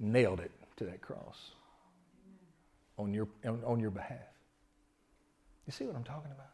nailed 0.00 0.40
it 0.40 0.50
to 0.78 0.84
that 0.84 1.00
cross 1.00 1.50
on 2.98 3.12
your, 3.12 3.28
on, 3.44 3.62
on 3.64 3.78
your 3.78 3.90
behalf. 3.90 4.18
You 5.66 5.72
see 5.72 5.84
what 5.84 5.96
I'm 5.96 6.04
talking 6.04 6.30
about? 6.32 6.46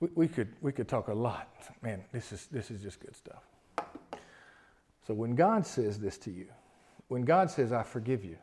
We, 0.00 0.08
we, 0.14 0.28
could, 0.28 0.48
we 0.60 0.72
could 0.72 0.88
talk 0.88 1.08
a 1.08 1.14
lot. 1.14 1.48
Man, 1.82 2.04
this 2.12 2.32
is, 2.32 2.46
this 2.46 2.70
is 2.70 2.82
just 2.82 3.00
good 3.00 3.16
stuff. 3.16 3.42
So 5.10 5.14
when 5.14 5.34
God 5.34 5.66
says 5.66 5.98
this 5.98 6.16
to 6.18 6.30
you, 6.30 6.46
when 7.08 7.22
God 7.22 7.50
says, 7.50 7.72
I 7.72 7.82
forgive 7.82 8.24
you, 8.24 8.36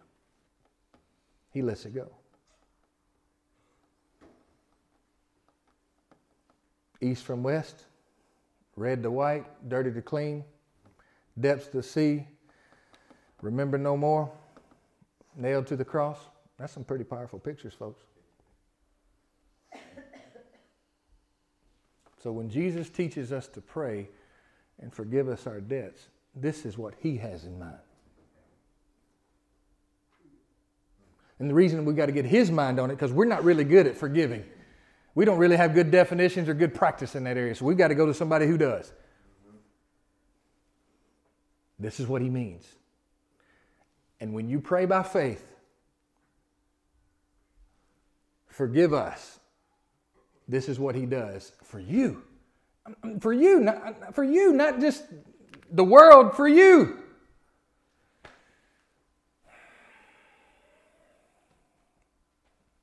He 1.54 1.62
lets 1.62 1.86
it 1.86 1.96
go. 1.96 2.10
East 7.00 7.24
from 7.24 7.42
west, 7.42 7.86
red 8.76 9.02
to 9.04 9.10
white, 9.10 9.46
dirty 9.70 9.94
to 9.94 10.02
clean, 10.02 10.44
depths 11.40 11.68
to 11.70 11.82
sea, 11.82 12.28
Remember 13.42 13.78
no 13.78 13.96
more? 13.96 14.30
Nailed 15.38 15.68
to 15.68 15.78
the 15.78 15.86
cross? 15.86 16.20
That's 16.60 16.74
some 16.74 16.84
pretty 16.84 17.06
powerful 17.06 17.40
pictures, 17.40 17.76
folks. 17.76 18.02
So 22.22 22.34
when 22.34 22.50
Jesus 22.50 22.90
teaches 22.90 23.32
us 23.32 23.48
to 23.48 23.62
pray 23.62 24.10
and 24.82 24.94
forgive 24.94 25.30
us 25.30 25.48
our 25.48 25.62
debts, 25.62 26.10
this 26.42 26.66
is 26.66 26.78
what 26.78 26.94
he 27.00 27.18
has 27.18 27.44
in 27.44 27.60
mind. 27.60 27.78
And 31.40 31.50
the 31.50 31.54
reason 31.54 31.86
we've 31.86 31.96
got 31.96 32.08
to 32.08 32.12
get 32.12 32.26
his 32.26 32.50
mind 32.50 32.80
on 32.80 32.90
it, 32.90 32.96
because 32.96 33.12
we're 33.12 33.26
not 33.26 33.44
really 33.44 33.64
good 33.64 33.86
at 33.86 33.96
forgiving. 33.96 34.44
We 35.14 35.26
don't 35.26 35.38
really 35.38 35.58
have 35.58 35.74
good 35.74 35.92
definitions 35.92 36.50
or 36.50 36.54
good 36.54 36.74
practice 36.74 37.16
in 37.16 37.24
that 37.26 37.38
area. 37.38 37.54
So 37.56 37.66
we've 37.66 37.78
got 37.78 37.90
to 37.90 37.96
go 37.96 38.06
to 38.06 38.14
somebody 38.14 38.48
who 38.48 38.58
does. 38.58 38.92
This 41.80 42.00
is 42.00 42.08
what 42.08 42.22
he 42.22 42.30
means. 42.30 42.66
And 44.20 44.34
when 44.34 44.50
you 44.50 44.60
pray 44.60 44.86
by 44.86 45.04
faith, 45.04 45.46
forgive 48.48 48.94
us. 48.94 49.40
This 50.48 50.70
is 50.70 50.80
what 50.80 50.96
he 50.96 51.06
does 51.06 51.52
for 51.64 51.80
you. 51.80 52.24
For 53.20 53.34
you, 53.34 53.60
not, 53.60 54.16
for 54.16 54.24
you, 54.24 54.54
not 54.54 54.80
just 54.80 55.04
the 55.72 55.84
world, 55.84 56.36
for 56.36 56.48
you. 56.48 56.98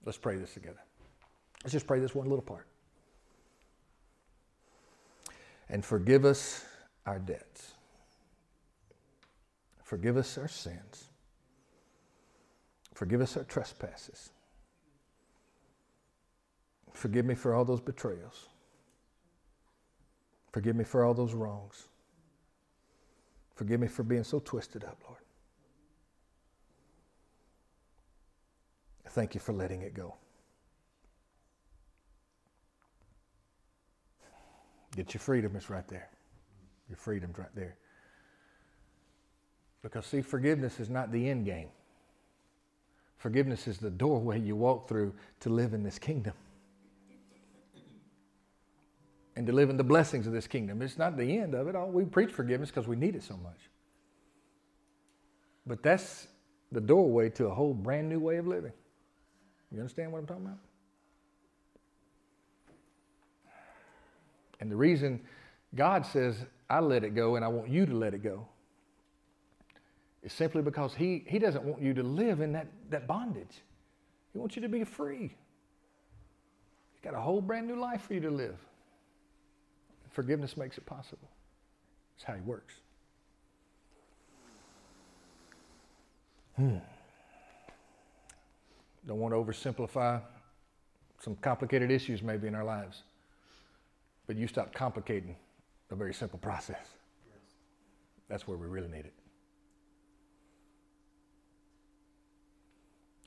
Let's 0.04 0.18
pray 0.18 0.36
this 0.36 0.52
together. 0.52 0.80
Let's 1.62 1.72
just 1.72 1.86
pray 1.86 1.98
this 1.98 2.14
one 2.14 2.28
little 2.28 2.42
part. 2.42 2.66
And 5.70 5.84
forgive 5.84 6.24
us 6.24 6.64
our 7.06 7.18
debts. 7.18 7.72
Forgive 9.82 10.16
us 10.16 10.36
our 10.36 10.48
sins 10.48 11.08
Forgive 12.94 13.20
us 13.20 13.36
our 13.36 13.44
trespasses. 13.44 14.30
Forgive 16.92 17.24
me 17.24 17.34
for 17.34 17.54
all 17.54 17.64
those 17.64 17.80
betrayals. 17.80 18.48
Forgive 20.52 20.76
me 20.76 20.84
for 20.84 21.04
all 21.04 21.12
those 21.12 21.34
wrongs. 21.34 21.88
Forgive 23.54 23.80
me 23.80 23.86
for 23.86 24.02
being 24.02 24.24
so 24.24 24.40
twisted 24.40 24.84
up, 24.84 24.98
Lord. 25.06 25.20
Thank 29.10 29.34
you 29.34 29.40
for 29.40 29.52
letting 29.52 29.82
it 29.82 29.94
go. 29.94 30.14
Get 34.96 35.14
your 35.14 35.20
freedom, 35.20 35.54
it's 35.56 35.70
right 35.70 35.86
there. 35.88 36.08
Your 36.88 36.96
freedom's 36.96 37.38
right 37.38 37.54
there. 37.54 37.76
Because, 39.82 40.06
see, 40.06 40.22
forgiveness 40.22 40.80
is 40.80 40.88
not 40.88 41.12
the 41.12 41.28
end 41.28 41.44
game. 41.44 41.68
Forgiveness 43.18 43.68
is 43.68 43.78
the 43.78 43.90
doorway 43.90 44.40
you 44.40 44.56
walk 44.56 44.88
through 44.88 45.14
to 45.40 45.48
live 45.48 45.74
in 45.74 45.82
this 45.82 45.98
kingdom 45.98 46.34
and 49.36 49.46
to 49.46 49.52
live 49.52 49.70
in 49.70 49.76
the 49.76 49.84
blessings 49.84 50.26
of 50.26 50.32
this 50.32 50.46
kingdom. 50.46 50.80
It's 50.82 50.98
not 50.98 51.16
the 51.16 51.38
end 51.38 51.54
of 51.54 51.66
it. 51.66 51.74
All 51.74 51.90
we 51.90 52.04
preach 52.04 52.30
forgiveness 52.30 52.70
because 52.70 52.86
we 52.86 52.96
need 52.96 53.16
it 53.16 53.22
so 53.22 53.36
much. 53.36 53.58
But 55.66 55.82
that's 55.82 56.28
the 56.72 56.80
doorway 56.80 57.30
to 57.30 57.46
a 57.46 57.54
whole 57.54 57.74
brand 57.74 58.08
new 58.08 58.20
way 58.20 58.36
of 58.36 58.46
living. 58.46 58.72
You 59.72 59.78
understand 59.78 60.12
what 60.12 60.18
I'm 60.18 60.26
talking 60.26 60.46
about? 60.46 60.58
And 64.60 64.70
the 64.70 64.76
reason 64.76 65.20
God 65.74 66.06
says, 66.06 66.36
I 66.70 66.80
let 66.80 67.02
it 67.04 67.14
go 67.14 67.36
and 67.36 67.44
I 67.44 67.48
want 67.48 67.68
you 67.68 67.86
to 67.86 67.94
let 67.94 68.14
it 68.14 68.22
go 68.22 68.46
is 70.22 70.32
simply 70.32 70.62
because 70.62 70.94
he, 70.94 71.24
he 71.26 71.38
doesn't 71.38 71.64
want 71.64 71.82
you 71.82 71.92
to 71.94 72.02
live 72.02 72.40
in 72.40 72.52
that, 72.52 72.68
that 72.90 73.06
bondage. 73.06 73.62
He 74.32 74.38
wants 74.38 74.56
you 74.56 74.62
to 74.62 74.68
be 74.68 74.84
free. 74.84 75.36
He's 76.92 77.00
got 77.02 77.14
a 77.14 77.20
whole 77.20 77.42
brand 77.42 77.66
new 77.66 77.78
life 77.78 78.02
for 78.02 78.14
you 78.14 78.20
to 78.20 78.30
live. 78.30 78.56
Forgiveness 80.14 80.56
makes 80.56 80.78
it 80.78 80.86
possible. 80.86 81.28
That's 82.16 82.24
how 82.24 82.34
He 82.34 82.40
works. 82.42 82.74
Hmm. 86.56 86.76
Don't 89.06 89.18
want 89.18 89.34
to 89.34 89.38
oversimplify 89.38 90.22
some 91.20 91.34
complicated 91.36 91.90
issues 91.90 92.22
maybe 92.22 92.46
in 92.46 92.54
our 92.54 92.64
lives. 92.64 93.02
But 94.28 94.36
you 94.36 94.46
stop 94.46 94.72
complicating 94.72 95.34
a 95.90 95.96
very 95.96 96.14
simple 96.14 96.38
process. 96.38 96.86
That's 98.28 98.46
where 98.46 98.56
we 98.56 98.68
really 98.68 98.88
need 98.88 99.04
it. 99.04 99.12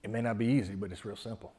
It 0.03 0.09
may 0.09 0.21
not 0.21 0.37
be 0.37 0.45
easy, 0.45 0.73
but 0.73 0.91
it's 0.91 1.03
real 1.03 1.17
simple. 1.17 1.51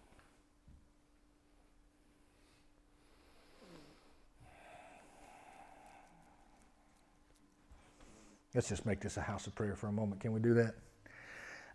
Let's 8.54 8.68
just 8.68 8.86
make 8.86 9.00
this 9.00 9.16
a 9.16 9.20
house 9.20 9.46
of 9.46 9.54
prayer 9.54 9.76
for 9.76 9.88
a 9.88 9.92
moment. 9.92 10.20
Can 10.20 10.32
we 10.32 10.40
do 10.40 10.54
that? 10.54 10.74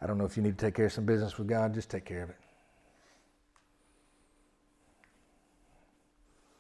I 0.02 0.08
don't 0.08 0.18
know 0.18 0.26
if 0.26 0.36
you 0.36 0.44
need 0.44 0.58
to 0.58 0.66
take 0.66 0.76
care 0.76 0.88
of 0.88 0.94
some 0.94 1.06
business 1.06 1.38
with 1.38 1.48
God, 1.48 1.74
just 1.74 1.90
take 1.90 2.06
care 2.06 2.24
of 2.24 2.30
it. 2.32 2.38